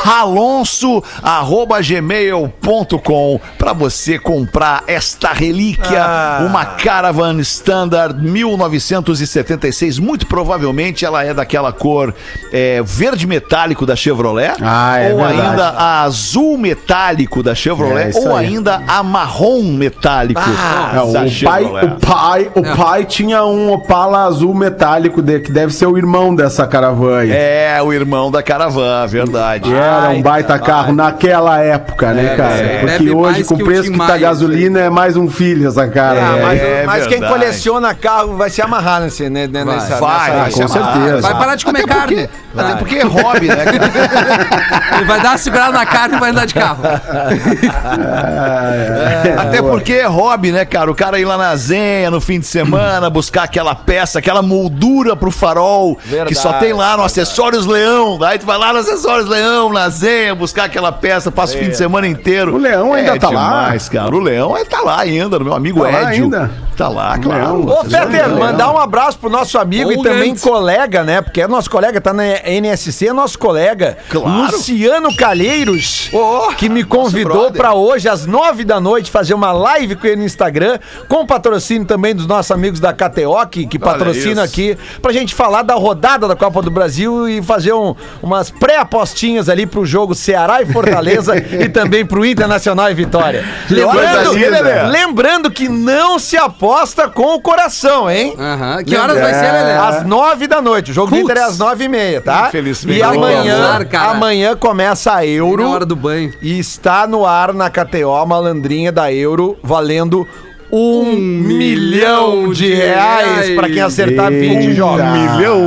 Alonso, 0.05 1.01
arroba 1.23 1.81
gmail.com 1.81 3.39
para 3.57 3.71
você 3.73 4.19
comprar 4.19 4.83
esta 4.87 5.31
relíquia, 5.31 6.03
Ah. 6.03 6.39
uma 6.47 6.65
Caravan 6.65 7.39
Standard 7.39 8.21
1976. 8.21 9.99
Muito 9.99 10.27
provavelmente 10.27 11.05
ela 11.05 11.23
é 11.23 11.33
daquela 11.33 11.71
cor 11.71 12.13
é, 12.51 12.81
verde 12.83 13.25
metálico 13.25 13.85
da 13.85 13.95
Chevrolet, 13.95 14.53
Ah, 14.61 14.97
é 14.99 15.13
ou 15.13 15.19
verdade. 15.19 15.41
ainda 15.49 15.67
a 15.69 16.01
azul 16.03 16.57
metálico 16.57 17.41
da 17.41 17.55
Chevrolet, 17.55 18.11
É, 18.15 18.19
ou 18.19 18.35
aí. 18.35 18.47
ainda 18.47 18.81
a 18.87 19.01
marrom 19.01 19.63
metálico 19.63 20.41
Ah, 20.41 20.91
da 20.93 21.03
o, 21.05 21.13
pai, 21.13 21.29
Chevrolet. 21.29 21.85
o 21.85 21.91
pai, 21.99 22.51
o 22.55 22.75
pai 22.75 23.05
tinha 23.05 23.45
um 23.45 23.71
Opala 23.77 24.25
azul 24.25 24.53
metálico 24.53 25.21
que 25.39 25.51
deve 25.51 25.73
ser 25.73 25.85
o 25.85 25.97
irmão 25.97 26.33
dessa 26.35 26.65
caravana. 26.67 27.21
aí. 27.21 27.31
É, 27.31 27.79
o 27.81 27.91
irmão 27.93 28.29
da 28.31 28.41
Caravan, 28.43 29.05
verdade. 29.07 29.69
E 29.69 29.73
era 29.73 30.09
um 30.09 30.21
baita 30.21 30.53
Ai, 30.53 30.59
carro 30.59 30.93
naquela 30.93 31.59
época, 31.59 32.13
né, 32.13 32.35
cara? 32.35 32.53
é. 32.55 32.79
Porque 32.79 33.09
hoje, 33.11 33.43
com 33.43 33.55
que 33.57 33.63
o 33.63 33.65
preço 33.65 33.83
Tim 33.83 33.91
que 33.93 33.97
tá 33.97 34.07
Maia, 34.07 34.19
gasolina, 34.19 34.79
é 34.79 34.89
mais 34.89 35.15
um 35.17 35.29
filho 35.29 35.67
essa 35.67 35.87
cara. 35.87 36.19
Ah, 36.19 36.37
mas, 36.41 36.59
É 36.61 36.83
mas 36.85 37.07
quem 37.07 37.21
coleciona 37.21 37.93
carro 37.93 38.35
vai 38.37 38.49
se 38.49 38.61
amarrar 38.61 39.01
nesse, 39.01 39.29
né, 39.29 39.47
né, 39.47 39.63
nessa, 39.65 39.97
Vai, 39.97 40.31
nessa- 40.31 40.37
vai, 40.41 40.51
com 40.51 40.67
se 40.67 40.77
amarrar. 40.77 40.93
certeza. 40.97 41.21
Vai 41.21 41.33
parar 41.37 41.55
de 41.55 41.65
comer 41.65 41.83
Até 41.83 41.93
porque- 41.93 42.15
carne. 42.15 42.29
Até 42.57 42.75
porque 42.75 42.95
é 42.95 43.03
hobby, 43.03 43.47
né? 43.47 43.55
cara? 43.65 44.97
Ele 44.97 45.05
vai 45.05 45.21
dar 45.21 45.29
uma 45.29 45.37
segurada 45.37 45.71
na 45.73 45.85
carne 45.85 46.15
e 46.15 46.19
vai 46.19 46.31
andar 46.31 46.45
de 46.45 46.53
carro. 46.55 46.79
É, 48.07 49.35
Até 49.37 49.61
porque 49.61 49.93
é 49.93 50.05
hobby, 50.05 50.51
né, 50.51 50.65
cara? 50.65 50.89
O 50.91 50.95
cara 50.95 51.19
ir 51.19 51.25
lá 51.25 51.37
na 51.37 51.55
Zenha 51.55 52.09
no 52.11 52.19
fim 52.21 52.39
de 52.39 52.45
semana, 52.47 53.09
buscar 53.09 53.43
aquela 53.43 53.75
peça, 53.75 54.19
aquela 54.19 54.41
moldura 54.41 55.15
pro 55.15 55.26
farol, 55.31 55.97
Verdade, 56.03 56.29
que 56.29 56.35
só 56.35 56.53
tem 56.53 56.73
lá 56.73 56.97
no 56.97 57.03
Acessórios 57.03 57.65
Leão. 57.65 58.17
Daí 58.17 58.39
tu 58.39 58.45
vai 58.45 58.57
lá 58.57 58.73
no 58.73 58.79
Acessórios 58.79 59.27
Leão, 59.27 59.71
na 59.71 59.89
Zenha, 59.89 60.33
buscar 60.35 60.65
aquela 60.65 60.91
peça, 60.91 61.31
passa 61.31 61.55
o 61.55 61.59
fim 61.59 61.69
de 61.69 61.77
semana 61.77 62.07
inteiro. 62.07 62.55
O 62.55 62.57
Leão 62.57 62.93
ainda 62.93 63.15
é 63.15 63.19
tá 63.19 63.29
lá? 63.29 63.61
demais, 63.65 63.89
cara. 63.89 64.15
O 64.15 64.19
Leão 64.19 64.55
ainda 64.55 64.69
tá 64.69 64.81
lá 64.81 64.99
ainda, 65.01 65.39
meu 65.39 65.53
amigo 65.53 65.81
Tá 65.83 65.89
lá 65.89 66.13
Edio. 66.13 66.23
ainda? 66.25 66.51
Tá 66.75 66.87
lá, 66.89 67.09
Leão. 67.15 67.21
claro. 67.21 67.69
Ô, 67.69 67.81
Legal. 67.83 68.29
mandar 68.37 68.71
um 68.71 68.77
abraço 68.77 69.17
pro 69.17 69.29
nosso 69.29 69.57
amigo 69.57 69.91
e 69.91 69.95
Bom 69.95 70.03
também 70.03 70.31
antes. 70.31 70.43
colega, 70.43 71.03
né? 71.03 71.21
Porque 71.21 71.41
é 71.41 71.47
nosso 71.47 71.69
colega, 71.69 71.99
tá 71.99 72.13
na 72.13 72.23
NSC, 72.45 73.07
é 73.07 73.13
nosso 73.13 73.37
colega. 73.39 73.97
Claro. 74.09 74.51
Luciano 74.51 75.15
Calheiros, 75.15 76.09
Ô, 76.13 76.49
que 76.55 76.69
me 76.69 76.83
convidou 76.83 77.51
pra 77.51 77.73
hoje, 77.73 78.07
às 78.07 78.25
nove 78.25 78.63
da 78.63 78.79
noite, 78.79 79.09
fazer 79.09 79.33
uma 79.33 79.51
live 79.51 79.95
com 79.95 80.05
ele 80.07 80.17
no 80.17 80.23
Instagram, 80.25 80.77
com 81.07 81.25
patrocínio 81.25 81.85
também 81.87 82.13
dos 82.13 82.27
nossos 82.27 82.51
amigos 82.51 82.79
da 82.79 82.93
KTO, 82.93 83.35
que, 83.49 83.79
patrocina 83.79 84.43
isso. 84.43 84.53
aqui, 84.53 84.77
pra 85.01 85.11
gente 85.11 85.16
gente 85.19 85.35
falar 85.35 85.61
da 85.63 85.75
rodada 85.75 86.27
da 86.27 86.35
Copa 86.35 86.61
do 86.61 86.69
Brasil 86.71 87.27
e 87.27 87.41
fazer 87.41 87.73
um- 87.73 87.95
umas 88.21 88.49
pré-apostinhas 88.49 89.49
ali 89.49 89.65
pro 89.65 89.85
jogo 89.85 90.13
Ceará 90.15 90.61
e 90.61 90.65
Fortaleza 90.65 91.35
e 91.37 91.67
também 91.69 92.05
pro 92.05 92.25
Internacional 92.25 92.89
e 92.89 92.93
Vitória. 92.93 93.43
Lembrando, 93.69 94.31
Lelê? 94.33 94.83
lembrando 94.83 95.51
que 95.51 95.67
não 95.69 96.17
se 96.19 96.37
aposta 96.37 97.07
com 97.07 97.35
o 97.35 97.41
coração, 97.41 98.09
hein? 98.09 98.35
Aham. 98.37 98.83
Que 98.83 98.95
horas 98.95 99.19
vai 99.19 99.33
ser, 99.33 99.51
Lelê? 99.51 99.73
Às 99.73 100.05
nove 100.05 100.47
da 100.47 100.61
noite. 100.61 100.91
O 100.91 100.93
jogo 100.93 101.07
do 101.09 101.15
Putz. 101.17 101.23
Inter 101.31 101.37
é 101.37 101.45
às 101.45 101.57
nove 101.57 101.85
e 101.85 101.87
meia, 101.89 102.21
tá? 102.21 102.45
Infelizmente. 102.49 102.99
E 102.99 103.03
amanhã, 103.03 103.55
Azar, 103.79 103.87
amanhã 104.09 104.55
começa 104.55 105.13
a 105.13 105.25
Euro. 105.25 105.63
Na 105.63 105.69
hora 105.69 105.85
do 105.85 105.95
banho. 105.95 106.33
E 106.41 106.57
está 106.59 107.07
no 107.07 107.25
ar 107.25 107.53
na 107.53 107.69
KTO 107.69 108.13
a 108.15 108.25
malandrinha 108.25 108.91
da 108.91 109.11
Euro 109.11 109.57
valendo 109.63 110.27
um, 110.71 111.15
milhão 111.15 112.51
de 112.51 112.73
reais 112.73 113.49
pra 113.51 113.69
quem 113.69 113.81
acertar 113.81 114.31
20 114.31 114.43
Eita. 114.43 114.73
jogos. 114.75 115.05
milhão 115.05 115.61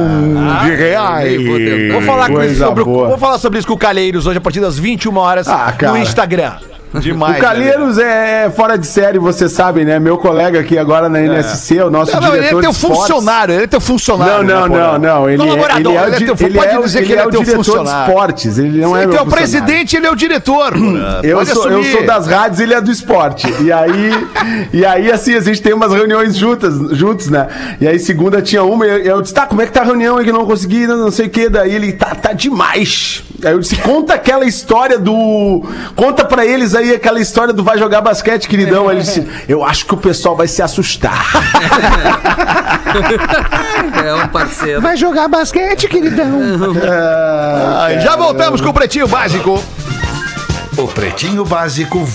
de 0.65 0.75
reais. 0.75 1.47
vou. 1.47 1.59
Vou 1.93 2.03
falar, 2.03 2.47
isso 2.47 2.57
sobre 2.59 2.83
o, 2.83 2.85
vou 2.87 3.19
falar 3.19 3.39
sobre 3.39 3.59
isso 3.59 3.69
com 3.69 3.75
o 3.75 3.79
Calheiros 3.79 4.27
hoje 4.27 4.39
a 4.39 4.41
partir 4.41 4.61
das 4.61 4.79
21 4.79 5.17
horas 5.17 5.49
Ah, 5.49 5.75
no 5.83 5.97
Instagram. 5.97 6.55
Demais. 7.01 7.37
O 7.39 7.41
Calheiros 7.41 7.99
é 7.99 8.51
fora 8.55 8.77
de 8.77 8.87
série, 8.87 9.19
você 9.19 9.49
sabe, 9.49 9.85
né? 9.85 9.99
Meu 10.01 10.19
colega 10.19 10.59
aqui 10.61 10.77
agora 10.77 11.09
na 11.09 11.21
NSC, 11.21 11.81
o 11.83 11.91
nosso 11.91 12.13
Não, 12.13 12.21
não, 12.21 12.29
ele 12.29 12.39
é 12.39 12.49
diretor 12.49 12.61
teu 12.63 12.71
de 12.73 12.79
funcionário, 12.79 13.55
ele 13.55 13.65
é 13.65 13.67
teu 13.67 13.81
funcionário. 13.81 14.43
Não, 14.43 14.61
não, 14.61 14.69
né, 14.69 14.79
não, 14.79 14.91
Porã? 14.91 14.99
não. 14.99 15.31
Ele 15.31 15.43
é, 15.43 15.47
Colaborador, 15.47 15.93
ele 15.93 15.99
é, 15.99 16.07
ele 16.07 16.15
é 16.15 16.19
teu- 16.35 16.47
ele 16.47 16.59
pode 16.59 16.75
é 16.75 16.81
dizer 16.83 16.99
que 16.99 17.05
ele 17.05 17.13
ele 17.13 17.21
é 17.21 17.27
o 17.27 17.31
teu 17.31 17.41
diretor 17.43 17.63
de 17.63 17.67
funcionário. 17.69 18.09
esportes. 18.09 18.59
Ele 18.59 18.81
não 18.81 18.97
é 18.97 19.03
Ele 19.05 19.13
é 19.13 19.15
o 19.15 19.25
funcionário. 19.25 19.31
presidente, 19.33 19.97
ele 19.97 20.07
é 20.07 20.11
o 20.11 20.17
diretor. 20.17 20.73
Eu 21.23 21.47
sou, 21.47 21.71
eu 21.71 21.85
sou 21.85 22.05
das 22.07 22.27
rádios, 22.27 22.61
ele 22.61 22.75
é 22.75 22.81
do 22.81 22.91
esporte. 22.91 23.47
E 23.63 23.71
aí, 23.73 24.11
e 24.73 24.85
aí, 24.85 25.13
assim, 25.13 25.35
a 25.37 25.41
gente 25.41 25.63
tem 25.63 25.73
umas 25.73 25.93
reuniões 25.93 26.35
juntas, 26.37 26.75
juntos, 26.97 27.29
né? 27.29 27.47
E 27.81 27.87
aí, 27.87 27.99
segunda 27.99 28.43
tinha 28.43 28.63
uma, 28.65 28.87
e 28.87 29.07
eu 29.07 29.21
disse, 29.23 29.33
tá, 29.35 29.47
como 29.47 29.63
é 29.63 29.67
que 29.67 29.73
tá 29.73 29.83
a 29.83 29.85
reunião 29.85 30.17
aí 30.19 30.25
que 30.25 30.33
não 30.33 30.45
consegui, 30.45 30.87
não, 30.87 30.97
não 30.97 31.11
sei 31.11 31.27
o 31.27 31.31
quê. 31.31 31.49
Daí 31.49 31.73
ele, 31.75 31.93
tá, 31.93 32.15
tá 32.15 32.33
demais. 32.33 33.23
Aí 33.45 33.53
eu 33.53 33.59
disse, 33.59 33.77
conta 33.77 34.15
aquela 34.15 34.45
história 34.45 34.99
do. 34.99 35.65
Conta 35.97 36.25
pra 36.25 36.45
eles 36.45 36.75
aí 36.75 36.80
aquela 36.95 37.21
história 37.21 37.53
do 37.53 37.63
vai 37.63 37.79
jogar 37.79 38.01
basquete, 38.01 38.49
queridão. 38.49 38.89
Aí 38.89 38.97
ele 38.97 39.03
disse, 39.03 39.27
eu 39.49 39.65
acho 39.65 39.87
que 39.87 39.95
o 39.95 39.97
pessoal 39.97 40.37
vai 40.37 40.49
se 40.49 40.63
assustar. 40.63 41.27
É 44.05 44.15
um 44.15 44.29
parceiro. 44.29 44.81
Vai 44.81 44.97
jogar 44.97 45.29
basquete, 45.29 45.87
queridão. 45.89 46.41
Ah, 46.83 47.89
já 48.01 48.17
voltamos 48.17 48.61
com 48.61 48.69
o 48.69 48.75
Pretinho 48.75 49.07
Básico. 49.07 49.63
O 50.77 50.89
Pretinho 50.89 51.45
Básico. 51.45 52.07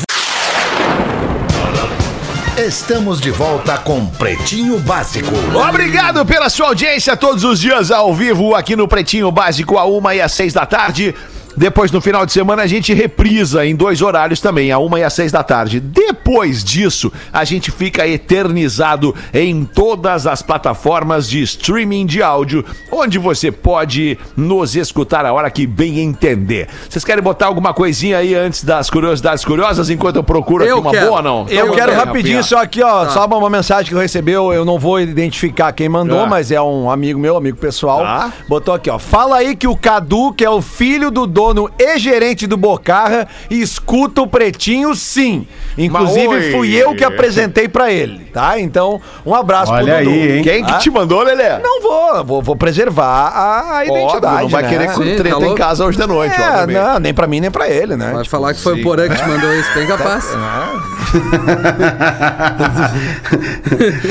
Estamos 2.57 3.19
de 3.19 3.31
volta 3.31 3.77
com 3.77 4.05
Pretinho 4.05 4.79
Básico. 4.79 5.31
Obrigado 5.69 6.25
pela 6.25 6.49
sua 6.49 6.67
audiência 6.67 7.17
todos 7.17 7.43
os 7.43 7.59
dias 7.59 7.91
ao 7.91 8.13
vivo 8.13 8.55
aqui 8.55 8.75
no 8.75 8.87
Pretinho 8.87 9.31
Básico, 9.31 9.77
a 9.77 9.85
uma 9.85 10.15
e 10.15 10.21
às 10.21 10.31
seis 10.31 10.53
da 10.53 10.65
tarde. 10.65 11.13
Depois, 11.57 11.91
no 11.91 12.01
final 12.01 12.25
de 12.25 12.31
semana, 12.33 12.63
a 12.63 12.67
gente 12.67 12.93
reprisa 12.93 13.65
em 13.65 13.75
dois 13.75 14.01
horários 14.01 14.39
também, 14.41 14.71
a 14.71 14.77
uma 14.77 14.99
e 14.99 15.03
às 15.03 15.13
seis 15.13 15.31
da 15.31 15.43
tarde. 15.43 15.79
Depois 15.79 16.63
disso, 16.63 17.11
a 17.31 17.43
gente 17.45 17.71
fica 17.71 18.05
eternizado 18.07 19.15
em 19.33 19.63
todas 19.63 20.27
as 20.27 20.41
plataformas 20.41 21.29
de 21.29 21.41
streaming 21.41 22.05
de 22.05 22.21
áudio, 22.21 22.65
onde 22.91 23.17
você 23.17 23.51
pode 23.51 24.17
nos 24.35 24.75
escutar 24.75 25.25
a 25.25 25.31
hora 25.33 25.49
que 25.49 25.65
bem 25.65 25.99
entender. 25.99 26.67
Vocês 26.89 27.05
querem 27.05 27.23
botar 27.23 27.45
alguma 27.47 27.73
coisinha 27.73 28.17
aí 28.17 28.35
antes 28.35 28.63
das 28.63 28.89
curiosidades 28.89 29.45
curiosas, 29.45 29.89
enquanto 29.89 30.17
eu 30.17 30.23
procuro 30.23 30.63
aqui 30.63 30.71
Eu 30.71 30.79
uma 30.79 30.91
quero. 30.91 31.07
boa, 31.07 31.21
não? 31.21 31.45
Eu 31.47 31.67
Eu 31.67 31.73
quero 31.73 31.91
quero, 31.91 32.05
rapidinho, 32.05 32.43
só 32.43 32.61
aqui, 32.61 32.81
ó, 32.83 33.07
só 33.09 33.25
uma 33.25 33.49
mensagem 33.49 33.89
que 33.89 33.95
eu 33.95 33.99
recebi, 33.99 34.31
eu 34.33 34.65
não 34.65 34.77
vou 34.79 34.99
identificar 34.99 35.71
quem 35.71 35.87
mandou, 35.89 36.21
Ah. 36.21 36.27
mas 36.27 36.51
é 36.51 36.61
um 36.61 36.89
amigo 36.89 37.19
meu, 37.19 37.37
amigo 37.37 37.57
pessoal. 37.57 37.99
Tá. 38.01 38.33
Botou 38.47 38.73
aqui, 38.73 38.89
ó. 38.89 38.99
Fala 38.99 39.37
aí 39.37 39.55
que 39.55 39.67
o 39.67 39.75
Cadu, 39.75 40.33
que 40.33 40.43
é 40.43 40.49
o 40.49 40.61
filho 40.61 41.09
do 41.11 41.25
dono 41.25 41.44
e 41.77 41.99
gerente 41.99 42.47
do 42.47 42.57
Bocarra, 42.57 43.27
escuta 43.49 44.21
o 44.21 44.27
Pretinho 44.27 44.95
sim. 44.95 45.47
Inclusive, 45.77 46.51
fui 46.51 46.75
eu 46.75 46.95
que 46.95 47.03
apresentei 47.03 47.67
pra 47.67 47.91
ele, 47.91 48.24
tá? 48.35 48.59
Então, 48.59 49.01
um 49.25 49.33
abraço 49.33 49.71
Olha 49.71 49.95
pro 49.95 50.03
Dudu. 50.03 50.15
aí, 50.15 50.37
hein? 50.37 50.43
Quem 50.43 50.63
que 50.63 50.73
Ah? 50.73 50.77
te 50.77 50.91
mandou, 50.91 51.23
Lelé? 51.23 51.59
Não 51.63 51.81
vou, 51.81 52.23
vou, 52.25 52.41
vou 52.41 52.55
preservar 52.55 53.31
a, 53.33 53.77
a 53.77 53.85
identidade, 53.85 54.25
Óbvio, 54.25 54.41
não 54.41 54.49
vai 54.49 54.61
né? 54.63 54.69
querer 54.69 54.89
Sim, 54.89 55.15
treta 55.15 55.23
tá 55.23 55.41
em 55.41 55.45
louco? 55.45 55.55
casa 55.57 55.85
hoje 55.85 55.97
de 55.97 56.05
noite, 56.05 56.35
É, 56.39 56.45
obviamente. 56.49 56.75
não, 56.77 56.99
nem 56.99 57.13
pra 57.13 57.27
mim, 57.27 57.39
nem 57.39 57.49
pra 57.49 57.69
ele, 57.69 57.95
né? 57.95 58.11
Vai 58.13 58.23
Tipo, 58.23 58.29
falar 58.35 58.53
que 58.53 58.59
foi 58.61 58.73
o 58.79 58.83
Porã 58.83 59.07
que 59.07 59.15
te 59.15 59.25
mandou 59.27 59.53
isso, 59.53 59.73
bem 59.73 59.87
capaz. 59.87 60.25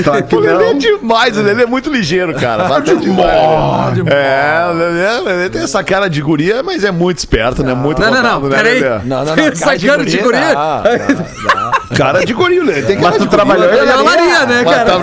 Claro 0.03 0.25
que 0.25 0.37
O 0.37 0.41
Lelê 0.41 0.64
é 0.64 0.72
não. 0.72 0.79
demais, 0.79 1.37
o 1.37 1.43
Lelê 1.43 1.62
é 1.64 1.66
muito 1.66 1.91
ligeiro, 1.91 2.35
cara. 2.35 2.64
Bata 2.68 2.97
demais. 2.97 3.97
Lelê. 3.99 4.11
É, 4.11 4.66
o 4.70 4.72
Lelê, 4.72 5.18
o 5.20 5.25
Lelê 5.25 5.51
tem 5.51 5.62
essa 5.62 5.83
cara 5.85 6.09
de 6.09 6.20
guria, 6.22 6.62
mas 6.62 6.85
é 6.85 6.91
muito 6.91 7.18
esperto, 7.18 7.62
né? 7.62 7.75
Muito 7.75 8.01
Não, 8.01 8.11
não, 8.11 8.22
não, 8.22 8.41
botado, 8.41 8.49
né, 8.49 8.57
peraí. 8.57 8.81
Lelê? 8.81 8.99
Não, 9.05 9.25
não, 9.25 9.37
não. 9.37 9.45
Essa 9.45 9.79
cara 9.79 10.05
de 10.05 10.18
guria. 10.18 10.55
Não. 10.55 11.97
Cara 11.97 12.25
de 12.25 12.33
guria, 12.33 12.62
Lelê. 12.64 12.83
Tem 12.83 12.97
cara 12.97 13.11
Mas 13.11 13.18
de 13.22 13.27
tu 13.27 13.31
trabalhou 13.31 13.68
Maria, 14.16 14.46
né, 14.46 14.62
Mas 14.64 14.74
cara? 14.74 14.90
tá 14.90 14.98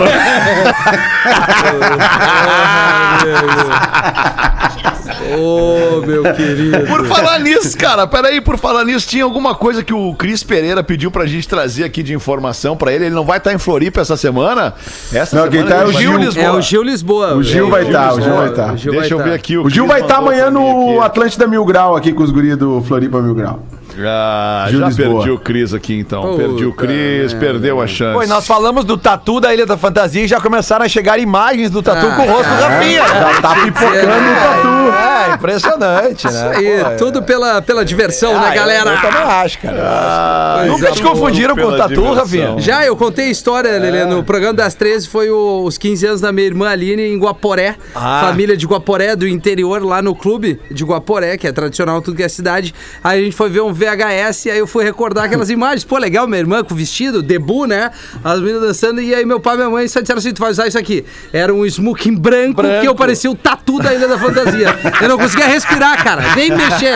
Ô, 5.38 6.02
meu 6.06 6.24
querido. 6.34 6.86
Por 6.88 7.06
falar 7.06 7.40
nisso, 7.40 7.78
cara, 7.78 8.06
peraí, 8.08 8.42
por 8.42 8.58
falar 8.58 8.84
nisso, 8.84 9.08
tinha 9.08 9.24
alguma 9.24 9.56
coisa 9.56 9.84
que 9.84 9.94
o 9.94 10.14
Cris 10.16 10.44
Pereira 10.44 10.84
pediu 10.84 11.10
pra 11.12 11.26
gente 11.26 11.48
trazer 11.48 11.84
aqui 11.84 12.04
de 12.04 12.14
informação 12.14 12.76
pra 12.76 12.92
ele. 12.92 13.06
Ele 13.06 13.16
não 13.16 13.26
vai 13.26 13.38
estar 13.38 13.54
em 13.54 13.58
Floripa 13.58 14.02
essa 14.02 14.18
semana? 14.18 14.74
Essa 15.14 15.36
Não, 15.36 15.50
quem 15.50 15.64
tá 15.66 15.76
é 15.78 15.86
o 15.86 15.92
Gil. 15.94 16.18
Lisboa. 16.18 16.46
É 16.46 16.52
o 16.52 16.62
Gil 16.62 16.84
Lisboa. 16.84 17.36
O 17.36 17.44
Gil 17.44 17.70
vai 17.70 17.84
estar, 17.84 18.14
o 18.14 18.22
Gil 18.22 18.36
vai 18.36 18.50
estar. 18.50 18.76
Gil 18.78 18.92
Deixa 18.94 19.14
eu 19.14 19.18
ver 19.20 19.30
tá. 19.30 19.36
aqui. 19.36 19.58
O 19.58 19.70
Gil 19.70 19.88
vai 19.88 20.02
estar 20.02 20.18
amanhã 20.18 20.50
no. 20.50 21.02
Atlântida 21.02 21.48
Mil 21.48 21.64
Grau 21.66 21.96
aqui 21.96 22.12
com 22.12 22.24
os 22.24 22.32
guris 22.32 22.58
do 22.58 22.82
Floripa 22.82 23.22
Mil 23.22 23.36
Grau. 23.36 23.64
Ah, 24.00 24.66
Gil 24.70 24.80
já 24.80 24.88
Lisboa. 24.88 25.10
perdi 25.16 25.32
o 25.32 25.40
Cris 25.40 25.74
aqui 25.74 26.00
então. 26.00 26.22
Puta 26.22 26.38
perdi 26.38 26.66
o 26.66 26.74
Cris, 26.74 27.34
perdeu 27.34 27.82
a 27.82 27.88
chance. 27.88 28.14
Pô, 28.18 28.24
e 28.24 28.28
nós 28.28 28.46
falamos 28.48 28.86
do 28.86 28.98
tatu 28.98 29.40
da 29.40 29.54
Ilha 29.54 29.66
da 29.66 29.78
Fantasia 29.78 30.24
e 30.24 30.28
já 30.28 30.40
começaram 30.40 30.86
a 30.86 30.90
chegar 30.90 31.20
imagens 31.20 31.70
do 31.70 31.82
tatu 31.82 32.08
Ah, 32.08 32.16
com 32.16 32.22
o 32.24 32.26
rosto 32.32 32.50
do 32.50 32.62
Rafinha. 32.62 33.02
né? 33.04 33.08
Já 33.34 33.42
tá 33.42 33.56
pipocando 33.64 34.30
o 34.30 34.36
tatu. 34.36 35.32
É, 35.32 35.34
impressionante, 35.36 36.26
né? 36.28 36.32
Isso 36.32 36.46
aí, 36.60 36.82
Pô, 36.84 36.88
é. 36.90 36.96
tudo 36.96 37.24
pela, 37.24 37.62
pela 37.62 37.84
diversão, 37.86 38.36
Ah, 38.36 38.42
né, 38.42 38.50
eu- 38.52 38.56
galera? 38.56 38.90
Eu, 38.92 39.02
também 39.02 39.22
acho, 39.24 39.60
cara. 39.60 39.78
Ah, 39.84 40.64
Nunca 40.68 40.92
te 40.92 41.02
confundiram 41.02 41.56
com 41.56 41.62
o 41.64 41.78
tatu, 41.78 41.90
diversão. 41.96 42.14
Rafinha? 42.16 42.56
Já, 42.60 42.86
eu 42.86 42.96
contei 42.96 43.26
a 43.28 43.30
história, 43.32 43.72
Lelê, 43.78 44.06
no 44.06 44.24
programa 44.24 44.54
das 44.54 44.74
13, 44.74 45.08
foi 45.08 45.30
o- 45.30 45.64
os 45.64 45.78
15 45.78 46.06
anos 46.06 46.22
da 46.22 46.32
minha 46.32 46.48
irmã 46.48 46.70
Aline 46.70 47.04
em 47.04 47.18
Guaporé. 47.20 47.76
Ah. 47.96 48.22
Família 48.26 48.56
de 48.56 48.66
Guaporé, 48.66 49.16
do 49.16 49.28
interior, 49.28 49.84
lá 49.84 50.02
no 50.02 50.16
clube 50.16 50.60
de 50.70 50.84
Guaporé, 50.84 51.38
que 51.38 51.48
é 51.48 51.52
tradicional 51.52 52.02
tudo 52.02 52.18
que 52.18 52.24
é 52.24 52.30
cidade. 52.30 52.74
Aí 53.04 53.22
a 53.22 53.24
gente 53.24 53.36
foi 53.36 53.50
ver 53.50 53.62
um 53.62 53.74
VHS 53.86 54.46
e 54.46 54.52
aí 54.52 54.60
eu 54.60 54.68
fui 54.68 54.84
recordar 54.84 55.26
aquelas 55.26 55.50
imagens. 55.52 55.84
Pô, 55.84 55.98
legal, 55.98 56.28
minha 56.28 56.40
irmã 56.40 56.64
com 56.64 56.76
vestido, 56.76 57.22
debu, 57.22 57.66
né? 57.66 57.92
As 58.24 58.40
meninas 58.40 58.62
dançando. 58.62 59.02
E 59.02 59.14
aí 59.14 59.26
meu 59.26 59.40
pai 59.40 59.56
e 59.56 59.58
minha 59.58 59.70
mãe 59.70 59.88
só 59.88 60.00
disseram 60.02 60.20
assim, 60.20 60.34
tu 60.34 60.40
vai 60.40 60.52
usar 60.52 60.68
isso 60.68 60.78
aqui. 60.78 61.04
Era 61.34 61.54
um 61.54 61.66
smoking 61.66 62.16
branco, 62.16 62.62
que 62.82 62.88
eu 62.88 62.96
parecia 62.96 63.32
o 63.32 63.36
tatu 63.36 63.80
da 63.80 63.94
Ilha 63.94 64.08
da 64.08 64.18
Fantasia. 64.18 64.68
Eu 65.02 65.10
não 65.10 65.18
conseguia 65.18 65.48
respirar, 65.48 66.04
cara, 66.04 66.36
nem 66.36 66.52
mexer. 66.52 66.96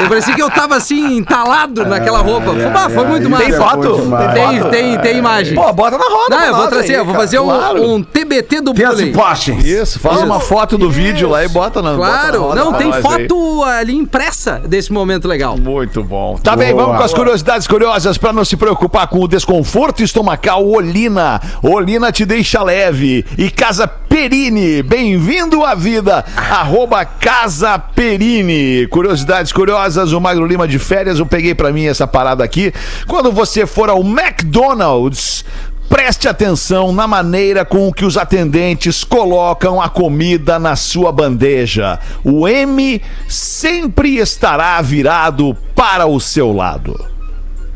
Eu 0.00 0.08
parecia 0.08 0.34
que 0.34 0.42
eu 0.42 0.50
tava 0.50 0.76
assim, 0.76 1.16
entalado 1.16 1.84
naquela 1.86 2.18
roupa. 2.18 2.52
Pô, 2.52 2.90
foi 2.90 3.04
muito 3.06 3.22
Isso 3.22 3.30
massa. 3.30 3.44
Tem 3.44 3.54
é 3.54 3.56
foto? 3.56 4.02
Tem, 4.34 4.70
tem, 4.70 4.98
tem 4.98 5.16
imagem. 5.18 5.54
Pô, 5.54 5.72
bota 5.72 5.98
na 5.98 6.04
roda. 6.04 6.36
Não, 6.36 6.44
eu 6.46 6.54
vou 6.56 6.68
trazer, 6.68 6.92
aí, 6.92 6.98
eu 6.98 7.04
vou 7.04 7.14
fazer 7.14 7.38
um, 7.38 7.46
claro. 7.46 7.82
um 7.90 8.02
TBT 8.02 8.60
do 8.60 8.74
Tem 8.74 8.84
as 8.84 8.94
bullying. 8.96 9.10
imagens. 9.10 9.64
Isso, 9.64 9.98
faz 9.98 10.20
uma 10.22 10.40
foto 10.40 10.76
do 10.78 10.90
vídeo 10.90 11.28
lá 11.28 11.44
e 11.44 11.48
bota 11.48 11.80
na 11.82 11.90
bota 11.96 12.12
na 12.12 12.20
Claro, 12.20 12.42
roda 12.42 12.64
não, 12.64 12.72
tem 12.74 12.86
nós 12.88 12.96
aí. 12.96 13.02
foto 13.02 13.64
ali 13.64 13.96
impressa 13.96 14.60
desse 14.66 14.92
momento 14.92 15.26
legal. 15.28 15.56
Muito 15.56 16.02
bom. 16.02 16.19
Tá 16.42 16.56
bem, 16.56 16.72
Boa. 16.72 16.84
vamos 16.84 16.98
com 16.98 17.04
as 17.04 17.14
curiosidades 17.14 17.66
curiosas 17.66 18.16
para 18.18 18.32
não 18.32 18.44
se 18.44 18.56
preocupar 18.56 19.06
com 19.08 19.20
o 19.20 19.28
desconforto 19.28 20.02
estomacal. 20.02 20.66
Olina. 20.66 21.40
Olina 21.62 22.10
te 22.12 22.24
deixa 22.24 22.62
leve. 22.62 23.24
E 23.36 23.50
Casa 23.50 23.86
Perini. 23.86 24.82
Bem-vindo 24.82 25.64
à 25.64 25.74
vida. 25.74 26.24
Arroba 26.36 27.04
Casa 27.04 27.78
Perini. 27.78 28.86
Curiosidades 28.88 29.52
curiosas. 29.52 30.12
O 30.12 30.20
Magro 30.20 30.46
Lima 30.46 30.66
de 30.66 30.78
férias. 30.78 31.18
Eu 31.18 31.26
peguei 31.26 31.54
para 31.54 31.72
mim 31.72 31.86
essa 31.86 32.06
parada 32.06 32.42
aqui. 32.42 32.72
Quando 33.06 33.30
você 33.32 33.66
for 33.66 33.88
ao 33.88 34.00
McDonald's. 34.00 35.44
Preste 35.90 36.28
atenção 36.28 36.92
na 36.92 37.08
maneira 37.08 37.64
com 37.64 37.92
que 37.92 38.04
os 38.04 38.16
atendentes 38.16 39.02
colocam 39.02 39.82
a 39.82 39.88
comida 39.88 40.56
na 40.56 40.76
sua 40.76 41.10
bandeja. 41.10 41.98
O 42.22 42.46
M 42.46 43.02
sempre 43.28 44.18
estará 44.18 44.80
virado 44.80 45.52
para 45.74 46.06
o 46.06 46.20
seu 46.20 46.52
lado. 46.52 46.96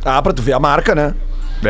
Ah, 0.05 0.23
pra 0.23 0.33
tu 0.33 0.43
ver 0.43 0.53
a 0.53 0.61
marca, 0.61 0.95
né? 0.95 1.13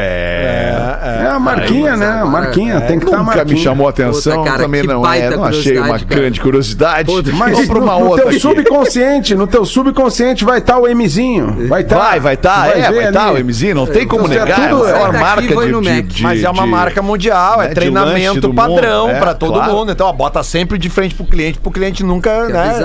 É. 0.01 1.23
É 1.25 1.27
a 1.29 1.39
marquinha, 1.39 1.97
né? 1.97 2.07
A 2.23 2.25
marquinha, 2.25 2.81
tem 2.81 2.99
que 2.99 3.05
estar 3.05 3.19
Nunca 3.19 3.37
marquinha. 3.37 3.57
me 3.57 3.63
chamou 3.63 3.87
a 3.87 3.91
atenção, 3.91 4.39
Puta, 4.39 4.51
cara, 4.51 4.63
também 4.63 4.83
não 4.83 5.07
é. 5.07 5.31
Não 5.31 5.45
achei 5.45 5.79
uma 5.79 5.89
cara. 5.99 6.05
grande 6.05 6.41
curiosidade. 6.41 7.11
Mas 7.33 7.53
Vamos 7.53 7.67
pra 7.67 7.79
no, 7.79 7.85
uma 7.85 7.99
no 7.99 8.07
outra 8.07 8.23
teu 8.23 8.29
aqui. 8.31 8.41
subconsciente, 8.41 9.35
no 9.35 9.47
teu 9.47 9.65
subconsciente 9.65 10.45
vai 10.45 10.59
estar 10.59 10.79
o 10.79 10.87
Mzinho. 10.95 11.69
Vai 11.69 11.83
estar. 11.83 11.97
Vai, 11.99 12.21
vai 12.21 12.35
estar, 12.35 12.69
é, 12.77 12.91
vai 12.93 13.09
estar 13.09 13.33
o 13.33 13.39
MZ, 13.45 13.75
não 13.75 13.87
tem 13.87 14.07
como 14.07 14.25
Então, 14.27 14.37
é 14.37 14.45
negar, 14.45 14.61
é 14.61 14.65
a 14.65 14.69
tudo- 14.69 14.83
maior 14.85 14.99
sai 15.01 15.13
daqui 15.13 15.19
marca 15.25 15.83
de, 15.83 16.03
de- 16.03 16.23
Mas 16.23 16.43
é 16.45 16.51
uma 16.51 16.67
marca 16.67 17.03
mundial, 17.03 17.59
né, 17.59 17.65
é 17.65 17.69
de 17.69 17.75
treinamento 17.75 18.53
padrão 18.55 19.07
mundo, 19.07 19.17
é, 19.17 19.21
pra 19.21 19.35
todo 19.35 19.55
claro. 19.55 19.73
mundo. 19.73 19.93
Então, 19.93 20.13
bota 20.13 20.43
sempre 20.43 20.79
de 20.79 20.89
frente 20.91 21.15
pro 21.15 21.25
cliente, 21.25 21.59
pro 21.59 21.71
cliente 21.71 22.03
nunca, 22.05 22.47
né? 22.49 22.79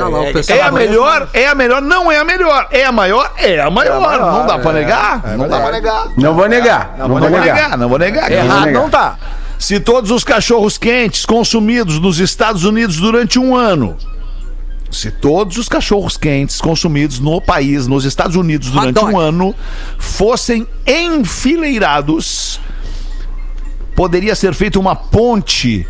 É 0.47 0.61
a 0.61 0.71
melhor, 0.71 1.27
é 1.33 1.47
a 1.47 1.55
melhor, 1.55 1.81
não 1.81 2.11
é 2.11 2.19
a 2.19 2.23
melhor. 2.23 2.67
É 2.71 2.85
a 2.85 2.91
maior, 2.91 3.31
é 3.37 3.59
a 3.59 3.69
maior. 3.69 3.99
não 4.19 4.45
dá 4.45 4.59
pra 4.59 4.71
é. 4.71 4.73
negar. 4.73 5.21
não 5.37 5.47
dá 5.47 5.59
pra 5.59 5.71
negar. 5.71 6.07
Não 6.17 6.33
vou 6.33 6.47
negar. 6.47 6.95
Não, 6.99 7.07
vou 7.07 7.19
Não 7.19 7.29
vou 7.29 7.39
negar. 7.39 7.55
negar, 7.55 7.77
não 7.77 7.89
vou 7.89 7.97
negar. 7.97 8.29
Errado 8.29 8.65
negar. 8.65 8.81
não 8.81 8.89
tá. 8.89 9.17
Se 9.57 9.79
todos 9.79 10.11
os 10.11 10.23
cachorros 10.23 10.77
quentes 10.77 11.25
consumidos 11.25 11.97
nos 11.99 12.19
Estados 12.19 12.65
Unidos 12.65 12.97
durante 12.97 13.39
um 13.39 13.55
ano. 13.55 13.97
Se 14.91 15.09
todos 15.11 15.57
os 15.57 15.69
cachorros 15.69 16.17
quentes 16.17 16.59
consumidos 16.59 17.19
no 17.19 17.39
país, 17.39 17.87
nos 17.87 18.03
Estados 18.05 18.35
Unidos, 18.35 18.69
durante 18.71 18.99
um 18.99 19.17
ano, 19.19 19.55
fossem 19.97 20.67
enfileirados, 20.85 22.59
poderia 23.95 24.35
ser 24.35 24.53
feita 24.53 24.79
uma 24.79 24.95
ponte 24.95 25.87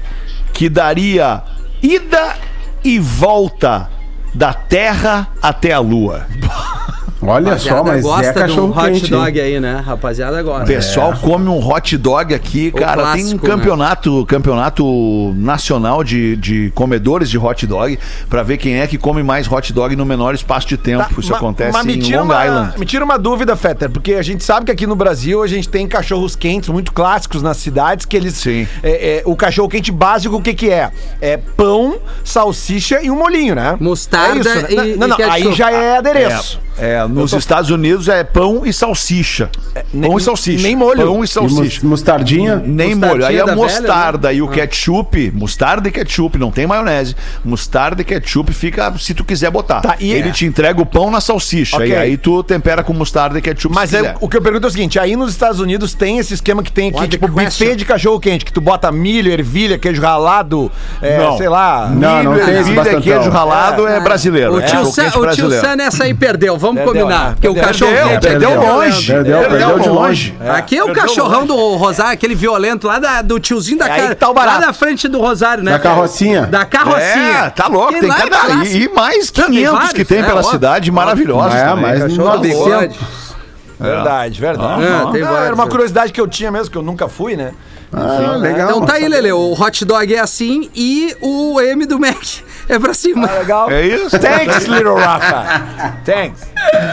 que 0.53 0.67
daria 0.69 1.41
ida 1.81 2.35
e 2.83 2.99
volta 2.99 3.89
da 4.33 4.53
Terra 4.53 5.29
até 5.41 5.71
a 5.71 5.79
Lua. 5.79 6.27
Olha 7.29 7.57
só, 7.57 7.83
mas 7.83 7.99
é 7.99 8.01
gosta 8.01 8.33
de 8.33 8.39
um 8.39 8.71
cachorro 8.71 8.79
hot 8.79 8.91
quente. 8.99 9.11
dog 9.11 9.41
aí, 9.41 9.59
né? 9.59 9.81
Rapaziada 9.85 10.41
O 10.41 10.43
gosta. 10.43 10.65
pessoal 10.65 11.13
come 11.21 11.47
um 11.47 11.59
hot 11.65 11.97
dog 11.97 12.33
aqui, 12.33 12.71
cara. 12.71 12.93
tem 12.93 13.01
um 13.01 13.05
clássico, 13.05 13.47
né? 13.47 13.53
campeonato, 13.55 14.25
campeonato 14.25 15.33
nacional 15.37 16.03
de, 16.03 16.35
de 16.37 16.71
comedores 16.75 17.29
de 17.29 17.37
hot 17.37 17.65
dog 17.67 17.97
pra 18.29 18.43
ver 18.43 18.57
quem 18.57 18.79
é 18.79 18.87
que 18.87 18.97
come 18.97 19.23
mais 19.23 19.51
hot 19.51 19.71
dog 19.73 19.95
no 19.95 20.05
menor 20.05 20.33
espaço 20.33 20.67
de 20.67 20.77
tempo. 20.77 21.19
Isso 21.19 21.31
Ma- 21.31 21.37
acontece 21.37 21.73
mas 21.73 21.85
me 21.85 21.95
em 21.97 21.99
tira 21.99 22.19
Long 22.21 22.25
uma, 22.25 22.45
Island. 22.45 22.79
Me 22.79 22.85
tira 22.85 23.03
uma 23.05 23.17
dúvida, 23.17 23.55
Fetter, 23.55 23.89
porque 23.89 24.13
a 24.13 24.21
gente 24.21 24.43
sabe 24.43 24.65
que 24.65 24.71
aqui 24.71 24.87
no 24.87 24.95
Brasil 24.95 25.41
a 25.43 25.47
gente 25.47 25.67
tem 25.69 25.87
cachorros 25.87 26.35
quentes 26.35 26.69
muito 26.69 26.91
clássicos 26.93 27.41
nas 27.41 27.57
cidades 27.57 28.05
que 28.05 28.15
eles. 28.17 28.33
Sim. 28.35 28.67
é, 28.83 29.17
é, 29.17 29.21
o 29.25 29.35
cachorro 29.35 29.67
quente 29.69 29.91
básico, 29.91 30.35
o 30.35 30.41
que 30.41 30.53
que 30.53 30.69
é? 30.69 30.91
É 31.21 31.37
pão, 31.37 31.97
salsicha 32.23 33.01
e 33.01 33.09
um 33.11 33.15
molhinho, 33.17 33.55
né? 33.55 33.75
Mostarda 33.79 34.37
É 34.37 34.39
isso, 34.39 34.61
né? 34.75 34.87
e- 34.89 34.95
Não, 34.97 35.07
e 35.07 35.09
não, 35.09 35.31
aí 35.31 35.53
já 35.53 35.71
é 35.71 35.97
adereço. 35.97 36.59
É, 36.65 36.68
nos 37.09 37.33
Estados 37.33 37.69
Unidos 37.69 38.07
é 38.07 38.23
pão 38.23 38.65
e 38.65 38.71
salsicha. 38.73 39.49
pão 40.01 40.17
e 40.17 40.21
salsicha. 40.21 40.63
nem 40.63 40.75
molho. 40.75 41.01
Pão 41.05 41.21
e 41.21 41.25
E 41.25 41.27
salsicha. 41.27 41.61
mus- 41.61 41.79
mostardinha. 41.83 42.55
Nem 42.57 42.95
Mostardinha 42.95 43.07
molho. 43.07 43.25
Aí 43.25 43.35
a 43.37 43.45
da 43.45 43.45
velha, 43.53 43.55
mostarda 43.57 44.27
né? 44.29 44.35
e 44.35 44.41
o 44.41 44.45
Ah. 44.49 44.51
ketchup, 44.51 45.31
mostarda 45.33 45.87
e 45.87 45.91
ketchup, 45.91 46.37
não 46.37 46.51
tem 46.51 46.65
maionese. 46.67 47.15
Mostarda 47.43 48.01
e 48.01 48.05
ketchup 48.05 48.51
fica 48.53 48.93
se 48.97 49.13
tu 49.13 49.23
quiser 49.23 49.49
botar. 49.51 49.81
Tá, 49.81 49.95
e 49.99 50.11
Ele 50.11 50.29
é. 50.29 50.31
te 50.31 50.45
entrega 50.45 50.81
o 50.81 50.85
pão 50.85 51.09
na 51.11 51.21
salsicha. 51.21 51.77
Ok. 51.77 51.87
E 51.89 51.95
aí 51.95 52.17
tu 52.17 52.43
tempera 52.43 52.83
com 52.83 52.93
mostarda 52.93 53.37
e 53.37 53.41
ketchup 53.41 53.73
Mas 53.73 53.89
se 53.91 53.97
é, 53.97 54.15
o 54.19 54.27
que 54.29 54.37
eu 54.37 54.41
pergunto 54.41 54.65
é 54.65 54.69
o 54.69 54.71
seguinte: 54.71 54.99
aí 54.99 55.15
nos 55.15 55.31
Estados 55.31 55.59
Unidos 55.59 55.93
tem 55.93 56.17
esse 56.17 56.33
esquema 56.33 56.63
que 56.63 56.71
tem 56.71 56.89
aqui, 56.89 56.97
What 56.97 57.09
tipo, 57.09 57.27
the 57.27 57.33
question? 57.43 57.65
buffet 57.65 57.75
de 57.77 57.85
cachorro 57.85 58.19
quente, 58.19 58.45
que 58.45 58.53
tu 58.53 58.61
bota 58.61 58.91
milho, 58.91 59.31
ervilha, 59.31 59.77
queijo 59.77 60.01
ralado, 60.01 60.71
é, 61.01 61.17
Não. 61.17 61.37
sei 61.37 61.49
lá. 61.49 61.87
Não, 61.89 62.23
não 62.23 62.33
Milho, 62.33 62.45
tem 62.45 62.53
esse 62.53 62.59
ervilha, 62.61 62.75
bastantão. 62.75 63.01
queijo 63.01 63.29
ralado 63.29 63.87
é, 63.87 63.99
brasileiro. 63.99 64.53
O 64.53 64.59
é 64.59 64.65
tio, 64.65 64.91
quente 64.93 65.17
o 65.17 65.27
tio. 65.31 65.51
Sam 65.51 65.75
nessa 65.75 66.03
aí 66.03 66.13
perdeu, 66.13 66.57
vamos 66.57 66.68
Perdeu, 66.75 66.93
combinar. 67.03 67.25
né? 67.29 67.31
Porque 67.33 67.47
o 67.47 67.53
Perdeu, 67.53 67.67
cachorro 67.67 67.91
perdeu, 67.91 68.09
é 68.11 68.19
Perdeu 68.19 68.49
violento. 68.49 68.73
longe. 68.73 69.11
Perdeu, 69.11 69.39
perdeu 69.39 69.79
de 69.79 69.89
longe. 69.89 70.37
Aqui 70.49 70.77
é 70.77 70.83
o 70.83 70.85
Perdeu 70.87 71.03
cachorrão 71.03 71.39
longe. 71.41 71.47
do 71.47 71.75
Rosário, 71.75 72.13
aquele 72.13 72.35
violento 72.35 72.87
lá 72.87 72.99
da- 72.99 73.21
do 73.21 73.39
tiozinho 73.39 73.77
da 73.77 73.85
É 73.85 74.01
cara. 74.01 74.15
tá 74.15 74.29
o. 74.29 74.33
Lá 74.33 74.57
da 74.57 74.73
frente 74.73 75.07
do 75.07 75.19
Rosário, 75.19 75.63
né? 75.63 75.71
Da 75.71 75.79
carrocinha. 75.79 76.45
Da 76.45 76.65
carrocinha. 76.65 77.45
É, 77.45 77.49
tá 77.49 77.67
louco. 77.67 77.93
Tem 77.99 78.09
é 78.09 78.13
cada... 78.13 78.37
clássico. 78.39 78.65
E, 78.77 78.83
e 78.85 78.89
mais 78.89 79.31
Não, 79.35 79.45
tem 79.45 79.53
500 79.55 79.71
vários, 79.73 79.93
que 79.93 80.05
tem 80.05 80.19
é, 80.19 80.23
pela 80.23 80.43
cidade, 80.43 80.91
maravilhosos. 80.91 81.55
É, 81.55 81.73
mas 81.75 81.99
Cachorro 82.03 82.37
do 82.37 82.47
900. 82.47 82.63
bigode. 82.63 82.99
Verdade, 83.79 84.41
verdade. 84.41 84.83
Ah, 84.83 85.09
tem 85.11 85.21
Não, 85.21 85.29
vários, 85.29 85.45
era 85.45 85.55
uma 85.55 85.65
né? 85.65 85.71
curiosidade 85.71 86.11
que 86.11 86.19
eu 86.19 86.27
tinha 86.27 86.51
mesmo, 86.51 86.69
que 86.69 86.77
eu 86.77 86.81
nunca 86.81 87.07
fui, 87.07 87.35
né? 87.35 87.53
Ah, 87.91 88.35
legal. 88.37 88.69
Então 88.69 88.85
tá 88.85 88.93
aí, 88.93 89.07
Lele. 89.07 89.31
O 89.31 89.53
hot 89.53 89.83
dog 89.85 90.13
é 90.13 90.19
assim 90.19 90.69
e 90.75 91.15
o 91.21 91.59
M 91.59 91.85
do 91.85 91.99
Mac 91.99 92.21
é 92.69 92.77
pra 92.77 92.93
cima. 92.93 93.31
Legal. 93.31 93.71
É 93.71 93.87
isso? 93.87 94.19
Thanks, 94.19 94.65
little 94.65 94.95
Rafa. 94.95 95.97
Thanks. 96.05 96.47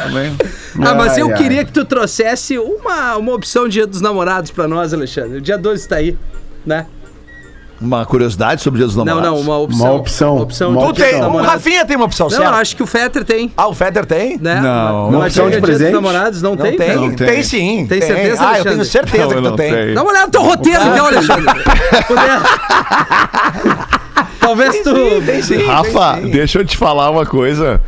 Também. 0.05 0.35
Ah, 0.81 0.95
mas 0.95 1.15
Ai, 1.15 1.23
eu 1.23 1.29
ai. 1.29 1.35
queria 1.35 1.65
que 1.65 1.73
tu 1.73 1.85
trouxesse 1.85 2.57
uma, 2.59 3.17
uma 3.17 3.33
opção 3.35 3.69
Dia 3.69 3.87
dos 3.87 4.01
Namorados 4.01 4.51
pra 4.51 4.67
nós, 4.67 4.95
Alexandre. 4.95 5.39
O 5.39 5.41
dia 5.41 5.59
12 5.59 5.87
tá 5.89 5.97
aí, 5.97 6.17
né? 6.65 6.87
Uma 7.79 8.07
curiosidade 8.07 8.63
sobre 8.63 8.79
Dia 8.79 8.87
dos 8.87 8.97
Não, 8.97 9.05
Namorados. 9.05 9.39
não, 9.39 9.45
uma 9.45 9.59
opção. 9.59 9.87
Uma 9.87 9.95
opção. 10.01 10.37
opção 10.39 10.71
Uma 10.71 10.87
Tu 10.87 10.93
Dia 10.95 11.05
tem, 11.11 11.23
o. 11.23 11.37
Rafinha 11.43 11.85
tem 11.85 11.97
uma 11.97 12.07
opção, 12.07 12.27
Não, 12.29 12.37
certo? 12.39 12.55
acho 12.55 12.75
que 12.77 12.83
o 12.83 12.87
Fetter 12.87 13.23
tem, 13.23 13.53
Ah, 13.55 13.69
o 13.69 13.75
Fetter 13.75 14.07
tem? 14.07 14.39
né? 14.39 14.61
Não. 14.63 15.11
Uma 15.11 15.27
opção 15.27 15.45
de 15.45 15.51
Dia 15.53 15.61
dos 15.61 15.69
presente? 15.71 15.93
Namorados 15.93 16.41
não, 16.41 16.55
Não 16.55 16.65
tem? 16.65 16.75
tem? 16.77 16.97
Não 16.97 17.15
tem? 17.15 17.27
tem. 17.29 17.43
sim. 17.43 17.87
Tem 17.87 18.01
certeza, 18.01 18.41
Ah, 18.41 18.45
eu 18.45 18.49
Alexandre? 18.49 18.73
tenho 18.73 18.85
certeza 18.87 19.23
Não, 19.25 19.29
que 19.29 19.35
eu 19.37 19.43
tu 19.43 19.49
não 19.51 19.57
tem. 19.57 19.95
Dá 19.95 20.03
uma 20.03 20.11
olhada 20.11 20.27
no 20.27 20.33
teu 20.33 20.43
roteiro, 20.43 20.81
então, 20.83 21.07
Alexandre. 21.07 21.45
Talvez 24.41 24.77
tu. 24.83 24.95
Tem 25.27 25.43
sim. 25.43 25.67
Rafa, 25.67 26.21
deixa 26.21 26.61
eu 26.61 26.65
te 26.65 26.77
falar 26.77 27.11
uma 27.11 27.27
coisa. 27.27 27.81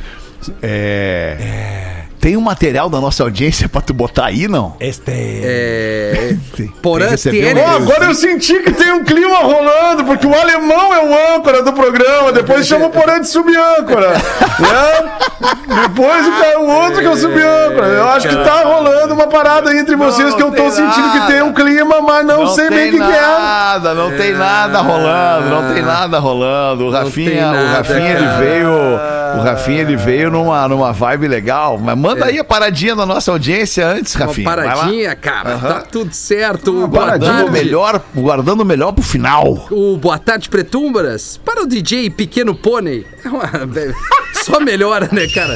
É... 0.63 1.98
Tem 2.21 2.37
um 2.37 2.41
material 2.41 2.89
da 2.91 3.01
nossa 3.01 3.23
audiência 3.23 3.69
pra 3.69 3.81
tu 3.81 3.95
botar 3.95 4.27
aí, 4.27 4.49
não? 4.49 4.75
Este. 4.81 5.11
É. 5.11 6.35
Porã 6.83 7.01
tem 7.01 7.09
que 7.09 7.11
receber 7.13 7.41
Tiene. 7.43 7.61
um- 7.61 7.65
Ó, 7.65 7.77
Agora 7.77 8.05
eu 8.07 8.15
senti 8.15 8.59
que 8.61 8.73
tem 8.73 8.93
um 8.93 9.05
clima 9.05 9.39
rolando, 9.39 10.05
porque 10.05 10.27
o 10.27 10.35
alemão 10.35 10.93
é 10.95 11.05
o 11.05 11.37
âncora 11.37 11.63
do 11.63 11.73
programa, 11.73 12.33
depois 12.33 12.67
chama 12.67 12.87
o 12.87 12.91
Porã 12.91 13.21
de 13.21 13.29
subâncora. 13.29 14.11
né? 14.11 15.11
Depois 15.83 16.27
o, 16.27 16.33
cara, 16.33 16.61
o 16.61 16.69
outro 16.69 17.01
que 17.01 17.07
é 17.07 17.11
o 17.11 17.17
subâncora. 17.17 17.87
Eu 17.87 18.09
acho 18.09 18.29
que 18.29 18.35
tá 18.37 18.63
rolando 18.65 19.15
uma 19.15 19.27
parada 19.29 19.71
aí 19.71 19.79
entre 19.79 19.95
vocês 19.97 20.35
que 20.35 20.43
eu 20.43 20.51
tô 20.51 20.71
sentindo 20.71 21.13
que 21.13 21.19
nada. 21.19 21.33
tem 21.33 21.43
um 21.43 21.53
clima, 21.53 22.01
mas 22.01 22.27
não, 22.27 22.47
sei 22.49 22.69
bem 22.69 22.89
o 22.89 22.93
que, 22.93 22.99
que 22.99 23.03
é. 23.05 23.21
nada, 23.21 23.95
não 23.95 24.11
tem 24.17 24.33
nada 24.35 24.81
rolando, 24.81 25.49
não 25.49 25.73
tem 25.75 25.83
nada 25.83 26.19
rolando. 26.19 26.87
O 26.87 26.91
Rafinha, 26.91 27.51
o 27.53 27.67
Rafinha 27.77 28.11
ele 28.11 28.27
veio, 28.39 28.71
o 28.71 29.43
Rafinha 29.43 29.81
ele 29.83 29.97
veio 29.97 30.31
numa, 30.31 30.67
numa 30.69 30.93
vibe 30.93 31.29
legal. 31.29 31.79
Mas 31.79 31.97
manda 32.09 32.27
aí 32.27 32.39
a 32.39 32.45
paradinha 32.45 32.95
da 32.97 33.05
nossa 33.07 33.31
audiência 33.31 33.87
antes, 33.87 34.15
Uma 34.15 34.27
Rafinha. 34.27 34.49
lá. 34.49 34.57
paradinha, 34.57 35.17
cara. 35.17 35.59
Tá 35.59 35.81
tudo 35.83 36.13
certo. 36.13 36.73
Boa 36.73 36.87
Guardando 36.89 37.23
o 37.23 37.37
tarde. 37.45 37.51
melhor, 37.51 38.03
guardando 38.15 38.61
o 38.61 38.65
melhor 38.65 38.93
pro 38.93 39.03
final. 39.03 39.67
O 39.71 39.97
Boa 39.97 40.19
Tarde 40.19 40.49
Pretumbras 40.49 41.39
para 41.45 41.63
o 41.63 41.67
DJ 41.67 42.11
Pequeno 42.11 42.55
Pônei. 42.55 43.07
É 43.25 43.29
uma... 43.29 43.49
Só 44.45 44.61
melhora, 44.61 45.09
né, 45.13 45.27
cara? 45.29 45.55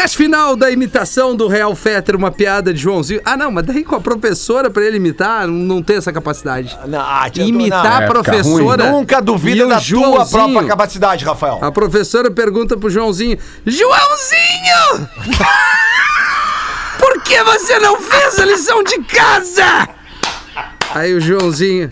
Teste 0.00 0.16
final 0.16 0.56
da 0.56 0.70
imitação 0.70 1.36
do 1.36 1.46
Real 1.46 1.76
Fetter, 1.76 2.16
uma 2.16 2.30
piada 2.30 2.72
de 2.72 2.80
Joãozinho. 2.80 3.20
Ah, 3.22 3.36
não, 3.36 3.52
mas 3.52 3.66
daí 3.66 3.84
com 3.84 3.94
a 3.94 4.00
professora 4.00 4.70
pra 4.70 4.82
ele 4.82 4.96
imitar, 4.96 5.46
não- 5.46 5.52
não 5.76 5.82
tem 5.82 5.96
essa 5.96 6.10
capacidade. 6.10 6.74
Não, 6.86 6.98
ah, 7.02 7.28
tia, 7.28 7.44
tu- 7.44 7.48
Imitar 7.50 7.84
não. 7.84 7.98
a 7.98 8.02
É, 8.04 8.06
professora. 8.06 8.90
Nunca 8.92 9.20
duvida 9.20 9.66
da 9.66 9.78
tua 9.78 10.24
própria 10.24 10.64
capacidade, 10.64 11.22
Rafael. 11.22 11.58
A 11.60 11.70
professora 11.70 12.30
pergunta 12.30 12.78
pro 12.78 12.88
Joãozinho: 12.88 13.36
Joãozinho! 13.66 15.06
Por 16.98 17.22
que 17.22 17.42
você 17.44 17.78
não 17.78 18.00
fez 18.00 18.38
a 18.38 18.46
lição 18.46 18.82
de 18.82 18.98
casa? 19.02 19.86
Aí 20.94 21.12
o 21.12 21.20
Joãozinho. 21.20 21.90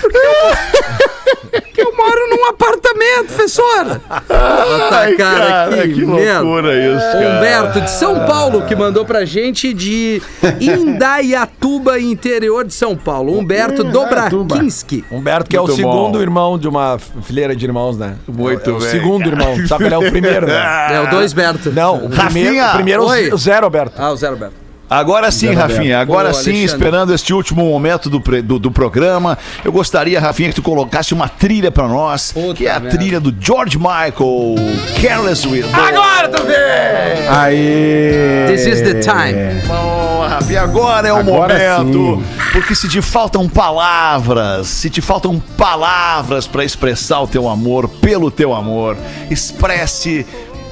Porque 1.50 1.80
eu 1.80 1.96
moro 1.96 2.28
num 2.30 2.44
apartamento, 2.46 3.26
professora. 3.26 4.00
Ah, 4.08 4.88
Ai, 4.92 5.14
cara, 5.14 5.68
que 5.88 6.04
merda. 6.04 6.40
loucura 6.40 6.74
isso, 6.74 7.12
cara. 7.12 7.36
Humberto 7.38 7.80
de 7.82 7.90
São 7.90 8.26
Paulo 8.26 8.62
que 8.62 8.74
mandou 8.74 9.04
pra 9.04 9.24
gente 9.24 9.72
de 9.72 10.20
Indaiatuba, 10.60 11.98
interior 12.00 12.64
de 12.64 12.74
São 12.74 12.96
Paulo. 12.96 13.38
Humberto 13.38 13.84
Dobrakinski. 13.84 15.04
Humberto, 15.10 15.48
que 15.50 15.56
é 15.56 15.60
o 15.60 15.64
Muito 15.64 15.76
segundo 15.76 16.12
bom. 16.12 16.20
irmão 16.20 16.58
de 16.58 16.68
uma 16.68 16.98
fileira 17.22 17.54
de 17.54 17.64
irmãos, 17.64 17.96
né? 17.96 18.16
Muito 18.26 18.70
é 18.70 18.72
o 18.72 18.78
bem, 18.78 18.88
segundo 18.90 19.30
cara. 19.30 19.42
irmão. 19.52 19.66
Sabe, 19.66 19.84
ele 19.84 19.94
é 19.94 19.98
o 19.98 20.10
primeiro, 20.10 20.46
né? 20.46 20.58
É 20.92 21.00
o 21.00 21.10
dois 21.10 21.32
Berto. 21.32 21.70
Não, 21.70 22.06
o 22.06 22.10
primeiro, 22.10 22.64
o 22.64 22.72
primeiro 22.74 23.02
é 23.02 23.06
o 23.06 23.08
oi. 23.08 23.32
o 23.32 23.38
zero, 23.38 23.64
Alberto. 23.66 23.94
Ah, 23.98 24.10
o 24.10 24.16
Zero 24.16 24.36
Berto. 24.36 24.54
Agora 24.90 25.30
sim, 25.30 25.52
Rafinha, 25.52 26.00
agora 26.00 26.30
Ô, 26.30 26.32
sim, 26.34 26.50
Alexandre. 26.50 26.64
esperando 26.64 27.14
este 27.14 27.34
último 27.34 27.64
momento 27.64 28.08
do, 28.08 28.18
do, 28.42 28.58
do 28.58 28.70
programa, 28.70 29.36
eu 29.64 29.70
gostaria, 29.70 30.18
Rafinha, 30.18 30.48
que 30.48 30.54
tu 30.56 30.62
colocasse 30.62 31.12
uma 31.12 31.28
trilha 31.28 31.70
pra 31.70 31.86
nós, 31.86 32.32
Puta 32.32 32.54
que 32.54 32.66
é 32.66 32.70
a 32.70 32.80
merda. 32.80 32.96
trilha 32.98 33.20
do 33.20 33.34
George 33.38 33.76
Michael, 33.78 34.54
Careless 35.00 35.46
Whisper. 35.46 35.74
Agora 35.78 36.28
tu 36.28 36.42
vê! 36.44 37.28
Aí. 37.28 38.46
This 38.48 38.66
is 38.66 38.80
the 38.82 38.94
time. 39.00 39.60
Bom, 39.66 40.26
Rafinha, 40.28 40.62
agora 40.62 41.08
é 41.08 41.12
o 41.12 41.16
Agora 41.18 41.82
momento. 41.82 42.16
sim. 42.22 42.48
Porque 42.52 42.74
se 42.74 42.88
te 42.88 43.02
faltam 43.02 43.46
palavras, 43.48 44.66
se 44.68 44.88
te 44.88 45.02
faltam 45.02 45.38
palavras 45.56 46.46
pra 46.46 46.64
expressar 46.64 47.20
o 47.20 47.26
teu 47.26 47.46
amor 47.48 47.88
pelo 47.88 48.30
teu 48.30 48.54
amor, 48.54 48.96
expresse 49.30 50.26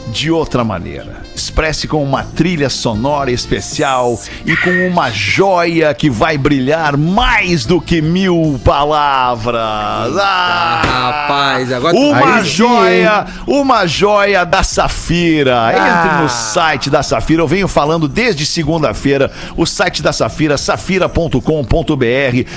de 0.08 0.30
outra 0.30 0.64
maneira. 0.64 1.22
Expresse 1.34 1.86
com 1.86 2.02
uma 2.02 2.22
trilha 2.22 2.70
sonora 2.70 3.30
especial 3.30 4.18
e 4.44 4.56
com 4.56 4.70
uma 4.88 5.10
joia 5.10 5.92
que 5.92 6.08
vai 6.08 6.38
brilhar 6.38 6.96
mais 6.96 7.66
do 7.66 7.80
que 7.80 8.00
mil 8.00 8.58
palavras. 8.64 10.16
Ah, 10.18 10.82
rapaz, 10.84 11.72
agora- 11.72 11.94
uma 11.96 12.42
sim, 12.42 12.50
joia, 12.50 13.26
uma 13.46 13.86
joia 13.86 14.44
da 14.44 14.62
Safira. 14.62 15.72
Entre 15.72 16.22
no 16.22 16.28
site 16.28 16.88
da 16.88 17.02
Safira. 17.02 17.42
Eu 17.42 17.48
venho 17.48 17.68
falando 17.68 18.08
desde 18.08 18.46
segunda-feira. 18.46 19.30
O 19.56 19.66
site 19.66 20.02
da 20.02 20.12
Safira, 20.12 20.56
safira.com.br, 20.56 21.40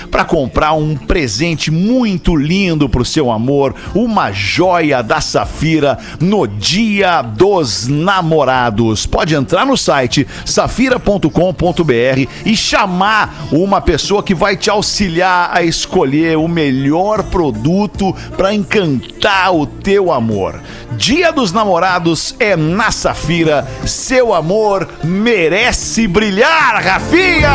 para 0.09 0.23
comprar 0.25 0.73
um 0.73 0.95
presente 0.95 1.69
muito 1.71 2.35
lindo 2.35 2.87
pro 2.87 3.03
seu 3.05 3.31
amor. 3.31 3.75
Uma 3.93 4.31
joia 4.31 5.01
da 5.03 5.19
Safira 5.21 5.97
no 6.19 6.47
Dia 6.47 7.21
dos 7.39 7.87
Namorados. 7.87 9.05
Pode 9.05 9.33
entrar 9.33 9.65
no 9.65 9.77
site 9.77 10.27
safira.com.br 10.45 12.27
e 12.45 12.57
chamar 12.57 13.33
uma 13.49 13.79
pessoa 13.79 14.21
que 14.21 14.35
vai 14.35 14.57
te 14.57 14.69
auxiliar 14.69 15.49
a 15.53 15.63
escolher 15.63 16.37
o 16.37 16.49
melhor 16.49 17.23
produto 17.23 18.13
para 18.35 18.53
encantar 18.53 19.55
o 19.55 19.65
teu 19.65 20.11
amor. 20.11 20.59
Dia 20.97 21.31
dos 21.31 21.53
Namorados 21.53 22.35
é 22.41 22.57
na 22.57 22.91
Safira. 22.91 23.65
Seu 23.85 24.33
amor 24.33 24.85
merece 25.01 26.09
brilhar, 26.09 26.83
Rafinha! 26.83 27.51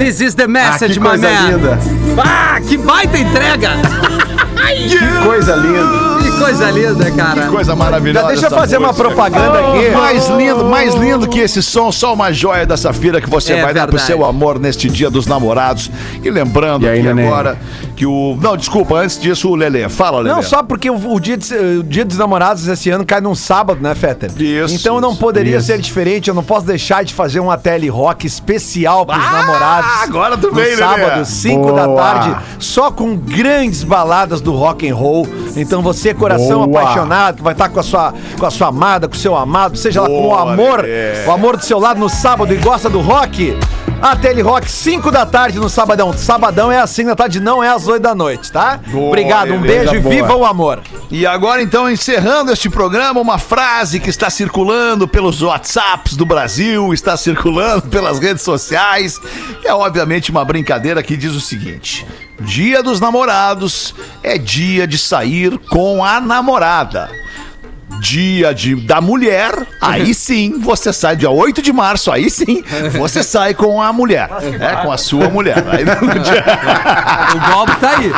This 0.00 0.20
is 0.20 0.34
the 0.34 0.44
Ah, 0.44 0.48
message, 0.48 0.94
que 0.94 1.00
my 1.00 1.10
coisa 1.10 1.30
man. 1.30 1.50
linda. 1.52 1.78
Ah, 2.18 2.60
que 2.60 2.76
baita 2.76 3.16
entrega! 3.16 3.70
Que 4.88 5.24
coisa 5.24 5.54
linda. 5.56 6.13
Que 6.34 6.40
coisa 6.40 6.70
linda, 6.70 7.10
cara. 7.12 7.46
Coisa 7.48 7.76
maravilhosa. 7.76 8.26
Já 8.26 8.32
deixa 8.32 8.46
eu 8.46 8.50
fazer 8.50 8.78
uma 8.78 8.92
propaganda 8.92 9.58
aqui. 9.60 9.90
Mais 9.90 10.28
lindo, 10.28 10.64
mais 10.64 10.94
lindo 10.94 11.28
que 11.28 11.38
esse 11.38 11.62
som, 11.62 11.90
só 11.92 12.12
uma 12.12 12.32
joia 12.32 12.66
da 12.66 12.76
Safira 12.76 13.20
que 13.20 13.28
você 13.30 13.54
É 13.54 13.62
vai 13.62 13.72
dar 13.74 13.86
pro 13.86 13.96
verdade. 13.96 14.06
seu 14.06 14.24
amor 14.24 14.58
neste 14.58 14.88
dia 14.88 15.08
dos 15.10 15.26
namorados. 15.26 15.90
E 16.22 16.30
lembrando 16.30 16.84
E 16.84 16.88
aí, 16.88 17.06
agora 17.08 17.58
que 17.96 18.04
o. 18.06 18.36
Não, 18.40 18.56
desculpa, 18.56 18.96
antes 18.96 19.18
disso, 19.20 19.48
o 19.50 19.54
Lelê. 19.54 19.88
Fala, 19.88 20.18
Lelê. 20.18 20.34
Não, 20.34 20.42
só 20.42 20.62
porque 20.62 20.90
o, 20.90 21.12
o 21.14 21.20
dia 21.20 21.36
de- 21.36 21.54
o 21.54 21.82
dia 21.82 22.04
dos 22.04 22.18
namorados 22.18 22.66
esse 22.66 22.90
ano 22.90 23.04
cai 23.06 23.20
num 23.20 23.34
sábado, 23.34 23.80
né, 23.80 23.94
Fetter? 23.94 24.30
Isso, 24.40 24.74
Então 24.74 25.00
não 25.00 25.14
poderia 25.14 25.58
isso. 25.58 25.66
ser 25.68 25.78
diferente. 25.78 26.28
Eu 26.28 26.34
não 26.34 26.42
posso 26.44 26.66
deixar 26.66 27.04
de 27.04 27.14
fazer 27.14 27.40
uma 27.40 27.56
tele 27.56 27.88
rock 27.88 28.26
especial 28.26 29.06
pros 29.06 29.22
namorados. 29.22 29.90
agora 30.02 30.36
tu 30.36 30.52
Lelê. 30.54 30.76
sábado, 30.76 31.24
5 31.24 31.72
da 31.72 31.88
tarde, 31.88 32.36
só 32.58 32.90
com 32.90 33.16
grandes 33.16 33.82
baladas 33.84 34.40
do 34.40 34.52
rock 34.52 34.88
and 34.88 34.94
roll. 34.94 35.26
Então 35.56 35.80
você, 35.82 36.12
coração 36.24 36.66
Boa. 36.66 36.80
apaixonado, 36.82 37.36
que 37.36 37.42
vai 37.42 37.52
estar 37.52 37.68
com 37.68 37.80
a 37.80 37.82
sua 37.82 38.14
com 38.38 38.46
a 38.46 38.50
sua 38.50 38.68
amada, 38.68 39.08
com 39.08 39.14
o 39.14 39.18
seu 39.18 39.36
amado, 39.36 39.76
seja 39.76 40.00
lá 40.00 40.08
com 40.08 40.18
o 40.18 40.22
Boa, 40.22 40.52
amor, 40.52 40.82
Lelê. 40.82 41.26
o 41.26 41.30
amor 41.30 41.56
do 41.56 41.64
seu 41.64 41.78
lado 41.78 42.00
no 42.00 42.08
sábado 42.08 42.52
e 42.52 42.56
gosta 42.56 42.88
do 42.88 43.00
rock. 43.00 43.56
A 44.02 44.14
Tele 44.14 44.42
Rock, 44.42 44.70
5 44.70 45.10
da 45.10 45.24
tarde 45.24 45.58
no 45.58 45.70
sabadão. 45.70 46.12
Sabadão 46.12 46.70
é 46.70 46.86
5 46.86 47.08
da 47.08 47.16
tarde, 47.16 47.40
não 47.40 47.64
é 47.64 47.70
às 47.70 47.88
8 47.88 48.02
da 48.02 48.14
noite, 48.14 48.52
tá? 48.52 48.78
Boa, 48.88 49.08
Obrigado, 49.08 49.54
um 49.54 49.60
beijo 49.60 49.94
e 49.94 50.00
Boa. 50.00 50.14
viva 50.14 50.34
o 50.34 50.44
amor. 50.44 50.82
E 51.10 51.24
agora, 51.26 51.62
então, 51.62 51.90
encerrando 51.90 52.52
este 52.52 52.68
programa, 52.68 53.18
uma 53.20 53.38
frase 53.38 53.98
que 54.00 54.10
está 54.10 54.28
circulando 54.28 55.08
pelos 55.08 55.40
WhatsApps 55.40 56.16
do 56.16 56.26
Brasil, 56.26 56.92
está 56.92 57.16
circulando 57.16 57.82
pelas 57.88 58.18
redes 58.18 58.42
sociais. 58.42 59.18
É 59.64 59.72
obviamente 59.72 60.30
uma 60.30 60.44
brincadeira 60.44 61.02
que 61.02 61.16
diz 61.16 61.32
o 61.32 61.40
seguinte: 61.40 62.06
Dia 62.40 62.82
dos 62.82 63.00
namorados 63.00 63.94
é 64.22 64.36
dia 64.36 64.86
de 64.86 64.98
sair 64.98 65.58
com 65.58 66.04
a 66.04 66.20
namorada. 66.20 67.10
Dia 68.00 68.52
de, 68.54 68.74
da 68.76 69.00
mulher, 69.00 69.52
aí 69.80 70.12
sim 70.14 70.58
você 70.60 70.92
sai, 70.92 71.16
dia 71.16 71.30
8 71.30 71.62
de 71.62 71.72
março, 71.72 72.12
aí 72.12 72.28
sim 72.28 72.62
você 72.92 73.22
sai 73.22 73.54
com 73.54 73.80
a 73.80 73.92
mulher, 73.94 74.28
né? 74.58 74.76
Com 74.82 74.92
a 74.92 74.98
sua 74.98 75.28
mulher. 75.30 75.64
Aí 75.70 75.84
no 75.84 76.18
dia... 76.20 76.44
O 77.34 77.52
golpe 77.54 77.76
tá 77.76 77.90
aí. 77.96 78.12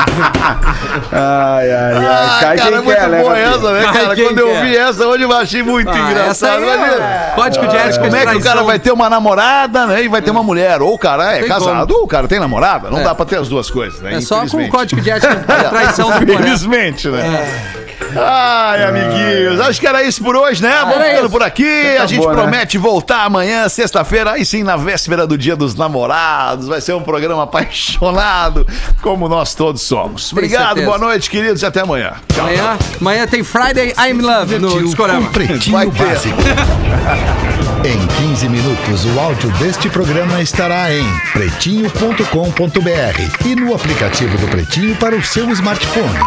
Ai, 1.13 1.71
ai, 1.73 1.95
ai. 1.95 2.41
Cai 2.41 2.57
cara, 2.57 2.57
quem 2.57 2.67
é 2.67 2.81
muito 2.81 2.97
quer, 2.99 3.09
né? 3.09 3.21
boa 3.23 3.31
Rafinha? 3.35 3.49
essa, 3.57 3.73
né, 3.73 3.83
Cai 3.85 3.93
cara? 4.03 4.15
quem 4.17 4.25
Quando 4.27 4.39
eu 4.39 4.47
quer. 4.49 4.65
vi 4.65 4.77
essa 4.77 5.07
hoje, 5.07 5.23
eu 5.23 5.33
achei 5.33 5.63
muito 5.63 5.89
Ah, 5.91 5.93
essa 5.95 6.11
engraçado. 6.11 6.53
aí 6.59 6.63
Imagina. 6.65 7.05
é 7.05 7.33
código 7.37 7.67
de 7.69 7.77
ética 7.77 7.99
Como 8.05 8.11
de 8.11 8.17
é 8.17 8.21
que 8.21 8.27
o 8.27 8.31
cara 8.33 8.41
traição. 8.43 8.67
vai 8.67 8.79
ter 8.81 8.93
uma 8.93 9.09
namorada, 9.09 9.87
né? 9.87 10.03
E 10.03 10.09
vai 10.09 10.21
ter 10.21 10.31
uma 10.33 10.43
mulher. 10.43 10.83
Ou 10.83 10.95
o 10.95 10.99
cara 10.99 11.37
é 11.37 11.39
Tem 11.41 11.49
casado, 11.49 11.91
ou 11.95 12.03
o 12.05 12.09
cara 12.09 12.27
tem 12.27 12.41
namorada. 12.41 12.91
Não 12.91 12.99
É. 13.01 13.05
dá 13.05 13.15
pra 13.15 13.25
ter 13.25 13.39
as 13.39 13.49
duas 13.49 13.71
coisas, 13.71 14.01
né? 14.01 14.15
É 14.17 14.21
só 14.21 14.37
com 14.37 14.43
o 14.43 14.45
Infelizmente. 14.47 14.71
código 14.73 15.01
de 15.01 15.11
ética 15.11 15.37
de 15.37 15.45
traição 15.71 16.11
do. 16.11 16.33
Infelizmente, 16.33 17.09
né? 17.09 17.73
Ai, 18.19 18.85
amiguinhos, 18.85 19.61
acho 19.67 19.81
que 19.81 19.87
era 19.87 20.03
isso 20.03 20.23
por 20.23 20.37
hoje, 20.37 20.63
né? 20.63 20.77
Vamos 20.81 20.97
era 20.97 21.11
ficando 21.11 21.31
por 21.31 21.43
aqui. 21.43 21.97
A 21.99 22.07
gente 22.07 22.21
Acabou, 22.21 22.37
né? 22.37 22.43
promete 22.43 22.79
voltar 22.79 23.25
amanhã, 23.25 23.69
sexta-feira, 23.69 24.33
aí 24.33 24.45
sim, 24.45 24.63
na 24.63 24.77
véspera 24.77 25.27
do 25.27 25.37
Dia 25.37 25.57
dos 25.57 25.75
Namorados. 25.75 26.69
Vai 26.69 26.81
ser 26.81 26.95
um 26.95 27.03
programa 27.03 27.45
apaixonado, 27.45 28.67
como 29.03 29.29
nós 29.29 29.55
todos 29.55 29.83
somos. 29.83 30.33
Obrigado, 30.33 30.67
certeza. 30.77 30.87
boa 30.87 30.99
noite, 30.99 31.31
queridos, 31.31 31.63
e 31.63 31.67
até 31.67 31.81
amanhã. 31.81 32.13
Amanhã, 32.39 32.79
amanhã 33.01 33.27
tem 33.27 33.43
Friday 33.43 33.95
I'm 33.99 34.21
Love 34.21 34.59
no 34.59 34.83
Discorama. 34.83 35.29
Um 35.29 35.33
pretinho 35.33 35.77
Vai 35.77 35.91
ter. 35.91 36.05
básico. 36.05 36.37
Em 37.85 38.07
15 38.29 38.49
minutos, 38.49 39.05
o 39.05 39.21
áudio 39.21 39.51
deste 39.59 39.89
programa 39.89 40.41
estará 40.41 40.93
em 40.93 41.05
pretinho.com.br 41.33 43.47
e 43.47 43.55
no 43.55 43.75
aplicativo 43.75 44.37
do 44.39 44.49
Pretinho 44.49 44.97
para 44.97 45.15
o 45.15 45.23
seu 45.23 45.49
smartphone. 45.51 46.19